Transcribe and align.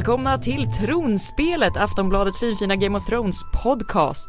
välkomna 0.00 0.38
till 0.38 0.72
Tronspelet, 0.72 1.76
Aftonbladets 1.76 2.40
finfina 2.40 2.76
Game 2.76 2.98
of 2.98 3.06
Thrones 3.06 3.40
podcast. 3.62 4.28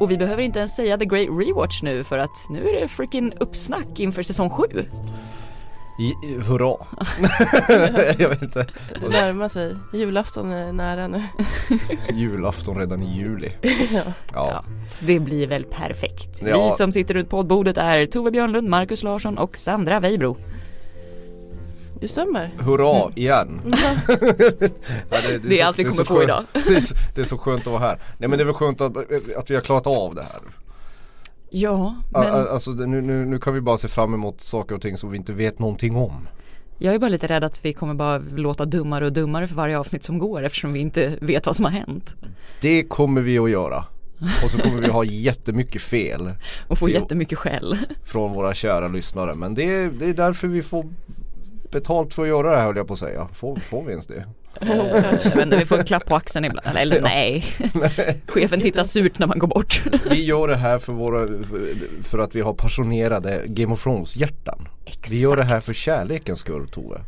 Och 0.00 0.10
vi 0.10 0.18
behöver 0.18 0.42
inte 0.42 0.58
ens 0.58 0.76
säga 0.76 0.98
The 0.98 1.04
Great 1.04 1.28
Rewatch 1.28 1.82
nu 1.82 2.04
för 2.04 2.18
att 2.18 2.46
nu 2.50 2.68
är 2.68 2.80
det 2.80 2.88
freaking 2.88 3.32
uppsnack 3.40 4.00
inför 4.00 4.22
säsong 4.22 4.50
7. 4.50 4.64
I, 5.98 6.38
hurra! 6.40 6.76
jag 8.18 8.28
vet 8.28 8.42
inte. 8.42 8.66
Det 9.00 9.08
närmar 9.08 9.48
sig. 9.48 9.76
Julafton 9.92 10.52
är 10.52 10.72
nära 10.72 11.08
nu. 11.08 11.22
Julafton 12.12 12.78
redan 12.78 13.02
i 13.02 13.16
juli. 13.16 13.52
ja. 13.92 14.02
Ja. 14.32 14.64
Det 15.00 15.20
blir 15.20 15.46
väl 15.46 15.64
perfekt. 15.64 16.42
Ja. 16.42 16.64
Vi 16.64 16.76
som 16.76 16.92
sitter 16.92 17.14
runt 17.14 17.28
poddbordet 17.28 17.76
är 17.76 18.06
Tove 18.06 18.30
Björnlund, 18.30 18.68
Marcus 18.68 19.02
Larsson 19.02 19.38
och 19.38 19.56
Sandra 19.56 20.00
Weibro. 20.00 20.36
Det 22.00 22.08
stämmer. 22.08 22.50
Hurra 22.58 23.10
igen! 23.16 23.60
Ja, 25.10 25.16
Det 25.42 25.60
är 25.60 25.64
allt 25.66 25.78
vi 25.78 25.84
så 25.84 25.90
kommer 25.90 26.04
få 26.04 26.14
skönt- 26.14 26.22
idag. 26.24 26.44
Det 26.52 26.76
är, 26.76 26.80
så, 26.80 26.94
det 27.14 27.20
är 27.20 27.24
så 27.24 27.38
skönt 27.38 27.60
att 27.60 27.66
vara 27.72 27.78
här. 27.80 27.98
Nej 28.18 28.28
men 28.28 28.38
det 28.38 28.42
är 28.42 28.46
väl 28.46 28.54
skönt 28.54 28.80
att, 28.80 28.96
att 29.36 29.50
vi 29.50 29.54
har 29.54 29.62
klarat 29.62 29.86
av 29.86 30.14
det 30.14 30.22
här. 30.22 30.40
Ja, 31.50 31.94
men 32.12 32.22
Alltså 32.48 32.70
det- 32.72 32.86
nu, 32.86 33.00
nu, 33.00 33.24
nu 33.24 33.38
kan 33.38 33.54
vi 33.54 33.60
bara 33.60 33.76
se 33.78 33.88
fram 33.88 34.14
emot 34.14 34.40
saker 34.40 34.74
och 34.74 34.82
ting 34.82 34.96
som 34.96 35.10
vi 35.10 35.16
inte 35.16 35.32
vet 35.32 35.58
någonting 35.58 35.96
om. 35.96 36.28
jag 36.78 36.94
är 36.94 36.98
bara 36.98 37.08
lite 37.10 37.26
rädd 37.26 37.44
att 37.44 37.64
vi 37.64 37.72
kommer 37.72 37.94
bara 37.94 38.18
låta 38.18 38.64
dummare 38.64 39.04
och 39.04 39.12
dummare 39.12 39.48
för 39.48 39.54
varje 39.54 39.78
avsnitt 39.78 40.04
som 40.04 40.18
går 40.18 40.42
eftersom 40.42 40.72
vi 40.72 40.80
inte 40.80 41.18
vet 41.20 41.46
vad 41.46 41.56
som 41.56 41.64
har 41.64 41.72
hänt. 41.72 42.14
Det 42.60 42.82
kommer 42.82 43.20
vi 43.20 43.38
att 43.38 43.50
göra. 43.50 43.84
Och 44.44 44.50
så 44.50 44.58
kommer 44.58 44.80
vi 44.80 44.88
ha 44.88 45.04
jättemycket 45.04 45.82
fel 45.82 46.32
Och 46.68 46.78
få 46.78 46.88
Jo. 46.88 46.94
jättemycket 46.94 47.38
skäll. 47.38 47.78
från 48.04 48.32
våra 48.32 48.54
kära 48.54 48.88
lyssnare. 48.88 49.34
Men 49.34 49.54
det 49.54 49.88
det 49.98 50.06
är 50.08 50.12
därför 50.14 50.48
vi 50.48 50.62
får 50.62 50.86
betalt 51.70 52.14
för 52.14 52.22
att 52.22 52.28
göra 52.28 52.50
det 52.50 52.56
här 52.56 52.64
höll 52.66 52.76
jag 52.76 52.86
på 52.86 52.92
att 52.92 52.98
säga. 52.98 53.28
Får, 53.34 53.56
får 53.56 53.82
vi 53.84 53.90
ens 53.90 54.06
det? 54.06 54.24
Jag 54.60 55.36
vet 55.36 55.42
inte, 55.44 55.56
vi 55.56 55.66
får 55.66 55.78
en 55.78 55.84
klapp 55.84 56.06
på 56.06 56.16
axeln 56.16 56.44
ibland. 56.44 56.66
Eller, 56.76 56.80
eller 56.80 57.00
nej. 57.02 57.44
Chefen 58.26 58.60
tittar 58.60 58.84
surt 58.84 59.18
när 59.18 59.26
man 59.26 59.38
går 59.38 59.46
bort. 59.48 59.82
Vi 60.10 60.24
gör 60.24 60.48
det 60.48 60.56
här 60.56 60.78
för, 60.78 60.92
våra, 60.92 61.28
för- 62.02 62.18
att 62.18 62.34
vi 62.34 62.40
har 62.40 62.54
passionerade 62.54 63.42
Game 63.46 63.72
of 63.74 63.82
Thrones 63.82 64.16
hjärtan. 64.16 64.68
Vi 65.10 65.20
gör 65.20 65.36
det 65.36 65.44
här 65.44 65.60
för 65.60 65.74
kärlekens 65.74 66.38
skull 66.40 66.68
Tove. 66.68 67.00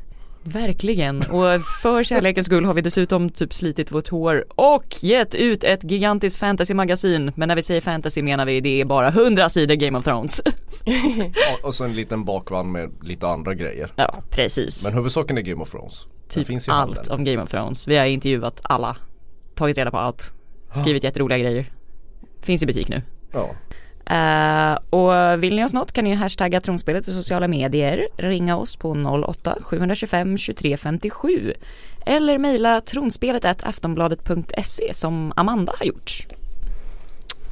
Verkligen. 0.45 1.19
Och 1.19 1.61
för 1.83 2.05
kärlekens 2.05 2.47
skull 2.47 2.65
har 2.65 2.75
vi 2.75 2.81
dessutom 2.83 3.31
typ 3.31 3.55
slitit 3.55 3.93
vårt 3.93 4.09
hår 4.09 4.45
och 4.49 4.85
gett 5.03 5.35
ut 5.35 5.65
ett 5.65 5.91
gigantiskt 5.91 6.39
fantasy-magasin. 6.39 7.33
Men 7.35 7.49
när 7.49 7.57
vi 7.57 7.63
säger 7.63 7.81
fantasy 7.81 8.23
menar 8.23 8.47
vi 8.47 8.61
det 8.61 8.81
är 8.81 8.85
bara 8.85 9.09
100 9.09 9.49
sidor 9.49 9.75
Game 9.75 9.99
of 9.99 10.05
Thrones. 10.05 10.41
Och, 11.61 11.67
och 11.67 11.75
så 11.75 11.85
en 11.85 11.95
liten 11.95 12.25
bakvagn 12.25 12.73
med 12.73 12.91
lite 13.03 13.27
andra 13.27 13.55
grejer. 13.55 13.93
Ja, 13.97 14.23
precis. 14.31 14.85
Men 14.85 14.95
huvudsaken 14.95 15.39
är 15.39 15.43
Game 15.43 15.63
of 15.63 15.71
Thrones. 15.71 16.07
Den 16.35 16.45
typ 16.45 16.69
allt 16.69 16.97
handeln. 16.97 17.11
om 17.11 17.25
Game 17.25 17.43
of 17.43 17.51
Thrones. 17.51 17.89
Vi 17.89 17.97
har 17.97 18.07
intervjuat 18.07 18.61
alla. 18.63 18.97
Tagit 19.55 19.79
reda 19.79 19.91
på 19.91 19.99
allt. 19.99 20.35
Skrivit 20.75 21.05
jätteroliga 21.05 21.39
grejer. 21.39 21.73
Finns 22.41 22.63
i 22.63 22.67
butik 22.67 22.89
nu. 22.89 23.03
Ja. 23.33 23.51
Uh, 24.11 24.79
och 24.91 25.43
vill 25.43 25.57
ni 25.57 25.65
oss 25.65 25.73
något 25.73 25.93
kan 25.93 26.05
ni 26.05 26.11
ju 26.11 26.17
hashtagga 26.17 26.61
tronspelet 26.61 27.09
i 27.09 27.13
sociala 27.13 27.49
medier, 27.49 28.09
ringa 28.17 28.57
oss 28.57 28.77
på 28.77 28.95
08-725 28.95 30.47
2357 30.47 31.55
eller 32.07 32.39
mejla 32.39 32.81
tronspelet 32.81 33.45
aftonbladet.se 33.65 34.95
som 34.95 35.33
Amanda 35.37 35.73
har 35.79 35.87
gjort. 35.87 36.27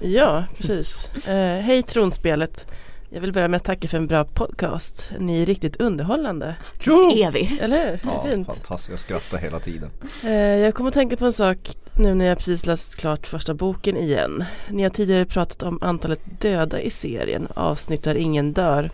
Ja, 0.01 0.45
precis. 0.57 1.11
Uh, 1.29 1.35
hej 1.61 1.83
Tronspelet. 1.83 2.67
Jag 3.13 3.21
vill 3.21 3.33
börja 3.33 3.49
med 3.49 3.57
att 3.57 3.65
tacka 3.65 3.89
för 3.89 3.97
en 3.97 4.07
bra 4.07 4.25
podcast. 4.25 5.11
Ni 5.19 5.43
är 5.43 5.47
riktigt 5.47 5.81
underhållande. 5.81 6.57
Visst 6.79 6.89
är 6.89 7.33
vi? 7.33 7.59
Eller 7.61 7.91
hur? 7.91 8.01
Ja, 8.05 8.27
Fint. 8.29 8.47
fantastiskt. 8.47 8.91
Jag 8.91 9.01
skrattar 9.01 9.39
hela 9.39 9.59
tiden. 9.61 9.91
Eh, 10.25 10.31
jag 10.33 10.75
kommer 10.75 10.89
att 10.89 10.95
tänka 10.95 11.17
på 11.17 11.25
en 11.27 11.33
sak 11.33 11.59
nu 11.97 12.15
när 12.15 12.25
jag 12.25 12.39
precis 12.39 12.67
läst 12.67 12.97
klart 12.97 13.27
första 13.27 13.55
boken 13.55 13.97
igen. 13.97 14.45
Ni 14.69 14.83
har 14.83 14.91
tidigare 14.91 15.25
pratat 15.25 15.63
om 15.63 15.79
antalet 15.83 16.21
döda 16.41 16.81
i 16.81 16.91
serien, 16.91 17.49
avsnitt 17.55 18.03
där 18.03 18.15
ingen 18.15 18.53
dör. 18.53 18.91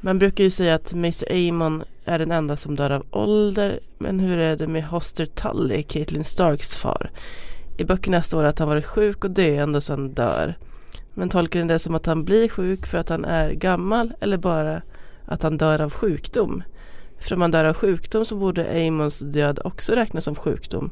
Man 0.00 0.18
brukar 0.18 0.44
ju 0.44 0.50
säga 0.50 0.74
att 0.74 0.92
Mr 0.92 1.48
Amon 1.48 1.84
är 2.04 2.18
den 2.18 2.30
enda 2.30 2.56
som 2.56 2.76
dör 2.76 2.90
av 2.90 3.06
ålder, 3.10 3.80
men 3.98 4.20
hur 4.20 4.38
är 4.38 4.56
det 4.56 4.66
med 4.66 4.84
Hoster 4.84 5.26
Tully, 5.26 5.82
Caitlyn 5.82 6.24
Starks 6.24 6.74
far? 6.74 7.10
I 7.78 7.84
böckerna 7.84 8.22
står 8.22 8.42
det 8.42 8.48
att 8.48 8.58
han 8.58 8.68
varit 8.68 8.86
sjuk 8.86 9.24
och 9.24 9.30
döende 9.30 9.76
och 9.76 9.82
sen 9.82 10.14
dör. 10.14 10.54
Men 11.18 11.28
tolkar 11.28 11.60
ni 11.60 11.68
det 11.68 11.78
som 11.78 11.94
att 11.94 12.06
han 12.06 12.24
blir 12.24 12.48
sjuk 12.48 12.86
för 12.86 12.98
att 12.98 13.08
han 13.08 13.24
är 13.24 13.50
gammal 13.50 14.12
eller 14.20 14.36
bara 14.36 14.82
att 15.24 15.42
han 15.42 15.58
dör 15.58 15.80
av 15.80 15.92
sjukdom? 15.92 16.62
För 17.18 17.34
om 17.34 17.40
han 17.40 17.50
dör 17.50 17.64
av 17.64 17.74
sjukdom 17.74 18.24
så 18.24 18.36
borde 18.36 18.86
Amons 18.86 19.18
död 19.18 19.60
också 19.64 19.92
räknas 19.92 20.24
som 20.24 20.34
sjukdom. 20.34 20.90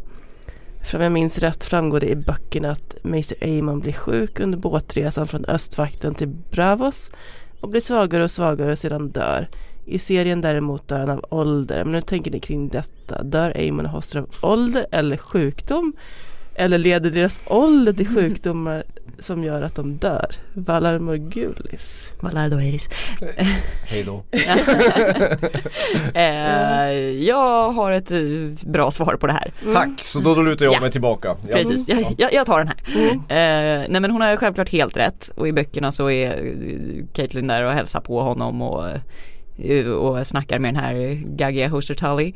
För 0.91 0.98
om 0.98 1.03
jag 1.03 1.12
minns 1.12 1.38
rätt 1.38 1.65
framgår 1.65 2.00
det 2.00 2.09
i 2.09 2.16
böckerna 2.16 2.70
att 2.70 2.97
Mr 3.04 3.59
Amon 3.59 3.81
blir 3.81 3.92
sjuk 3.92 4.41
under 4.41 4.59
båtresan 4.59 5.28
från 5.28 5.44
östvakten 5.44 6.15
till 6.15 6.28
Bravos 6.28 7.10
och 7.60 7.69
blir 7.69 7.81
svagare 7.81 8.25
och 8.25 8.31
svagare 8.31 8.72
och 8.72 8.78
sedan 8.78 9.10
dör. 9.10 9.48
I 9.84 9.98
serien 9.98 10.41
däremot 10.41 10.88
dör 10.88 10.98
han 10.98 11.10
av 11.10 11.25
ålder. 11.31 11.84
Men 11.84 11.92
nu 11.92 12.00
tänker 12.00 12.31
ni 12.31 12.41
kring 12.41 12.69
detta? 12.69 13.22
Dör 13.22 13.69
Amon 13.69 13.86
och 13.86 13.92
Hoster 13.92 14.19
av 14.19 14.28
ålder 14.42 14.86
eller 14.91 15.16
sjukdom? 15.16 15.92
Eller 16.58 16.78
leder 16.78 17.10
deras 17.10 17.40
ålder 17.46 17.92
till 17.92 18.08
sjukdomar 18.14 18.82
som 19.18 19.44
gör 19.44 19.62
att 19.62 19.74
de 19.74 19.96
dör? 19.96 20.26
Valar 20.54 20.98
Morgulis. 20.98 22.08
Valar 22.20 22.48
då 22.48 22.60
Iris. 22.60 22.88
Hej 23.86 24.04
då. 24.04 24.24
Eh, 26.14 26.92
jag 27.24 27.70
har 27.70 27.92
ett 27.92 28.10
eh, 28.12 28.18
bra 28.60 28.90
svar 28.90 29.16
på 29.16 29.26
det 29.26 29.32
här. 29.32 29.52
Tack, 29.72 29.90
så 30.00 30.20
då, 30.20 30.34
då 30.34 30.42
lutar 30.42 30.64
jag 30.64 30.74
Ja. 30.74 30.80
mig 30.80 30.90
tillbaka. 30.90 31.36
Ja. 31.48 31.52
Precis, 31.52 31.88
jag, 31.88 32.14
jag, 32.18 32.32
jag 32.32 32.46
tar 32.46 32.58
den 32.58 32.68
här. 32.68 32.76
Mm. 32.96 33.10
Eh, 33.18 33.86
nej 33.90 34.00
men 34.00 34.10
hon 34.10 34.20
har 34.20 34.36
självklart 34.36 34.68
helt 34.68 34.96
rätt 34.96 35.32
och 35.36 35.48
i 35.48 35.52
böckerna 35.52 35.92
så 35.92 36.10
är 36.10 36.52
Caitlyn 37.12 37.46
där 37.46 37.62
och 37.64 37.72
hälsar 37.72 38.00
på 38.00 38.20
honom 38.20 38.62
och, 38.62 38.84
och 40.00 40.26
snackar 40.26 40.58
med 40.58 40.74
den 40.74 40.82
här 40.82 41.22
gaggiga 41.36 41.68
Hoster 41.68 41.94
Tully. 41.94 42.32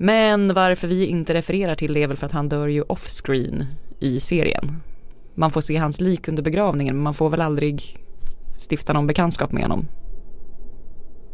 Men 0.00 0.54
varför 0.54 0.88
vi 0.88 1.06
inte 1.06 1.34
refererar 1.34 1.74
till 1.74 1.94
det 1.94 2.02
är 2.02 2.06
väl 2.06 2.16
för 2.16 2.26
att 2.26 2.32
han 2.32 2.48
dör 2.48 2.68
ju 2.68 2.82
off-screen 2.82 3.66
i 4.00 4.20
serien. 4.20 4.82
Man 5.34 5.50
får 5.50 5.60
se 5.60 5.76
hans 5.76 6.00
lik 6.00 6.28
under 6.28 6.42
begravningen 6.42 6.94
men 6.94 7.02
man 7.02 7.14
får 7.14 7.30
väl 7.30 7.40
aldrig 7.40 7.96
stifta 8.70 8.92
någon 8.92 9.06
bekantskap 9.06 9.52
med 9.52 9.62
honom. 9.62 9.88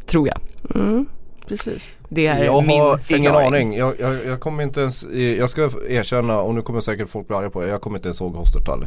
Tror 0.07 0.29
jag. 0.29 0.41
Mm. 0.75 1.07
Precis. 1.49 1.97
Det 2.09 2.27
är 2.27 2.45
Jag 2.45 2.67
min 2.67 2.81
har 2.81 2.97
förklaring. 2.97 3.23
ingen 3.23 3.35
aning. 3.37 3.77
Jag, 3.77 3.95
jag, 4.01 4.27
jag 4.27 4.41
kommer 4.41 4.63
inte 4.63 4.81
ens, 4.81 5.05
jag 5.39 5.51
ska 5.51 5.71
erkänna 5.89 6.41
och 6.41 6.55
nu 6.55 6.63
kommer 6.63 6.81
säkert 6.81 7.09
folk 7.09 7.27
bli 7.29 7.37
arga 7.37 7.51
på 7.51 7.61
det. 7.61 7.69
Jag 7.69 7.81
kommer 7.81 7.97
inte 7.99 8.09
ens 8.09 8.21
ihåg 8.21 8.35
Hoster 8.35 8.61
Tully. 8.61 8.87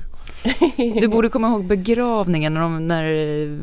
Du 1.02 1.08
borde 1.08 1.30
komma 1.30 1.48
ihåg 1.48 1.66
begravningen 1.66 2.54
när, 2.54 2.62
de, 2.62 2.88
när 2.88 3.04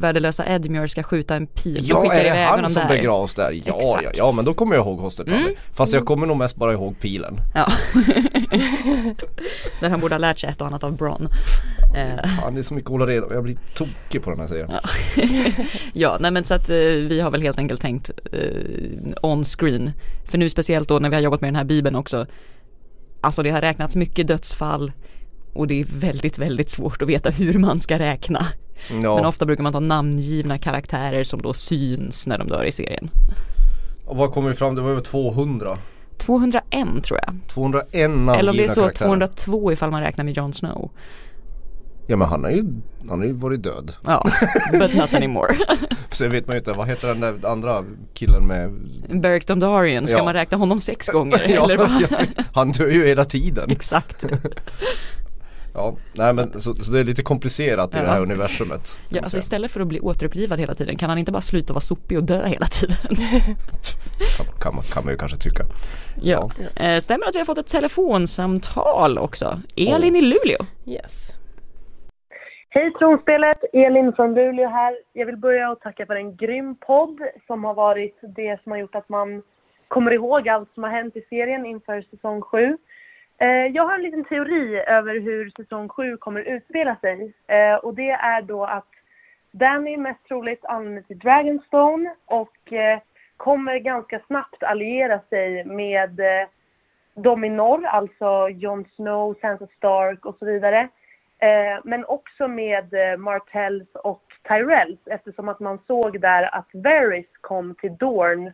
värdelösa 0.00 0.46
Edmure 0.46 0.88
ska 0.88 1.02
skjuta 1.02 1.36
en 1.36 1.46
pil. 1.46 1.78
Ja, 1.82 2.12
är 2.12 2.24
det 2.24 2.30
han 2.30 2.70
som 2.70 2.82
där. 2.82 2.88
begravs 2.96 3.34
där? 3.34 3.60
Ja, 3.64 3.78
ja, 4.02 4.10
ja, 4.14 4.32
men 4.36 4.44
då 4.44 4.54
kommer 4.54 4.76
jag 4.76 4.86
ihåg 4.86 4.98
Hoster 5.00 5.24
Tully. 5.24 5.36
Mm. 5.36 5.54
Fast 5.72 5.92
jag 5.92 6.04
kommer 6.06 6.26
nog 6.26 6.36
mest 6.36 6.56
bara 6.56 6.72
ihåg 6.72 6.94
pilen. 7.00 7.40
Ja. 7.54 7.72
Där 9.80 9.90
han 9.90 10.00
borde 10.00 10.14
ha 10.14 10.18
lärt 10.18 10.38
sig 10.38 10.50
ett 10.50 10.60
och 10.60 10.66
annat 10.66 10.84
av 10.84 10.96
Bron. 10.96 11.28
Eh, 11.96 12.30
Fan, 12.40 12.54
det 12.54 12.60
är 12.60 12.62
så 12.62 12.74
mycket 12.74 12.88
att 12.88 12.92
hålla 12.92 13.06
reda 13.06 13.26
Jag 13.34 13.42
blir 13.44 13.56
tokig 13.74 14.22
på 14.22 14.30
den 14.30 14.40
här 14.40 14.46
serien. 14.46 14.70
Ja. 14.72 14.80
ja, 15.92 16.16
nej 16.20 16.30
men 16.30 16.44
så 16.44 16.54
att 16.54 16.70
eh, 16.70 16.76
vi 16.76 17.20
har 17.20 17.30
väl 17.30 17.42
helt 17.42 17.58
enkelt 17.58 17.80
tänkt 17.80 18.10
eh, 18.32 18.40
on 19.22 19.43
screen. 19.44 19.92
För 20.24 20.38
nu 20.38 20.48
speciellt 20.48 20.88
då 20.88 20.98
när 20.98 21.08
vi 21.10 21.14
har 21.14 21.22
jobbat 21.22 21.40
med 21.40 21.48
den 21.48 21.56
här 21.56 21.64
bibeln 21.64 21.96
också. 21.96 22.26
Alltså 23.20 23.42
det 23.42 23.50
har 23.50 23.60
räknats 23.60 23.96
mycket 23.96 24.26
dödsfall 24.26 24.92
och 25.52 25.66
det 25.66 25.80
är 25.80 25.86
väldigt, 25.88 26.38
väldigt 26.38 26.70
svårt 26.70 27.02
att 27.02 27.08
veta 27.08 27.30
hur 27.30 27.58
man 27.58 27.80
ska 27.80 27.98
räkna. 27.98 28.46
Ja, 29.02 29.14
Men 29.14 29.24
ofta 29.24 29.46
brukar 29.46 29.62
man 29.62 29.72
ta 29.72 29.80
namngivna 29.80 30.58
karaktärer 30.58 31.24
som 31.24 31.42
då 31.42 31.52
syns 31.52 32.26
när 32.26 32.38
de 32.38 32.48
dör 32.48 32.64
i 32.64 32.72
serien. 32.72 33.10
och 34.06 34.16
vad 34.16 34.32
kom 34.32 34.44
vi 34.44 34.54
fram? 34.54 34.74
Det 34.74 34.80
var 34.80 34.90
över 34.90 35.00
200. 35.00 35.78
201 36.18 37.04
tror 37.04 37.20
jag. 37.26 37.34
201 37.48 38.10
namngivna 38.10 38.36
Eller 38.36 38.50
om 38.50 38.56
det 38.56 38.64
är 38.64 38.68
så 38.68 38.80
karaktärer. 38.80 39.08
202 39.08 39.72
ifall 39.72 39.90
man 39.90 40.00
räknar 40.02 40.24
med 40.24 40.36
Jon 40.36 40.52
Snow. 40.52 40.90
Ja 42.06 42.16
men 42.16 42.28
han 42.28 42.44
har 42.44 42.50
ju, 42.50 42.64
han 43.08 43.18
har 43.18 43.26
ju 43.26 43.32
varit 43.32 43.62
död. 43.62 43.92
Ja, 44.06 44.26
but 44.78 44.94
not 44.94 45.14
anymore. 45.14 45.56
Sen 46.10 46.30
vet 46.32 46.46
man 46.46 46.56
ju 46.56 46.58
inte, 46.58 46.72
vad 46.72 46.88
heter 46.88 47.08
den 47.08 47.20
där 47.20 47.48
andra 47.50 47.84
killen 48.14 48.46
med 48.46 48.70
Beric 49.20 49.44
Dondarrion, 49.46 50.06
ska 50.06 50.16
Ja. 50.16 50.24
man 50.24 50.34
räkna 50.34 50.56
honom 50.58 50.80
sex 50.80 51.08
gånger? 51.12 51.46
Ja, 51.48 51.64
eller 51.64 51.76
vad? 51.76 51.90
ja, 52.10 52.18
Han 52.54 52.72
dör 52.72 52.88
ju 52.88 53.06
hela 53.06 53.24
tiden. 53.24 53.70
Exakt. 53.70 54.24
Ja, 55.76 55.96
nej 56.12 56.32
men 56.32 56.60
så, 56.60 56.74
så 56.74 56.92
det 56.92 57.00
är 57.00 57.04
lite 57.04 57.22
komplicerat 57.22 57.90
i 57.94 57.98
det 57.98 58.04
Ja. 58.04 58.10
här 58.10 58.20
universumet. 58.20 58.98
Ja, 59.08 59.22
alltså 59.22 59.38
istället 59.38 59.70
för 59.70 59.80
att 59.80 59.86
bli 59.86 60.00
återupplivad 60.00 60.60
hela 60.60 60.74
tiden 60.74 60.96
kan 60.96 61.08
han 61.08 61.18
inte 61.18 61.32
bara 61.32 61.42
sluta 61.42 61.72
vara 61.72 61.80
sopig 61.80 62.18
och 62.18 62.24
dö 62.24 62.46
hela 62.46 62.66
tiden? 62.66 62.96
kan, 64.36 64.46
kan, 64.60 64.74
man, 64.74 64.84
kan 64.84 65.04
man 65.04 65.12
ju 65.12 65.18
kanske 65.18 65.38
tycka. 65.38 65.64
Ja. 66.22 66.50
Eh, 66.76 66.98
stämmer 67.00 67.26
att 67.28 67.34
vi 67.34 67.38
har 67.38 67.46
fått 67.46 67.58
ett 67.58 67.66
telefonsamtal 67.66 69.18
också? 69.18 69.60
Elin 69.76 70.16
i 70.16 70.20
Luleå. 70.20 70.66
Yes. 70.86 71.32
Hej 72.76 72.92
Tronspelet, 72.92 73.64
Elin 73.72 74.12
från 74.12 74.34
Luleå 74.34 74.68
här. 74.68 74.96
Jag 75.12 75.26
vill 75.26 75.36
börja 75.36 75.70
och 75.70 75.80
tacka 75.80 76.06
för 76.06 76.16
en 76.16 76.36
grym 76.36 76.76
podd 76.76 77.20
som 77.46 77.64
har 77.64 77.74
varit 77.74 78.18
det 78.22 78.62
som 78.62 78.72
har 78.72 78.78
gjort 78.78 78.94
att 78.94 79.08
man 79.08 79.42
kommer 79.88 80.10
ihåg 80.10 80.48
allt 80.48 80.74
som 80.74 80.82
har 80.82 80.90
hänt 80.90 81.16
i 81.16 81.26
serien 81.30 81.66
inför 81.66 82.02
säsong 82.02 82.42
7. 82.42 82.78
Eh, 83.38 83.48
jag 83.48 83.82
har 83.82 83.94
en 83.94 84.02
liten 84.02 84.24
teori 84.24 84.82
över 84.86 85.20
hur 85.20 85.50
säsong 85.50 85.88
7 85.88 86.16
kommer 86.16 86.40
utspela 86.40 86.96
sig. 86.96 87.32
Eh, 87.46 87.76
och 87.76 87.94
det 87.94 88.10
är 88.10 88.42
då 88.42 88.64
att 88.64 88.90
Danny 89.50 89.96
mest 89.96 90.24
troligt 90.28 90.64
använder 90.64 91.02
till 91.02 91.18
Dragonstone 91.18 92.14
och 92.24 92.72
eh, 92.72 92.98
kommer 93.36 93.78
ganska 93.78 94.20
snabbt 94.26 94.62
alliera 94.62 95.20
sig 95.30 95.64
med 95.64 96.20
de 97.14 97.44
i 97.44 97.50
norr, 97.50 97.84
alltså 97.84 98.48
Jon 98.48 98.84
Snow, 98.96 99.34
Sansa 99.40 99.66
Stark 99.78 100.26
och 100.26 100.36
så 100.38 100.44
vidare. 100.44 100.88
Eh, 101.44 101.80
men 101.84 102.04
också 102.04 102.48
med 102.48 102.94
eh, 102.94 103.18
Martells 103.18 103.88
och 103.94 104.22
Tyrells 104.48 104.98
eftersom 105.06 105.48
att 105.48 105.60
man 105.60 105.78
såg 105.86 106.20
där 106.20 106.54
att 106.54 106.68
Varys 106.72 107.26
kom 107.40 107.74
till 107.74 107.96
Dorn 107.96 108.46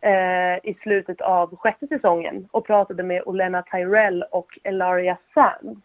eh, 0.00 0.56
i 0.70 0.76
slutet 0.82 1.20
av 1.20 1.56
sjätte 1.56 1.86
säsongen 1.86 2.48
och 2.50 2.66
pratade 2.66 3.02
med 3.02 3.22
Olena 3.26 3.62
Tyrell 3.62 4.24
och 4.30 4.58
Elaria 4.64 5.18
Sand. 5.34 5.80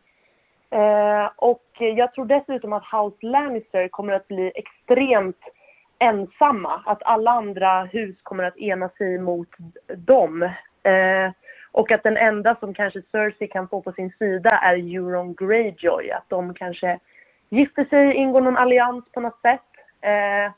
Och 1.35 1.65
jag 1.79 2.13
tror 2.13 2.25
dessutom 2.25 2.73
att 2.73 2.83
House 2.91 3.25
Lannister 3.25 3.87
kommer 3.87 4.13
att 4.13 4.27
bli 4.27 4.51
extremt 4.55 5.41
ensamma. 5.99 6.81
Att 6.85 7.03
alla 7.03 7.31
andra 7.31 7.83
hus 7.83 8.15
kommer 8.23 8.43
att 8.43 8.57
ena 8.57 8.89
sig 8.89 9.19
mot 9.19 9.49
dem. 9.97 10.49
Och 11.71 11.91
att 11.91 12.03
den 12.03 12.17
enda 12.17 12.55
som 12.55 12.73
kanske 12.73 13.01
Cersei 13.11 13.47
kan 13.47 13.67
få 13.67 13.81
på 13.81 13.91
sin 13.91 14.11
sida 14.19 14.49
är 14.49 14.75
Euron 14.75 15.33
Greyjoy. 15.33 16.11
Att 16.11 16.29
de 16.29 16.53
kanske 16.53 16.99
gifter 17.49 17.85
sig, 17.85 18.13
ingår 18.13 18.41
någon 18.41 18.57
allians 18.57 19.05
på 19.11 19.19
något 19.19 19.41
sätt. 19.41 19.61
Eh, 20.01 20.51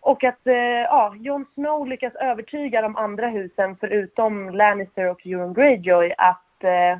och 0.00 0.24
att 0.24 0.46
eh, 0.46 0.82
ja, 0.82 1.14
Jon 1.20 1.46
Snow 1.54 1.86
lyckas 1.86 2.14
övertyga 2.14 2.82
de 2.82 2.96
andra 2.96 3.26
husen 3.26 3.76
förutom 3.80 4.50
Lannister 4.50 5.10
och 5.10 5.26
Euron 5.26 5.54
Greyjoy 5.54 6.12
att 6.18 6.64
eh, 6.64 6.98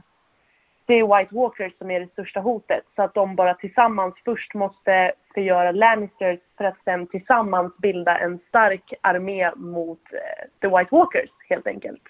det 0.87 0.95
är 0.95 1.19
White 1.19 1.35
Walkers 1.35 1.73
som 1.79 1.91
är 1.91 2.01
det 2.01 2.13
största 2.13 2.41
hotet. 2.41 2.85
Så 2.97 3.03
att 3.03 3.15
de 3.15 3.37
bara 3.37 3.55
tillsammans 3.55 4.15
först 4.25 4.55
måste 4.55 5.13
förgöra 5.35 5.71
Lannisters 5.71 6.39
för 6.59 6.65
att 6.65 6.77
sen 6.85 7.07
tillsammans 7.07 7.77
bilda 7.79 8.19
en 8.19 8.39
stark 8.49 8.93
armé 9.01 9.51
mot 9.57 10.01
eh, 10.13 10.49
The 10.61 10.69
White 10.69 10.89
Walkers 10.91 11.31
helt 11.49 11.67
enkelt. 11.67 12.03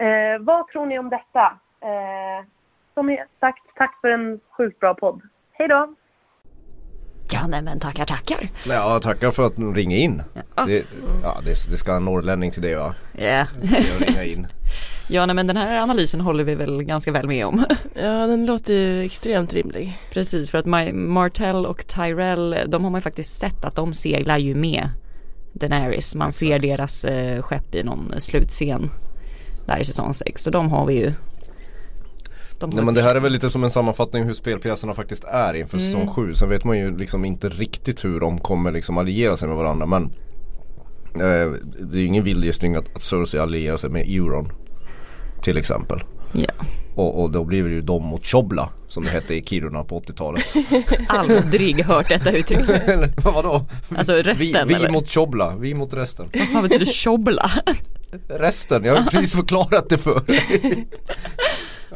Eh, 0.00 0.38
vad 0.40 0.68
tror 0.68 0.86
ni 0.86 0.98
om 0.98 1.10
detta? 1.10 1.58
Eh, 1.82 2.44
som 2.94 3.16
sagt, 3.40 3.62
tack 3.76 3.98
för 4.00 4.10
en 4.10 4.40
sjukt 4.56 4.80
bra 4.80 4.94
podd. 4.94 5.20
Hej 5.52 5.68
då! 5.68 5.94
Ja 7.32 7.46
nej 7.46 7.62
men 7.62 7.80
tackar 7.80 8.04
tackar. 8.04 8.48
Ja 8.68 9.00
tackar 9.02 9.30
för 9.30 9.46
att 9.46 9.56
du 9.56 9.72
ringer 9.72 9.96
in. 9.96 10.22
Ja. 10.56 10.64
Det, 10.64 10.84
ja, 11.22 11.38
det, 11.44 11.70
det 11.70 11.76
ska 11.76 11.96
en 11.96 12.04
norrlänning 12.04 12.50
till 12.50 12.62
det 12.62 12.74
va? 12.76 12.94
Ja. 13.18 13.40
Att 13.40 14.00
ringa 14.08 14.24
in. 14.24 14.46
ja 15.08 15.26
nej 15.26 15.34
men 15.34 15.46
den 15.46 15.56
här 15.56 15.76
analysen 15.78 16.20
håller 16.20 16.44
vi 16.44 16.54
väl 16.54 16.82
ganska 16.82 17.12
väl 17.12 17.26
med 17.28 17.46
om. 17.46 17.64
Ja, 17.94 18.26
den 18.26 18.46
låter 18.46 18.74
ju 18.74 19.02
extremt 19.04 19.52
rimlig. 19.52 19.98
Precis 20.12 20.50
för 20.50 20.58
att 20.58 20.66
My- 20.66 20.92
Martell 20.92 21.66
och 21.66 21.86
Tyrell 21.86 22.56
de 22.68 22.84
har 22.84 22.90
man 22.90 22.98
ju 22.98 23.02
faktiskt 23.02 23.38
sett 23.40 23.64
att 23.64 23.74
de 23.76 23.94
seglar 23.94 24.38
ju 24.38 24.54
med 24.54 24.88
Daenerys. 25.52 26.14
Man 26.14 26.32
ser 26.32 26.46
Exakt. 26.56 26.62
deras 26.62 27.04
eh, 27.04 27.42
skepp 27.42 27.74
i 27.74 27.82
någon 27.82 28.20
slutscen 28.20 28.90
där 29.74 29.80
i 29.80 29.84
säsong 29.84 30.14
6 30.14 30.42
så 30.42 30.50
de 30.50 30.70
har 30.70 30.86
vi 30.86 30.94
ju. 30.94 31.12
De 32.58 32.70
Nej 32.70 32.84
men 32.84 32.94
det 32.94 33.02
här 33.02 33.14
är 33.14 33.20
väl 33.20 33.32
lite 33.32 33.50
som 33.50 33.64
en 33.64 33.70
sammanfattning 33.70 34.24
hur 34.24 34.32
spelpjäserna 34.34 34.94
faktiskt 34.94 35.24
är 35.24 35.54
inför 35.54 35.76
Mm. 35.78 35.86
säsong 35.86 36.06
7. 36.06 36.34
Sen 36.34 36.48
vet 36.48 36.64
man 36.64 36.78
ju 36.78 36.96
liksom 36.96 37.24
inte 37.24 37.48
riktigt 37.48 38.04
hur 38.04 38.20
de 38.20 38.38
kommer 38.38 38.72
liksom 38.72 38.98
alliera 38.98 39.36
sig 39.36 39.48
med 39.48 39.56
varandra 39.56 39.86
men 39.86 40.02
eh, 41.14 41.52
Det 41.90 41.96
är 41.96 42.00
ju 42.00 42.04
ingen 42.04 42.24
vild 42.24 42.44
gissning 42.44 42.76
att, 42.76 42.96
att 42.96 43.02
Cersei 43.02 43.40
allierar 43.40 43.76
sig 43.76 43.90
med 43.90 44.06
Euron 44.08 44.52
Till 45.42 45.56
exempel 45.58 46.02
Ja. 46.32 46.52
Och, 46.94 47.22
och 47.22 47.30
då 47.30 47.44
blir 47.44 47.62
det 47.62 47.70
ju 47.70 47.80
de 47.80 48.04
mot 48.04 48.26
Chobla 48.26 48.68
som 48.88 49.02
det 49.02 49.10
hette 49.10 49.34
i 49.34 49.42
Kiruna 49.42 49.84
på 49.84 50.00
80-talet 50.00 50.54
Aldrig 51.08 51.84
hört 51.84 52.08
detta 52.08 52.30
uttryck. 52.30 52.60
Eller 52.68 53.12
vadå? 53.24 53.64
Alltså 53.96 54.12
resten 54.12 54.68
vi, 54.68 54.74
vi 54.74 54.80
eller? 54.80 54.90
mot 54.90 55.08
Chobla, 55.08 55.56
vi 55.56 55.74
mot 55.74 55.94
resten 55.94 56.30
Vad 56.34 56.48
fan 56.48 56.62
betyder 56.62 56.86
tjobbla? 56.86 57.50
Resten, 58.28 58.84
jag 58.84 58.96
har 58.96 59.10
precis 59.10 59.34
förklarat 59.34 59.88
det 59.88 59.98
för 59.98 60.20
dig. 60.26 60.88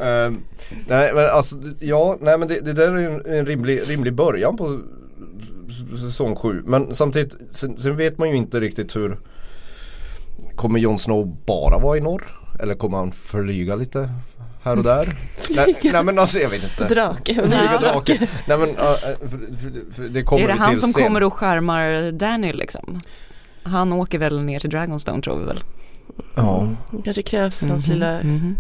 Ehm, 0.00 0.38
nej 0.86 1.10
men 1.14 1.26
alltså, 1.30 1.56
ja, 1.80 2.18
nej 2.20 2.38
men 2.38 2.48
det, 2.48 2.60
det 2.60 2.72
där 2.72 2.92
är 2.92 3.00
ju 3.00 3.06
en, 3.06 3.38
en 3.38 3.46
rimlig, 3.46 3.80
rimlig 3.90 4.14
början 4.14 4.56
på 4.56 4.80
säsong 6.00 6.36
7. 6.36 6.62
Men 6.66 6.94
samtidigt, 6.94 7.34
sen, 7.50 7.78
sen 7.78 7.96
vet 7.96 8.18
man 8.18 8.30
ju 8.30 8.36
inte 8.36 8.60
riktigt 8.60 8.96
hur 8.96 9.18
Kommer 10.54 10.78
Jon 10.78 10.98
Snow 10.98 11.36
bara 11.46 11.78
vara 11.78 11.96
i 11.96 12.00
norr? 12.00 12.40
Eller 12.60 12.74
kommer 12.74 12.98
han 12.98 13.12
flyga 13.12 13.76
lite 13.76 14.10
här 14.64 14.76
och 14.76 14.82
där? 14.84 15.08
nej, 15.50 15.76
nej 15.82 16.04
men 16.04 16.18
alltså 16.18 16.38
jag 16.38 16.48
vet 16.50 16.62
inte. 16.64 16.94
Drake. 16.94 17.34
Flyga 17.34 17.78
drake. 17.80 18.28
Nej 18.46 18.58
men, 18.58 18.68
äh, 18.68 18.76
för, 18.76 19.28
för, 19.28 19.92
för 19.94 20.02
det 20.08 20.22
kommer 20.22 20.44
är 20.44 20.48
det 20.48 20.54
han 20.54 20.78
som 20.78 20.92
sen. 20.92 21.02
kommer 21.04 21.22
och 21.22 21.32
skärmar 21.34 22.12
Danny 22.12 22.52
liksom? 22.52 23.00
Han 23.62 23.92
åker 23.92 24.18
väl 24.18 24.42
ner 24.42 24.60
till 24.60 24.70
Dragonstone 24.70 25.22
tror 25.22 25.38
vi 25.38 25.44
väl? 25.44 25.60
Ja. 26.34 26.68
Det 26.90 27.02
kanske 27.02 27.22
krävs 27.22 27.62
hans 27.62 27.88
lilla 27.88 28.20
Mhm. 28.22 28.56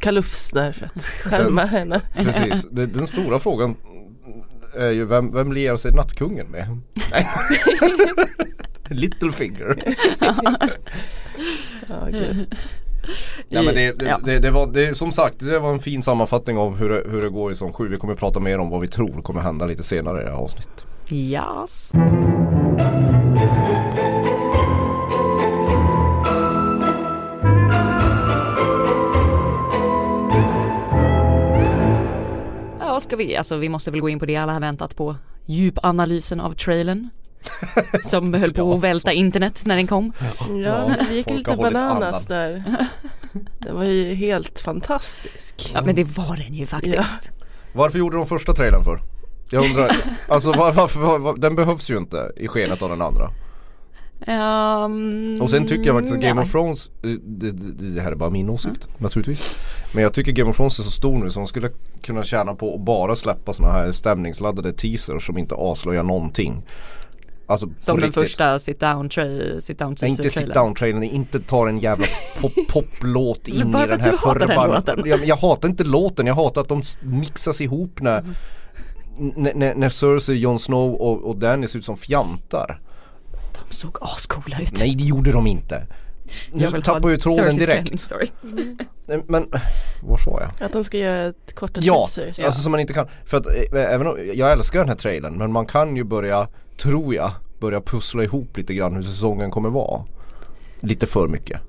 kalufs 0.00 0.50
där 0.50 0.72
för 0.72 0.86
att 0.86 1.04
skärma 1.24 1.64
henne. 1.64 2.00
Precis, 2.14 2.66
det, 2.70 2.86
den 2.86 3.06
stora 3.06 3.38
frågan 3.38 3.76
är 4.78 4.90
ju 4.90 5.04
vem, 5.04 5.32
vem 5.32 5.52
lierar 5.52 5.76
sig 5.76 5.92
nattkungen 5.92 6.46
med? 6.46 6.78
Littlefinger. 8.90 9.94
Ja, 11.88 12.08
gud. 12.10 12.54
Ja, 13.48 13.62
men 13.62 13.74
det, 13.74 13.92
det, 13.98 14.04
Ja. 14.04 14.20
det, 14.24 14.38
det 14.38 14.50
var 14.50 14.66
det, 14.66 14.98
som 14.98 15.12
sagt 15.12 15.38
det 15.38 15.58
var 15.58 15.70
en 15.70 15.80
fin 15.80 16.02
sammanfattning 16.02 16.58
av 16.58 16.76
hur 16.76 16.88
det, 16.88 17.02
hur 17.10 17.22
det 17.22 17.28
går 17.28 17.52
i 17.52 17.54
som 17.54 17.72
7. 17.72 17.88
Vi 17.88 17.96
kommer 17.96 18.14
prata 18.14 18.40
mer 18.40 18.58
om 18.58 18.70
vad 18.70 18.80
vi 18.80 18.88
tror 18.88 19.22
kommer 19.22 19.40
hända 19.40 19.66
lite 19.66 19.82
senare 19.82 20.20
i 20.20 20.24
det 20.24 20.30
här 20.30 20.36
avsnittet. 20.38 20.84
Yes. 21.12 21.92
Ja, 32.80 33.00
ska 33.00 33.16
vi, 33.16 33.36
alltså 33.36 33.56
vi 33.56 33.68
måste 33.68 33.90
väl 33.90 34.00
gå 34.00 34.08
in 34.08 34.18
på 34.18 34.26
det 34.26 34.36
alla 34.36 34.52
har 34.52 34.60
väntat 34.60 34.96
på. 34.96 35.16
Djupanalysen 35.46 36.40
av 36.40 36.52
trailern. 36.52 37.08
Som 38.04 38.34
höll 38.34 38.52
på 38.52 38.60
Ja, 38.60 38.74
att 38.74 38.80
välta 38.80 39.12
internet 39.12 39.62
när 39.66 39.76
den 39.76 39.86
kom. 39.86 40.12
Ja, 40.64 40.94
vi 41.08 41.16
gick 41.16 41.30
lite 41.30 41.56
bananas 41.56 42.26
där. 42.26 42.64
Den 43.58 43.76
var 43.76 43.84
ju 43.84 44.14
helt 44.14 44.58
fantastisk. 44.58 45.70
Ja 45.74 45.82
men 45.82 45.94
det 45.94 46.04
var 46.04 46.36
den 46.36 46.54
ju 46.54 46.66
faktiskt. 46.66 47.30
Varför 47.72 47.98
gjorde 47.98 48.16
de 48.16 48.26
första 48.26 48.54
trailern 48.54 48.84
för? 48.84 49.02
Jag 49.50 49.64
undrar, 49.64 49.96
alltså 50.28 50.52
var, 50.52 50.72
varför, 50.72 51.00
var, 51.00 51.18
var, 51.18 51.36
den 51.36 51.56
behövs 51.56 51.90
ju 51.90 51.96
inte 51.96 52.32
i 52.36 52.48
skenet 52.48 52.82
av 52.82 52.88
den 52.88 53.02
andra. 53.02 53.30
Um, 54.26 55.38
Och 55.42 55.50
sen 55.50 55.66
tycker 55.66 55.84
jag 55.84 55.94
faktiskt 55.94 56.16
att 56.16 56.22
Game 56.22 56.40
ja. 56.40 56.44
of 56.44 56.52
Thrones, 56.52 56.90
eh, 57.02 57.10
det, 57.10 57.50
det, 57.50 57.94
det 57.94 58.00
här 58.00 58.12
är 58.12 58.16
bara 58.16 58.30
min 58.30 58.50
åsikt 58.50 58.86
naturligtvis. 58.98 59.58
Men 59.94 60.02
jag 60.02 60.14
tycker 60.14 60.32
Game 60.32 60.50
of 60.50 60.56
Thrones 60.56 60.78
är 60.78 60.82
så 60.82 60.90
stor 60.90 61.18
nu 61.18 61.30
så 61.30 61.40
de 61.40 61.46
skulle 61.46 61.70
kunna 62.02 62.22
tjäna 62.22 62.54
på 62.54 62.74
att 62.74 62.80
bara 62.80 63.16
släppa 63.16 63.52
såna 63.52 63.72
här 63.72 63.92
stämningsladdade 63.92 64.72
teasers 64.72 65.26
som 65.26 65.38
inte 65.38 65.54
avslöjar 65.54 66.02
någonting. 66.02 66.62
Alltså 67.50 67.68
Som 67.78 67.96
den 67.96 68.04
riktigt. 68.06 68.22
första 68.22 68.58
sit 68.58 68.80
down, 68.80 69.08
tra- 69.10 69.60
sit 69.60 69.78
down 69.78 69.96
inte 70.04 70.30
sit 70.30 70.54
down 70.54 70.74
trailern, 70.74 71.02
inte 71.02 71.40
tar 71.40 71.66
en 71.66 71.78
jävla 71.78 72.06
pop, 72.40 72.52
poplåt 72.68 73.48
in 73.48 73.54
i 73.54 73.58
den 73.86 74.00
här 74.00 74.12
förbannade- 74.12 74.74
låten. 74.96 75.02
Jag, 75.06 75.24
jag 75.24 75.36
hatar 75.36 75.68
inte 75.68 75.84
låten, 75.84 76.26
jag 76.26 76.34
hatar 76.34 76.60
att 76.60 76.68
de 76.68 76.82
mixas 77.02 77.60
ihop 77.60 78.00
när 78.00 78.24
N- 79.18 79.50
när, 79.54 79.74
när 79.74 79.88
Cersei, 79.88 80.36
Jon 80.38 80.58
Snow 80.58 80.94
och, 80.94 81.24
och 81.24 81.36
Danny 81.36 81.68
ser 81.68 81.78
ut 81.78 81.84
som 81.84 81.96
fjantar. 81.96 82.80
De 83.68 83.74
såg 83.74 83.96
ascoola 84.00 84.60
ut. 84.60 84.80
Nej 84.80 84.94
det 84.94 85.04
gjorde 85.04 85.32
de 85.32 85.46
inte. 85.46 85.86
Nu 86.52 86.82
tappar 86.82 87.08
ju 87.10 87.16
tråden 87.16 87.54
Cerseis 87.54 88.08
direkt. 88.08 88.12
Men, 89.28 89.46
var 90.02 90.20
var 90.26 90.40
jag? 90.40 90.66
Att 90.66 90.72
de 90.72 90.84
ska 90.84 90.98
göra 90.98 91.26
ett 91.26 91.54
korta 91.54 91.80
Ja, 91.82 92.06
alltså 92.44 92.52
som 92.62 92.70
man 92.72 92.80
inte 92.80 92.92
kan. 92.92 93.06
För 93.24 93.36
att 93.36 93.46
eh, 93.46 93.92
även 93.94 94.06
om, 94.06 94.16
jag 94.34 94.52
älskar 94.52 94.78
den 94.78 94.88
här 94.88 94.96
trailern 94.96 95.34
men 95.38 95.52
man 95.52 95.66
kan 95.66 95.96
ju 95.96 96.04
börja, 96.04 96.48
tror 96.82 97.14
jag, 97.14 97.30
börja 97.58 97.80
pussla 97.80 98.24
ihop 98.24 98.56
lite 98.56 98.74
grann 98.74 98.94
hur 98.94 99.02
säsongen 99.02 99.50
kommer 99.50 99.70
vara 99.70 100.04
Lite 100.80 101.06
för 101.06 101.28
mycket 101.28 101.60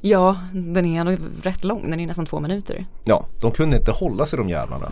Ja, 0.00 0.36
den 0.52 0.86
är 0.86 1.04
nog 1.04 1.18
rätt 1.42 1.64
lång, 1.64 1.90
den 1.90 2.00
är 2.00 2.06
nästan 2.06 2.26
två 2.26 2.40
minuter. 2.40 2.86
Ja, 3.04 3.26
de 3.40 3.52
kunde 3.52 3.76
inte 3.76 3.90
hålla 3.90 4.26
sig 4.26 4.36
de 4.36 4.48
jävlarna 4.48 4.90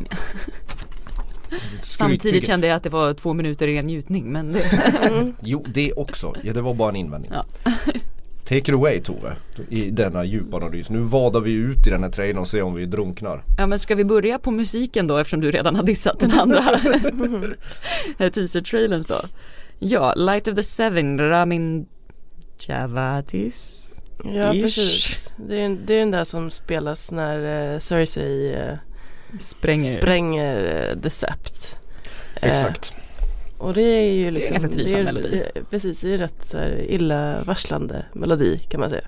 Samtidigt 1.80 2.46
kände 2.46 2.66
jag 2.66 2.76
att 2.76 2.82
det 2.82 2.88
var 2.88 3.14
två 3.14 3.32
minuter 3.32 3.66
ren 3.66 3.86
njutning 3.86 4.32
men 4.32 4.52
det, 4.52 5.32
Jo, 5.42 5.64
det 5.74 5.92
också. 5.92 6.34
Ja, 6.42 6.52
det 6.52 6.60
var 6.60 6.74
bara 6.74 6.88
en 6.88 6.96
invändning. 6.96 7.32
Ja. 7.34 7.44
Take 8.44 8.58
it 8.58 8.68
away 8.68 9.00
Tove, 9.00 9.36
i 9.68 9.90
denna 9.90 10.24
djupanalys. 10.24 10.90
Nu 10.90 10.98
vadar 10.98 11.40
vi 11.40 11.52
ut 11.52 11.86
i 11.86 11.90
den 11.90 12.02
här 12.02 12.10
trailern 12.10 12.38
och 12.38 12.48
ser 12.48 12.62
om 12.62 12.74
vi 12.74 12.86
drunknar. 12.86 13.44
Ja 13.58 13.66
men 13.66 13.78
ska 13.78 13.94
vi 13.94 14.04
börja 14.04 14.38
på 14.38 14.50
musiken 14.50 15.06
då 15.06 15.18
eftersom 15.18 15.40
du 15.40 15.50
redan 15.50 15.76
har 15.76 15.82
dissat 15.82 16.20
den 16.20 16.32
andra 16.32 16.62
teaser-trailern 18.18 19.02
då? 19.08 19.20
Ja, 19.84 20.14
Light 20.16 20.48
of 20.48 20.54
the 20.54 20.62
Seven, 20.62 21.18
Ramin 21.20 21.86
Javadis 22.66 23.88
Ja 24.24 24.54
Ish. 24.54 24.62
precis. 24.62 25.34
Det 25.48 25.60
är, 25.60 25.76
det 25.86 25.94
är 25.94 25.98
den 25.98 26.10
där 26.10 26.24
som 26.24 26.50
spelas 26.50 27.10
när 27.12 27.72
uh, 27.74 27.78
Cersei 27.78 28.54
eh, 28.54 28.74
Spränger. 29.40 29.98
spränger 29.98 30.90
uh, 30.94 31.00
The 31.02 31.10
Sept. 31.10 31.76
Exakt. 32.34 32.92
och 33.58 33.74
det 33.74 33.82
är 33.82 34.12
ju 34.12 34.28
en 34.28 34.34
liksom 34.34 34.52
ganska 34.56 34.70
trivsam 34.72 35.00
är- 35.00 35.04
melodi. 35.04 35.44
Det, 35.54 35.64
precis, 35.70 36.00
det 36.00 36.08
är 36.08 36.12
en 36.12 36.18
rätt 36.18 36.44
så 36.44 36.58
här, 36.58 36.84
illavarslande 36.88 38.04
melodi 38.12 38.58
kan 38.58 38.80
man 38.80 38.90
säga. 38.90 39.04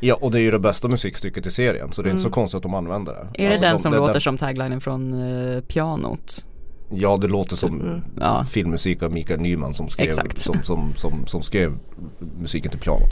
Ja 0.00 0.14
och 0.20 0.30
det 0.30 0.38
är 0.38 0.42
ju 0.42 0.50
det 0.50 0.58
bästa 0.58 0.88
musikstycket 0.88 1.46
i 1.46 1.50
serien 1.50 1.92
så 1.92 2.02
det 2.02 2.08
är 2.08 2.10
inte 2.10 2.22
så 2.22 2.26
Mm. 2.28 2.32
konstigt 2.32 2.56
att 2.56 2.62
de 2.62 2.74
använder 2.74 3.12
det. 3.12 3.18
Är 3.44 3.44
det 3.44 3.48
Alltså, 3.50 3.62
den 3.62 3.72
de- 3.76 3.78
som 3.82 3.92
det- 3.92 3.98
låter 3.98 4.12
den- 4.12 4.20
som 4.20 4.38
taglinen 4.38 4.80
från 4.80 5.12
eh, 5.54 5.60
pianot? 5.60 6.44
Ja 6.90 7.16
det 7.16 7.28
låter 7.28 7.56
som 7.56 7.80
Mm. 7.80 8.00
Ja. 8.20 8.44
filmmusik 8.50 9.02
av 9.02 9.12
Mikael 9.12 9.40
Nyman 9.40 9.74
som 9.74 9.88
skrev, 9.88 10.08
Exakt. 10.08 10.38
som, 10.38 10.62
som, 10.62 10.94
som, 10.96 11.26
som 11.26 11.42
skrev 11.42 11.78
musiken 12.40 12.70
till 12.70 12.80
pianot. 12.80 13.10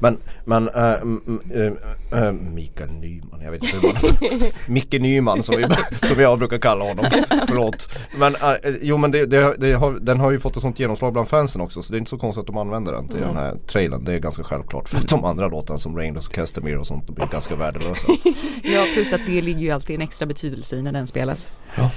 Men, 0.00 0.18
men 0.44 0.68
äh, 0.68 0.82
äh, 0.82 2.22
äh, 2.26 2.32
Mikael 2.32 2.90
Nyman, 2.90 3.40
jag 3.44 3.50
vet 3.52 3.62
inte 3.62 3.76
hur 3.76 3.82
man 3.92 4.50
Micke 4.66 4.92
Nyman 5.00 5.42
som, 5.42 5.56
vi, 5.56 5.66
som 6.06 6.20
jag 6.22 6.38
brukar 6.38 6.58
kalla 6.58 6.84
honom. 6.84 7.04
Förlåt. 7.48 7.98
Men 8.18 8.34
äh, 8.34 8.74
jo 8.80 8.96
men 8.96 9.10
det, 9.10 9.26
det, 9.26 9.56
det 9.58 9.72
har, 9.72 9.92
den 9.92 10.20
har 10.20 10.30
ju 10.30 10.38
fått 10.38 10.56
ett 10.56 10.62
sånt 10.62 10.78
genomslag 10.80 11.12
bland 11.12 11.28
fansen 11.28 11.60
också 11.60 11.82
så 11.82 11.92
det 11.92 11.96
är 11.96 11.98
inte 11.98 12.10
så 12.10 12.18
konstigt 12.18 12.40
att 12.40 12.46
de 12.46 12.56
använder 12.56 12.92
den 12.92 13.08
till 13.08 13.20
den 13.20 13.36
här 13.36 13.56
trailern. 13.66 14.04
Det 14.04 14.12
är 14.12 14.18
ganska 14.18 14.42
självklart. 14.42 14.88
För 14.88 14.98
att 14.98 15.08
de 15.08 15.24
andra 15.24 15.48
låtarna 15.48 15.78
som 15.78 15.96
Rainless 15.96 16.26
och 16.28 16.34
Castamere 16.34 16.78
och 16.78 16.86
sånt 16.86 17.06
de 17.06 17.12
blir 17.14 17.26
ganska 17.32 17.56
värdelösa. 17.56 18.06
Ja 18.62 18.86
plus 18.94 19.12
att 19.12 19.20
det 19.26 19.42
ligger 19.42 19.60
ju 19.60 19.70
alltid 19.70 19.96
en 19.96 20.02
extra 20.02 20.26
betydelse 20.26 20.76
i 20.76 20.82
när 20.82 20.92
den 20.92 21.06
spelas. 21.06 21.52
Ja. 21.76 21.90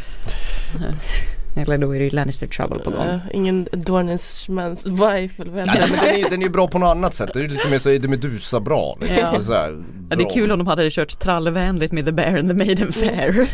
Eller 1.55 1.77
då 1.77 1.95
är 1.95 1.99
det 1.99 2.05
ju 2.05 2.11
Lannister 2.11 2.47
Trouble 2.47 2.79
på 2.79 2.89
gång. 2.89 3.07
Uh, 3.07 3.17
ingen 3.31 3.67
Dornishmans 3.71 4.85
wife 4.85 5.41
eller 5.43 5.51
vad 5.51 5.67
Ja, 5.67 5.73
men 5.79 5.89
den, 5.89 5.99
är, 6.25 6.29
den 6.29 6.41
är 6.41 6.45
ju 6.45 6.51
bra 6.51 6.67
på 6.67 6.79
något 6.79 6.87
annat 6.87 7.13
sätt. 7.13 7.29
Det 7.33 7.39
är 7.39 7.43
ju 7.43 7.49
lite 7.49 7.69
mer 7.69 7.79
så 7.79 7.89
är 7.89 7.99
det 7.99 8.07
Medusa 8.07 8.59
bra. 8.59 8.97
Liksom. 8.99 9.17
Ja. 9.17 9.41
Så 9.41 9.53
här, 9.53 9.83
Ja, 10.09 10.15
det 10.15 10.23
är 10.23 10.25
bra. 10.25 10.29
kul 10.33 10.51
om 10.51 10.59
de 10.59 10.67
hade 10.67 10.89
kört 10.91 11.19
trallvänligt 11.19 11.91
med 11.93 12.05
The 12.05 12.11
Bear 12.11 12.37
and 12.37 12.49
the 12.49 12.55
Maiden 12.55 12.91
Fair. 12.91 13.47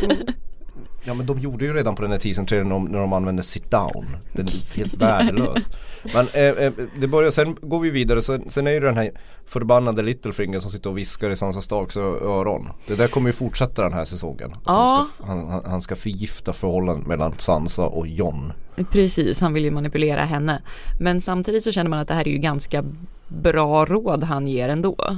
Ja 1.06 1.14
men 1.14 1.26
de 1.26 1.38
gjorde 1.38 1.64
ju 1.64 1.72
redan 1.74 1.94
på 1.94 2.02
den 2.02 2.10
här 2.10 2.18
trailern 2.18 2.68
när 2.68 2.74
de, 2.74 2.84
när 2.84 2.98
de 2.98 3.12
använde 3.12 3.42
sit 3.42 3.70
down. 3.70 4.06
Den 4.32 4.46
är 4.46 4.76
helt 4.76 4.94
värdelös. 5.00 5.68
Men 6.14 6.26
eh, 6.32 6.42
eh, 6.42 6.72
det 7.00 7.06
börjar, 7.08 7.30
sen 7.30 7.56
går 7.60 7.80
vi 7.80 7.90
vidare. 7.90 8.22
Sen, 8.22 8.50
sen 8.50 8.66
är 8.66 8.70
ju 8.70 8.80
den 8.80 8.96
här 8.96 9.10
förbannade 9.46 10.02
Littlefinger 10.02 10.58
som 10.58 10.70
sitter 10.70 10.90
och 10.90 10.98
viskar 10.98 11.30
i 11.30 11.36
Sansa 11.36 11.60
Starks 11.62 11.96
öron. 11.96 12.68
Det 12.86 12.94
där 12.94 13.08
kommer 13.08 13.28
ju 13.28 13.32
fortsätta 13.32 13.82
den 13.82 13.92
här 13.92 14.04
säsongen. 14.04 14.52
Att 14.52 14.60
Ja. 14.66 15.06
ska, 15.16 15.26
han, 15.26 15.62
han- 15.66 15.82
ska 15.82 15.96
förgifta 15.96 16.52
förhållandet 16.52 17.06
mellan 17.06 17.34
Sansa 17.38 17.82
och 17.86 18.06
Jon. 18.06 18.52
Precis, 18.90 19.40
han 19.40 19.52
vill 19.52 19.64
ju 19.64 19.70
manipulera 19.70 20.24
henne. 20.24 20.62
Men 21.00 21.20
samtidigt 21.20 21.64
så 21.64 21.72
känner 21.72 21.90
man 21.90 21.98
att 21.98 22.08
det 22.08 22.14
här 22.14 22.28
är 22.28 22.32
ju 22.32 22.38
ganska 22.38 22.84
bra 23.28 23.84
råd 23.84 24.24
han 24.24 24.48
ger 24.48 24.68
ändå. 24.68 25.16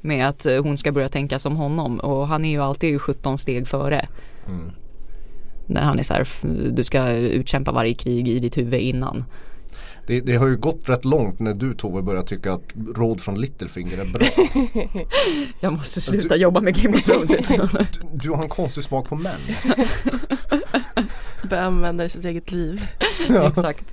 Med 0.00 0.28
att 0.28 0.46
eh, 0.46 0.62
hon 0.62 0.78
ska 0.78 0.92
börja 0.92 1.08
tänka 1.08 1.38
som 1.38 1.56
honom 1.56 2.00
och 2.00 2.28
han 2.28 2.44
är 2.44 2.50
ju 2.50 2.62
alltid 2.62 3.00
17 3.00 3.38
steg 3.38 3.68
före. 3.68 4.08
Mm. 4.46 4.70
När 5.68 5.80
han 5.80 5.98
är 5.98 6.02
så 6.02 6.14
här, 6.14 6.28
du 6.70 6.84
ska 6.84 7.10
utkämpa 7.10 7.72
varje 7.72 7.94
krig 7.94 8.28
i 8.28 8.38
ditt 8.38 8.58
huvud 8.58 8.80
innan. 8.80 9.24
Det, 10.06 10.20
det 10.20 10.36
har 10.36 10.46
ju 10.46 10.56
gått 10.56 10.88
rätt 10.88 11.04
långt 11.04 11.40
när 11.40 11.54
du 11.54 11.74
Tove 11.74 12.02
börjar 12.02 12.22
tycka 12.22 12.52
att 12.52 12.62
råd 12.96 13.20
från 13.20 13.40
Littlefinger 13.40 13.98
är 13.98 14.04
bra. 14.04 14.26
Jag 15.60 15.72
måste 15.72 16.00
sluta 16.00 16.36
jobba 16.36 16.60
med 16.60 16.82
Game 16.82 16.96
of 16.96 17.02
Thrones. 17.02 17.48
Du, 17.48 17.68
du 18.12 18.30
har 18.30 18.42
en 18.42 18.48
konstig 18.48 18.84
smak 18.84 19.08
på 19.08 19.16
män. 19.16 19.40
Börja 21.50 21.62
använda 21.62 22.04
i 22.04 22.08
sitt 22.08 22.24
eget 22.24 22.52
liv. 22.52 22.86
Exakt. 23.48 23.84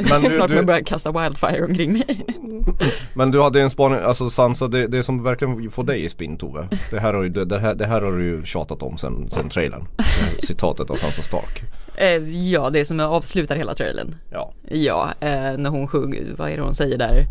Men 0.00 0.22
du, 0.22 0.30
Snart 0.30 0.30
du, 0.30 0.38
kommer 0.38 0.56
jag 0.56 0.66
börja 0.66 0.84
kasta 0.84 1.12
wildfire 1.12 1.64
omkring 1.64 1.92
mig. 1.92 2.26
Men 3.14 3.30
du 3.30 3.42
hade 3.42 3.60
en 3.60 3.70
spaning, 3.70 3.98
alltså 3.98 4.30
Sansa, 4.30 4.68
det, 4.68 4.86
det 4.86 5.02
som 5.02 5.22
verkligen 5.22 5.70
får 5.70 5.84
dig 5.84 6.04
i 6.04 6.08
spinn 6.08 6.36
Tove. 6.36 6.68
Det 6.90 7.00
här 7.00 7.14
har, 7.14 7.22
ju, 7.22 7.28
det, 7.28 7.58
här, 7.58 7.74
det 7.74 7.86
här 7.86 8.02
har 8.02 8.12
du 8.12 8.24
ju 8.24 8.44
tjatat 8.44 8.82
om 8.82 8.98
sen, 8.98 9.30
sen 9.30 9.48
trailern. 9.48 9.84
Citatet 10.38 10.90
av 10.90 10.96
Sansa 10.96 11.22
Stark. 11.22 11.62
Eh, 11.96 12.28
ja, 12.50 12.70
det 12.70 12.84
som 12.84 13.00
avslutar 13.00 13.56
hela 13.56 13.74
trailern. 13.74 14.14
Ja. 14.30 14.52
Ja, 14.70 15.12
eh, 15.20 15.56
när 15.58 15.70
hon 15.70 15.88
sjunger, 15.88 16.34
vad 16.38 16.50
är 16.50 16.56
det 16.56 16.62
hon 16.62 16.74
säger 16.74 16.98
där? 16.98 17.24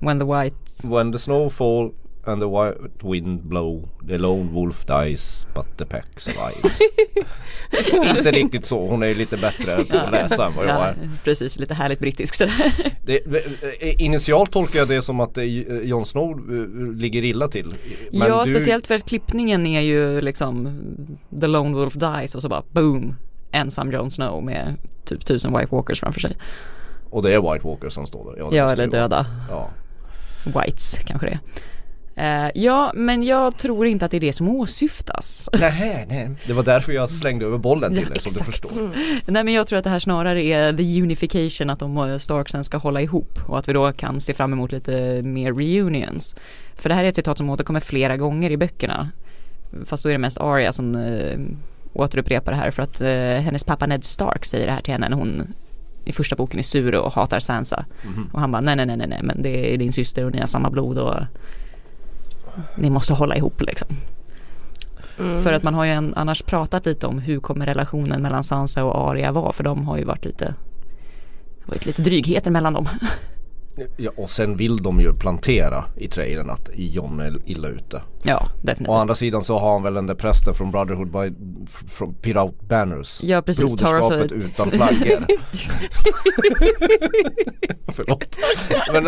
When 0.00 0.18
the 0.18 0.24
white 0.24 0.56
When 0.82 1.12
the 1.12 1.18
snow 1.18 1.50
fall 1.50 1.90
and 2.24 2.42
the 2.42 2.46
white 2.48 2.78
wind 3.02 3.42
blow 3.42 3.88
the 4.08 4.18
lone 4.18 4.52
wolf 4.52 4.84
dies 4.86 5.46
but 5.54 5.66
the 5.76 5.84
pack 5.84 6.20
survives. 6.20 6.80
Inte 8.16 8.30
riktigt 8.30 8.66
så, 8.66 8.86
hon 8.88 9.02
är 9.02 9.14
lite 9.14 9.36
bättre 9.36 9.84
på 9.84 9.96
att 9.96 10.12
läsa 10.12 10.46
än 10.46 10.52
vad 10.56 10.66
jag 10.66 10.74
Ja, 10.74 10.86
är. 10.86 10.94
precis, 11.24 11.58
lite 11.58 11.74
härligt 11.74 11.98
brittisk 11.98 12.34
sådär. 12.34 12.72
Det, 13.04 13.26
eh, 13.80 14.02
initialt 14.04 14.52
tolkar 14.52 14.78
jag 14.78 14.88
det 14.88 15.02
som 15.02 15.20
att 15.20 15.38
eh, 15.38 15.44
Jon 15.44 16.04
Snow 16.06 16.30
eh, 16.30 16.92
ligger 16.96 17.24
illa 17.24 17.48
till. 17.48 17.74
Men 18.12 18.28
ja, 18.28 18.44
du, 18.44 18.50
speciellt 18.54 18.86
för 18.86 18.94
att 18.94 19.06
klippningen 19.08 19.66
är 19.66 19.80
ju 19.80 20.20
liksom 20.20 20.78
The 21.40 21.46
Lone 21.46 21.76
Wolf 21.76 21.94
Dies 21.94 22.34
och 22.34 22.42
så 22.42 22.48
bara 22.48 22.62
boom, 22.72 23.16
ensam 23.52 23.92
Jon 23.92 24.10
Snow 24.10 24.44
med 24.44 24.74
typ 25.04 25.24
tusen 25.24 25.52
White 25.58 25.68
Walkers 25.70 26.00
framför 26.00 26.20
sig. 26.20 26.36
Och 27.10 27.22
det 27.22 27.34
är 27.34 27.52
White 27.52 27.66
Walker 27.66 27.88
som 27.88 28.06
står 28.06 28.24
där. 28.24 28.38
Ja, 28.38 28.44
måste 28.64 28.82
eller 28.82 28.86
döda 28.92 29.26
Ja. 29.50 29.70
Whites 30.44 30.98
kanske 31.06 31.26
det 31.26 31.32
är. 31.32 31.40
Eh, 32.16 32.50
ja, 32.54 32.92
men 32.94 33.22
jag 33.22 33.58
tror 33.58 33.86
inte 33.86 34.04
att 34.04 34.10
det 34.10 34.16
är 34.16 34.20
det 34.20 34.32
som 34.32 34.48
åsyftas. 34.48 35.48
Nej, 35.60 36.06
nej. 36.08 36.30
Det 36.46 36.52
var 36.52 36.62
därför 36.62 36.92
jag 36.92 37.10
slängde 37.10 37.46
över 37.46 37.58
bollen 37.58 37.94
till 37.94 38.02
Ja, 38.02 38.08
dig 38.08 38.20
som 38.20 38.32
du 38.32 38.44
förstår. 38.44 38.90
Nej 39.30 39.44
men 39.44 39.54
jag 39.54 39.66
tror 39.66 39.78
att 39.78 39.84
det 39.84 39.90
här 39.90 39.98
snarare 39.98 40.42
är 40.42 40.72
the 40.72 41.02
unification 41.02 41.70
att 41.70 41.78
de 41.78 41.96
eh, 41.96 42.18
Starksen 42.18 42.64
ska 42.64 42.76
hålla 42.78 43.00
ihop 43.02 43.38
och 43.46 43.58
att 43.58 43.68
vi 43.68 43.72
då 43.72 43.92
kan 43.92 44.20
se 44.20 44.34
fram 44.34 44.52
emot 44.52 44.72
lite 44.72 45.22
mer 45.22 45.52
reunions. 45.52 46.36
För 46.76 46.88
det 46.88 46.94
här 46.94 47.04
är 47.04 47.08
ett 47.08 47.16
citat 47.16 47.38
som 47.38 47.50
återkommer 47.50 47.80
flera 47.80 48.16
gånger 48.16 48.50
i 48.50 48.56
böckerna. 48.56 49.10
Fast 49.86 50.02
då 50.02 50.08
är 50.08 50.12
det 50.12 50.18
mest 50.18 50.38
Arya 50.40 50.72
som 50.72 50.94
eh, 50.94 51.38
återupprepar 51.92 52.52
det 52.52 52.58
här 52.58 52.70
för 52.70 52.82
att 52.82 53.00
eh, 53.00 53.08
hennes 53.44 53.64
pappa 53.64 53.86
Ned 53.86 54.04
Stark 54.04 54.44
säger 54.44 54.66
det 54.66 54.72
här 54.72 54.80
till 54.80 54.92
henne 54.92 55.08
när 55.08 55.16
hon 55.16 55.54
i 56.04 56.12
första 56.12 56.36
boken 56.36 56.58
är 56.58 56.62
sur 56.62 56.94
och 56.94 57.12
hatar 57.12 57.40
Sansa. 57.40 57.84
Mhm. 58.04 58.30
Och 58.32 58.40
han 58.40 58.52
bara 58.52 58.60
nej 58.60 58.76
nej 58.76 58.86
nej 58.86 58.96
nej 58.96 59.20
men 59.22 59.42
det 59.42 59.74
är 59.74 59.78
din 59.78 59.92
syster 59.92 60.24
och 60.24 60.32
ni 60.32 60.40
har 60.40 60.46
samma 60.46 60.70
blod 60.70 60.98
och 60.98 61.14
ni 62.76 62.90
måste 62.90 63.12
hålla 63.12 63.36
ihop 63.36 63.62
liksom. 63.62 63.88
Mm. 65.18 65.42
För 65.42 65.52
att 65.52 65.62
man 65.62 65.74
har 65.74 65.84
ju 65.84 65.90
en, 65.90 66.14
annars 66.14 66.42
pratat 66.42 66.86
lite 66.86 67.06
om 67.06 67.18
hur 67.18 67.40
kommer 67.40 67.66
relationen 67.66 68.22
mellan 68.22 68.44
Sansa 68.44 68.84
och 68.84 69.10
Arya 69.10 69.32
vara 69.32 69.52
för 69.52 69.64
de 69.64 69.86
har 69.86 69.98
ju 69.98 70.04
varit 70.04 70.24
lite 70.24 70.54
varit 71.66 71.86
lite 71.86 72.02
drygheter 72.02 72.50
mellan 72.50 72.72
dem. 72.72 72.88
Ja, 73.96 74.10
och 74.16 74.30
sen 74.30 74.56
vill 74.56 74.76
de 74.76 75.00
ju 75.00 75.14
plantera 75.14 75.84
i 75.96 76.08
trailern 76.08 76.50
att 76.50 76.70
John 76.74 77.20
är 77.20 77.50
illa 77.50 77.68
ute. 77.68 78.02
Ja, 78.22 78.36
Å 78.36 78.48
definitivt. 78.62 78.94
andra 78.94 79.14
sidan 79.14 79.42
så 79.44 79.58
har 79.58 79.72
han 79.72 79.82
väl 79.82 79.94
den 79.94 80.06
där 80.06 80.14
prästen 80.14 80.54
från 80.54 80.70
Brotherhood 80.70 81.10
by, 81.12 81.32
från 81.88 82.14
Put 82.14 82.36
Out 82.36 82.60
Banners. 82.68 83.22
Ja 83.22 83.42
precis, 83.42 83.76
Broderskapet 83.76 84.32
utan 84.32 84.70
flaggor. 84.70 85.24
Förlåt. 87.92 88.38
Men, 88.92 89.04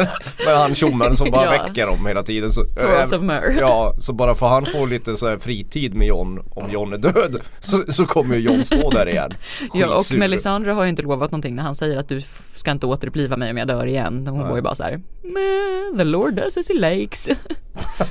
men 0.47 0.57
han 0.57 0.75
tjommen 0.75 1.17
som 1.17 1.31
bara 1.31 1.45
Ja. 1.57 1.63
väcker 1.65 1.87
dem 1.87 2.07
hela 2.07 2.23
tiden. 2.23 2.51
Så, 2.51 2.65
Taurus 2.65 3.13
of 3.13 3.23
Myr. 3.23 3.57
Ja, 3.61 3.95
så 3.99 4.13
bara 4.13 4.35
för 4.35 4.47
han 4.49 4.67
får 4.67 4.87
lite 4.87 5.17
så 5.17 5.29
här 5.29 5.39
fritid 5.39 5.95
med 5.95 6.07
John 6.09 6.39
om 6.51 6.71
John 6.71 6.93
är 6.93 6.99
död 6.99 7.41
så, 7.61 7.93
så 7.93 8.07
kommer 8.07 8.37
ju 8.37 8.41
John 8.43 8.65
stå 8.65 8.91
där 8.91 9.09
igen. 9.09 9.33
Ja 9.75 9.87
och 9.87 10.01
Skitsur. 10.01 10.19
Melisandre 10.19 10.73
har 10.73 10.83
ju 10.85 10.89
inte 10.91 11.03
lovat 11.03 11.31
någonting 11.31 11.55
när 11.55 11.63
han 11.63 11.75
säger 11.75 11.97
att 11.99 12.09
du 12.09 12.23
ska 12.55 12.71
inte 12.71 12.87
återuppliva 12.87 13.37
mig 13.37 13.51
om 13.51 13.57
jag 13.57 13.69
dör 13.69 13.87
igen. 13.87 14.27
Hon 14.27 14.39
Nej. 14.41 14.49
var 14.49 14.57
ju 14.57 14.63
bara 14.63 14.75
så 14.75 14.83
här, 14.83 15.01
"Meh, 15.23 15.99
the 15.99 16.05
Lord 16.05 16.35
does 16.35 16.57
as 16.57 16.69
he 16.69 16.75
likes. 16.75 17.29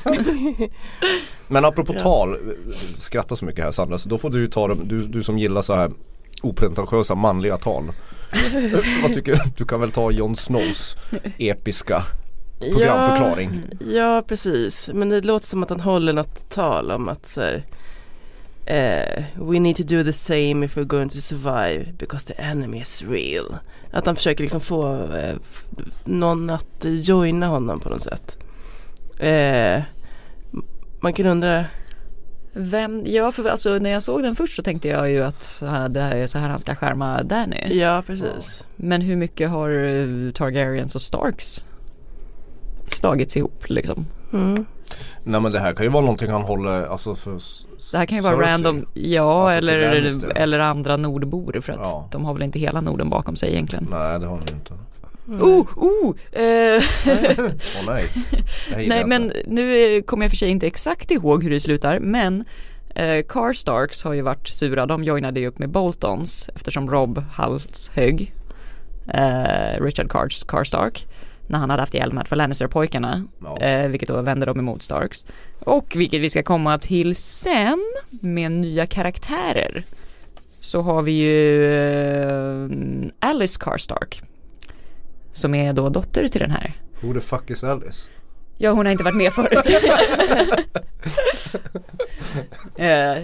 Men 1.48 1.65
apropå 1.65 1.93
Ja. 1.95 2.01
tal, 2.01 2.38
skratta 3.00 3.36
så 3.36 3.45
mycket 3.45 3.63
här 3.65 3.71
Sandra, 3.71 3.98
så 3.98 4.10
då 4.10 4.17
får 4.17 4.29
du 4.29 4.39
ju 4.39 4.48
ta 4.48 4.67
dem, 4.67 4.79
du, 4.88 5.01
du 5.07 5.24
som 5.24 5.38
gillar 5.39 5.62
så 5.62 5.75
här 5.75 5.91
opretentiösa 6.43 7.15
manliga 7.15 7.57
tal. 7.57 7.83
Vad 9.01 9.13
tycker 9.13 9.31
du? 9.31 9.39
Du 9.57 9.65
kan 9.65 9.79
väl 9.81 9.91
ta 9.91 10.12
Jon 10.12 10.36
Snows 10.36 10.98
episka 11.38 12.03
programförklaring. 12.60 13.62
Ja, 13.79 13.88
ja 13.95 14.24
precis, 14.27 14.89
men 14.93 15.10
det 15.10 15.21
låter 15.21 15.48
som 15.48 15.63
att 15.63 15.69
han 15.69 15.79
håller 15.79 16.13
något 16.13 16.50
tal 16.50 16.91
om 16.91 17.10
att 17.10 17.25
så 17.27 17.41
här, 17.41 17.63
eh, 18.65 19.24
We 19.36 19.60
need 19.60 19.75
to 19.75 19.83
do 19.83 20.03
the 20.03 20.13
same 20.13 20.65
if 20.65 20.77
we're 20.77 20.83
going 20.83 21.10
to 21.10 21.17
survive 21.17 21.86
because 21.98 22.33
the 22.33 22.41
enemy 22.41 22.81
is 22.81 23.03
real. 23.07 23.57
Att 23.91 24.05
han 24.05 24.15
försöker 24.15 24.43
liksom 24.43 24.62
få 24.62 25.07
f- 25.43 25.63
någon 26.05 26.50
att 26.50 26.77
joina 26.83 27.48
honom 27.48 27.79
på 27.79 27.89
något 27.89 28.03
sätt. 28.03 28.38
Eh, 29.19 29.81
man 31.01 31.13
kan 31.13 31.25
undra, 31.25 31.65
Vem, 32.53 33.03
ja 33.05 33.31
för 33.31 33.46
alltså 33.50 33.70
när 33.77 33.89
jag 33.89 34.01
såg 34.01 34.24
den 34.24 34.36
först 34.36 34.55
så 34.55 34.63
tänkte 34.63 34.88
jag 34.88 35.12
ju 35.12 35.24
att 35.24 35.63
det 35.89 36.01
här 36.01 36.15
är 36.15 36.27
så 36.27 36.38
här 36.38 36.50
han 36.50 36.60
ska 36.60 36.75
skärma 36.75 37.24
Danny. 37.24 37.79
ja 37.79 38.03
precis. 38.08 38.65
Men 38.75 39.01
hur 39.01 39.15
mycket 39.15 39.50
har 39.50 39.70
eh, 39.70 40.31
Targaryens 40.31 40.96
och 40.96 41.01
Starks 41.01 41.65
slagits 42.86 43.38
ihop 43.38 43.63
liksom? 43.70 44.05
Mm. 44.34 44.65
Nej 45.24 45.41
men 45.41 45.51
det 45.51 45.60
här 45.60 45.74
kan 45.74 45.86
ju 45.86 45.89
vara 45.91 46.01
någonting 46.03 46.31
han 46.31 46.41
håller, 46.41 46.84
alltså 46.86 47.15
för 47.15 47.31
Det 47.91 47.98
här 47.98 48.05
kan 48.05 48.17
ju 48.17 48.24
vara 48.24 48.36
Cersei. 48.36 48.51
random, 48.53 48.86
ja 48.93 49.46
Alltså 49.51 49.60
till 49.60 49.70
eller, 49.70 50.38
eller 50.38 50.60
andra 50.60 50.98
nordbor 50.98 51.62
för 51.62 51.74
att 51.74 51.79
Ja. 51.84 52.08
de 52.12 52.25
har 52.25 52.34
väl 52.34 52.43
inte 52.43 52.60
hela 52.60 52.81
Norden 52.81 53.10
bakom 53.10 53.36
sig 53.36 53.51
egentligen. 53.51 53.88
Nej 53.91 54.20
det 54.20 54.25
har 54.25 54.39
ju 54.50 54.55
inte. 54.55 54.74
Oh, 55.39 55.67
oh! 55.77 56.15
Eh, 56.31 56.83
Åh 57.07 57.85
nej. 57.88 58.05
Nej 58.88 59.05
men 59.05 59.31
nu 59.47 59.95
eh, 59.97 60.01
kommer 60.03 60.25
jag 60.25 60.29
för 60.31 60.38
sig 60.38 60.50
inte 60.50 60.67
exakt 60.67 61.11
ihåg 61.11 61.43
hur 61.43 61.50
det 61.50 61.59
slutar 61.59 62.00
men 62.00 62.45
eh, 62.95 63.25
Car 63.25 63.53
Starks 63.53 64.03
har 64.03 64.13
ju 64.13 64.21
varit 64.21 64.47
sura, 64.47 64.85
de 64.85 65.03
joinade 65.03 65.39
ju 65.39 65.47
upp 65.47 65.59
med 65.59 65.69
Boltons 65.69 66.50
eftersom 66.55 66.89
Rob 66.89 67.23
halshögg 67.33 68.33
eh, 69.13 69.81
Richard 69.83 70.09
Cars, 70.11 70.43
Car 70.43 70.63
Stark 70.63 71.07
när 71.47 71.59
han 71.59 71.69
hade 71.69 71.81
haft 71.81 71.93
ihjäl 71.93 72.13
med 72.13 72.27
för 72.27 72.35
Lannister-pojkarna 72.35 73.27
Ja. 73.43 73.57
eh, 73.57 73.88
vilket 73.89 74.09
då 74.09 74.21
vände 74.21 74.45
dem 74.45 74.59
emot 74.59 74.81
Starks 74.83 75.25
och 75.59 75.93
vilket 75.95 76.21
vi 76.21 76.29
ska 76.29 76.43
komma 76.43 76.77
till 76.79 77.15
sen 77.15 77.79
med 78.09 78.51
nya 78.51 78.85
karaktärer 78.85 79.83
så 80.59 80.81
har 80.81 81.01
vi 81.01 81.11
ju 81.11 81.65
eh, 81.73 82.69
Alice 83.19 83.59
Car 83.59 83.77
Stark 83.77 84.21
som 85.31 85.55
är 85.55 85.73
då 85.73 85.89
dotter 85.89 86.27
till 86.27 86.41
den 86.41 86.51
här 86.51 86.73
Who 87.01 87.13
the 87.13 87.21
fuck 87.21 87.50
is 87.50 87.63
Alice? 87.63 88.09
Ja 88.57 88.71
hon 88.71 88.85
har 88.85 88.91
inte 88.91 89.03
varit 89.03 89.15
med 89.17 89.33
förut. 89.33 89.65
Eh, 92.75 93.17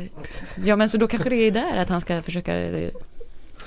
ja 0.65 0.75
men 0.75 0.89
så 0.89 0.97
då 0.97 1.07
kanske 1.07 1.29
det 1.29 1.35
är 1.35 1.51
där 1.51 1.77
att 1.77 1.89
han 1.89 2.01
ska 2.01 2.21
försöka 2.21 2.59
eh, 2.59 2.89